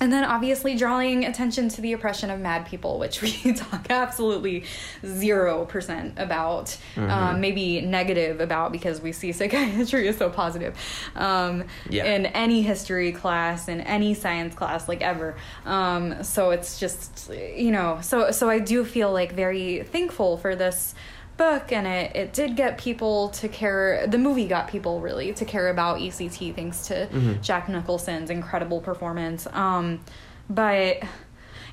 [0.00, 4.64] and then obviously drawing attention to the oppression of mad people, which we talk absolutely
[5.04, 7.10] zero percent about, Mm-hmm.
[7.10, 10.76] um, maybe negative about because we see psychiatry is so positive
[11.16, 12.04] um, Yeah.
[12.04, 15.36] in any history class, in any science class, like ever.
[15.64, 20.54] Um, so it's just you know, so so I do feel like very thankful for
[20.56, 20.94] this
[21.38, 25.44] book and it, it did get people to care the movie got people really to
[25.44, 27.08] care about ect thanks to
[27.40, 29.46] jack nicholson's incredible performance.
[29.52, 30.00] Um
[30.50, 30.98] but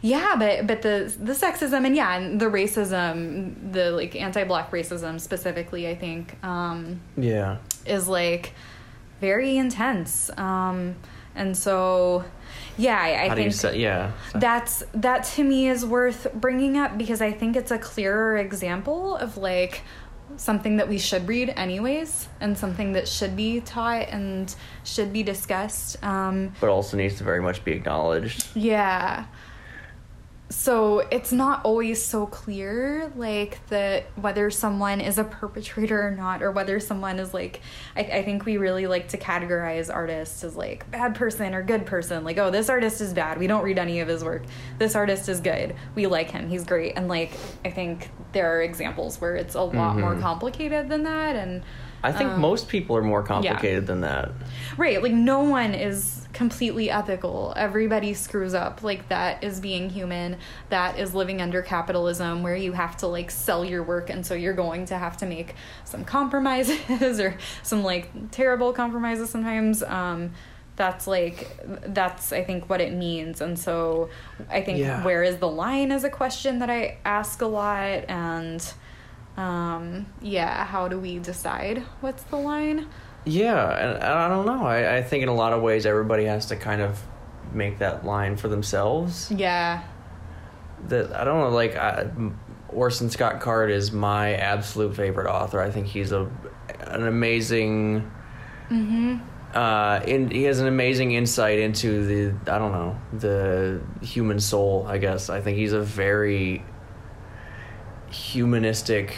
[0.01, 5.19] yeah but but the the sexism and yeah and the racism the like anti-black racism
[5.19, 7.57] specifically i think um Yeah.
[7.85, 8.53] is like
[9.21, 10.29] very intense.
[10.37, 10.95] Um
[11.35, 12.23] and so
[12.77, 13.77] yeah i, I How think say?
[13.79, 14.11] Yeah.
[14.35, 19.15] that's that to me is worth bringing up because I think it's a clearer example
[19.17, 19.81] of like
[20.37, 24.53] something that we should read anyways and something that should be taught and
[24.83, 26.03] should be discussed.
[26.03, 28.47] Um, But also needs to very much be acknowledged.
[28.55, 29.25] yeah.
[30.57, 36.41] So it's not always so clear, like that whether someone is a perpetrator or not,
[36.41, 37.59] or whether someone is like.
[37.95, 41.85] I, I think we really like to categorize artists as like bad person or good
[41.85, 42.23] person.
[42.23, 43.37] Like, oh, this artist is bad.
[43.37, 44.43] We don't read any of his work.
[44.79, 45.75] This artist is good.
[45.93, 46.47] We like him.
[46.47, 46.93] He's great.
[46.95, 47.33] And like,
[47.65, 50.21] I think there are examples where it's a lot more mm-hmm.
[50.21, 51.35] complicated than that.
[51.35, 51.63] And
[52.05, 54.31] I think Um, most people are more complicated than that.
[54.77, 57.53] Right, like no one is completely ethical.
[57.55, 58.83] Everybody screws up.
[58.83, 60.37] Like that is being human.
[60.69, 64.33] That is living under capitalism where you have to like sell your work and so
[64.35, 65.55] you're going to have to make
[65.85, 69.81] some compromises or some like terrible compromises sometimes.
[69.81, 70.31] Um
[70.75, 71.57] that's like
[71.87, 73.39] that's I think what it means.
[73.39, 74.09] And so
[74.49, 75.05] I think Yeah.
[75.05, 78.73] where is the line is a question that I ask a lot and
[79.37, 82.87] um yeah, how do we decide what's the line?
[83.25, 84.65] Yeah, and, and I don't know.
[84.65, 87.01] I, I think in a lot of ways everybody has to kind of
[87.53, 89.31] make that line for themselves.
[89.31, 89.83] Yeah.
[90.89, 91.49] That I don't know.
[91.49, 92.07] Like I,
[92.69, 95.59] Orson Scott Card is my absolute favorite author.
[95.59, 96.29] I think he's a
[96.81, 98.09] an amazing.
[98.69, 99.21] Mhm.
[99.53, 104.85] Uh, in, he has an amazing insight into the I don't know the human soul.
[104.87, 106.63] I guess I think he's a very
[108.15, 109.17] humanistic.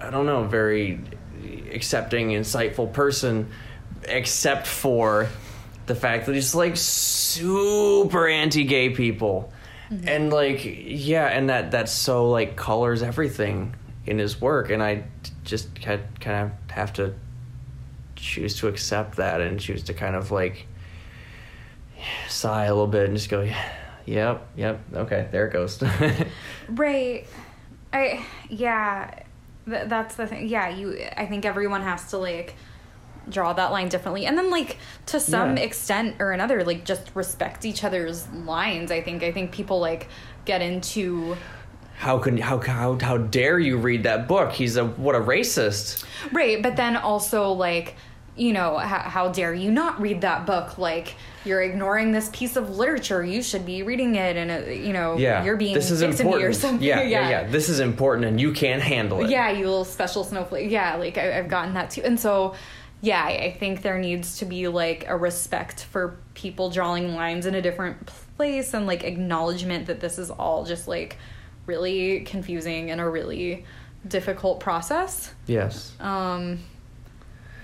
[0.00, 1.00] I don't know, very
[1.72, 3.50] accepting, insightful person,
[4.04, 5.28] except for
[5.86, 9.52] the fact that he's like super anti-gay people,
[9.90, 10.06] mm-hmm.
[10.08, 15.04] and like yeah, and that that so like colors everything in his work, and I
[15.44, 17.14] just kind of have to
[18.16, 20.66] choose to accept that and choose to kind of like
[22.28, 23.72] sigh a little bit and just go, yeah,
[24.04, 25.82] yep, yep, okay, there it goes.
[26.68, 27.26] Right.
[27.96, 29.10] I yeah,
[29.68, 30.48] th- that's the thing.
[30.48, 32.54] Yeah, you I think everyone has to like
[33.28, 34.26] draw that line differently.
[34.26, 35.62] And then like to some Yeah.
[35.64, 38.90] extent or another like just respect each other's lines.
[38.92, 40.08] I think I think people like
[40.44, 41.36] get into
[41.98, 44.52] how can how how how dare you read that book?
[44.52, 46.04] He's a what a racist.
[46.30, 47.96] Right, but then also like,
[48.36, 50.78] you know, how, how dare you not read that book?
[50.78, 51.14] Like
[51.44, 53.24] you're ignoring this piece of literature.
[53.24, 56.18] You should be reading it, and uh, you know, Yeah, you're being this is dicks
[56.18, 56.50] to me important.
[56.50, 56.86] or something.
[56.86, 59.30] Yeah, yeah, yeah, This is important, and you can't handle it.
[59.30, 60.70] Yeah, you little special snowflake.
[60.70, 62.54] Yeah, like I, I've gotten that too, and so
[63.00, 67.54] yeah, I think there needs to be like a respect for people drawing lines in
[67.54, 68.06] a different
[68.36, 71.16] place and like acknowledgement that this is all just like
[71.66, 73.64] really confusing and a really
[74.08, 75.34] difficult process.
[75.46, 75.92] Yes.
[76.00, 76.60] Um,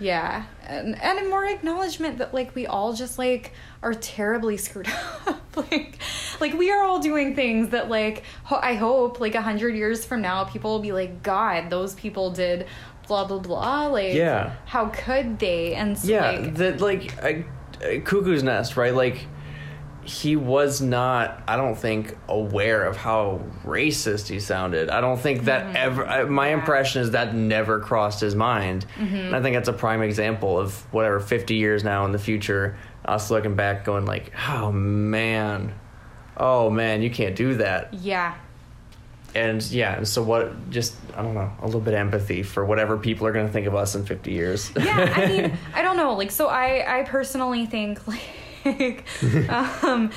[0.02, 3.52] yeah, and and more acknowledgement that like we all just like
[3.82, 4.88] are terribly screwed
[5.26, 5.40] up.
[5.56, 5.98] like,
[6.40, 10.04] like we are all doing things that like ho- I hope like a hundred years
[10.04, 12.66] from now people will be like, God, those people did
[13.06, 13.86] blah blah blah.
[13.86, 14.54] Like, Yeah.
[14.66, 15.74] how could they?
[15.74, 17.44] And so, Yeah, like, that like a,
[17.82, 18.94] a cuckoo's nest, right?
[18.94, 19.26] Like
[20.04, 24.90] he was not, I don't think, aware of how racist he sounded.
[24.90, 25.76] I don't think that mm-hmm.
[25.76, 26.06] ever.
[26.06, 26.54] I, my Yeah.
[26.54, 28.84] impression is that never crossed his mind.
[28.96, 29.14] Mm-hmm.
[29.16, 32.76] And I think that's a prime example of whatever fifty years now in the future,
[33.04, 35.74] us looking back, going like, "Oh man,
[36.36, 38.34] oh man, you can't do that." yeah,
[39.34, 40.70] And yeah, and so what?
[40.70, 43.52] Just I don't know, a little bit of empathy for whatever people are going to
[43.52, 44.72] think of us in fifty years.
[44.76, 48.20] yeah i mean i don't know like so i i personally think like
[49.48, 50.10] um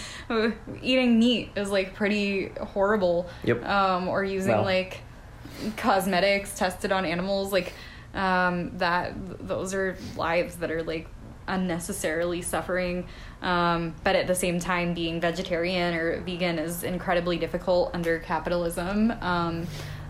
[0.81, 3.65] eating meat is like pretty horrible Yep.
[3.65, 4.63] um or using Well.
[4.63, 5.01] like
[5.77, 7.73] cosmetics tested on animals like
[8.13, 9.13] um that
[9.47, 11.07] those are lives that are like
[11.47, 13.07] unnecessarily suffering
[13.41, 19.11] um but at the same time being vegetarian or vegan is incredibly difficult under capitalism
[19.21, 19.67] um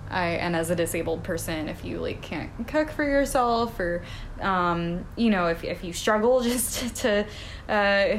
[0.10, 4.04] I and as a disabled person, if you like can't cook for yourself or
[4.42, 7.26] um, you know if if you struggle just to
[7.68, 8.18] uh,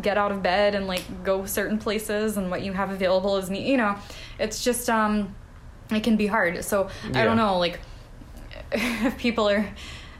[0.00, 3.50] get out of bed and like go certain places and what you have available is
[3.50, 3.96] you know,
[4.38, 5.34] it's just um,
[5.90, 6.64] it can be hard.
[6.64, 7.80] So I don't know, like
[8.72, 9.68] if people are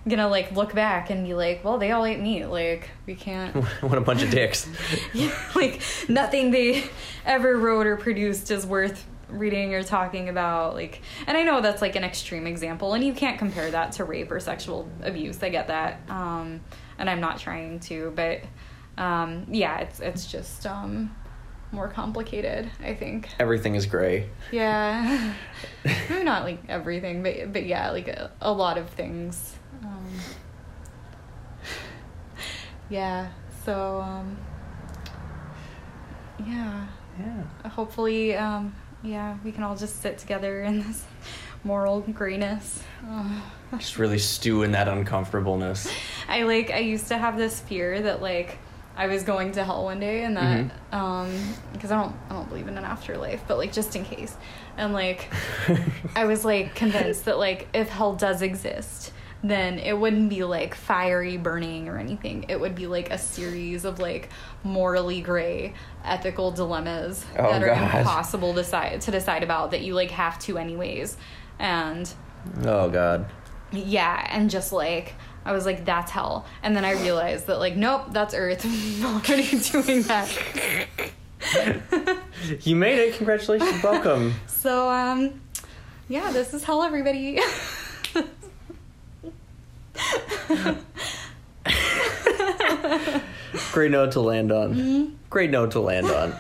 [0.09, 3.55] gonna like look back and be like, well, they all ate meat, like we can't.
[3.83, 4.69] what a bunch of dicks.
[5.13, 6.85] Yeah, like nothing they
[7.25, 11.81] ever wrote or produced is worth reading or talking about like and i know that's
[11.83, 15.49] like an extreme example and you can't compare that to rape or sexual abuse i
[15.49, 16.61] get that um
[16.99, 18.41] and i'm not trying to but
[18.99, 21.15] um yeah it's it's just um
[21.73, 24.29] more complicated i think Everything is gray.
[24.51, 25.33] yeah
[26.11, 30.07] maybe not like everything but but yeah like a, a lot of things um
[32.91, 33.29] yeah
[33.65, 34.37] so um
[36.47, 36.87] yeah
[37.19, 37.69] Yeah.
[37.71, 41.05] hopefully um yeah we can all just sit together in this
[41.65, 42.83] moral grayness.
[43.09, 43.41] Uh,
[43.79, 45.89] Just really stew in that uncomfortableness.
[46.29, 48.59] i like i used to have this fear that like
[48.97, 51.31] i was going to hell one day and that um
[51.73, 54.37] because i don't i don't believe in an afterlife but like just in case.
[54.77, 55.33] And like
[56.17, 59.13] i was like convinced that like if hell does exist
[59.45, 63.85] then it wouldn't be like fiery burning or anything it would be like a series
[63.85, 64.29] of like
[64.63, 65.75] morally gray
[66.05, 67.99] ethical dilemmas Oh, that are God.
[67.99, 71.17] impossible to decide to decide about that you like have to anyways
[71.59, 72.09] and
[72.65, 73.27] oh god.
[73.73, 75.15] yeah and just like
[75.45, 78.65] i was like that's hell and then i realized that like nope that's earth
[79.05, 80.29] i'm already doing that
[82.63, 83.15] You made it.
[83.17, 83.83] Congratulations.
[83.83, 84.35] Welcome.
[84.47, 85.41] so um
[86.09, 87.41] yeah this is hell everybody
[93.73, 94.75] Great note to land on.
[94.75, 95.15] Mm-hmm.
[95.31, 96.33] Great note to land on.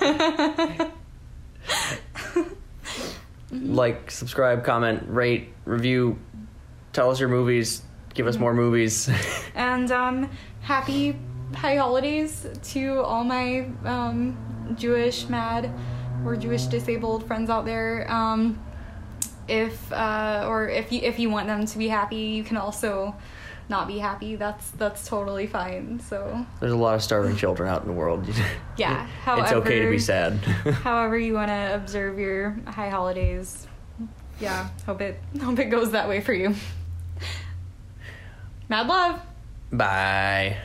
[3.53, 3.75] Mm-hmm.
[3.75, 6.19] like, subscribe, comment, rate, review,
[6.93, 7.83] tell us your movies,
[8.15, 8.35] give Mm-hmm.
[8.35, 9.11] us more movies.
[9.55, 10.31] and um
[10.61, 11.19] happy
[11.55, 14.37] high holidays to all my um
[14.77, 15.71] jewish mad
[16.25, 18.59] or jewish disabled friends out there um
[19.49, 23.15] if uh or if you if you want them to be happy you can also
[23.69, 27.83] not be happy that's that's totally fine so There's a lot of starving children out
[27.83, 28.27] in the world.
[28.77, 30.33] Yeah, however, it's okay to be sad.
[30.83, 33.67] however you want to observe your high holidays
[34.41, 36.55] yeah hope it hope it goes that way for you
[38.69, 39.21] mad love
[39.71, 40.59] Bye.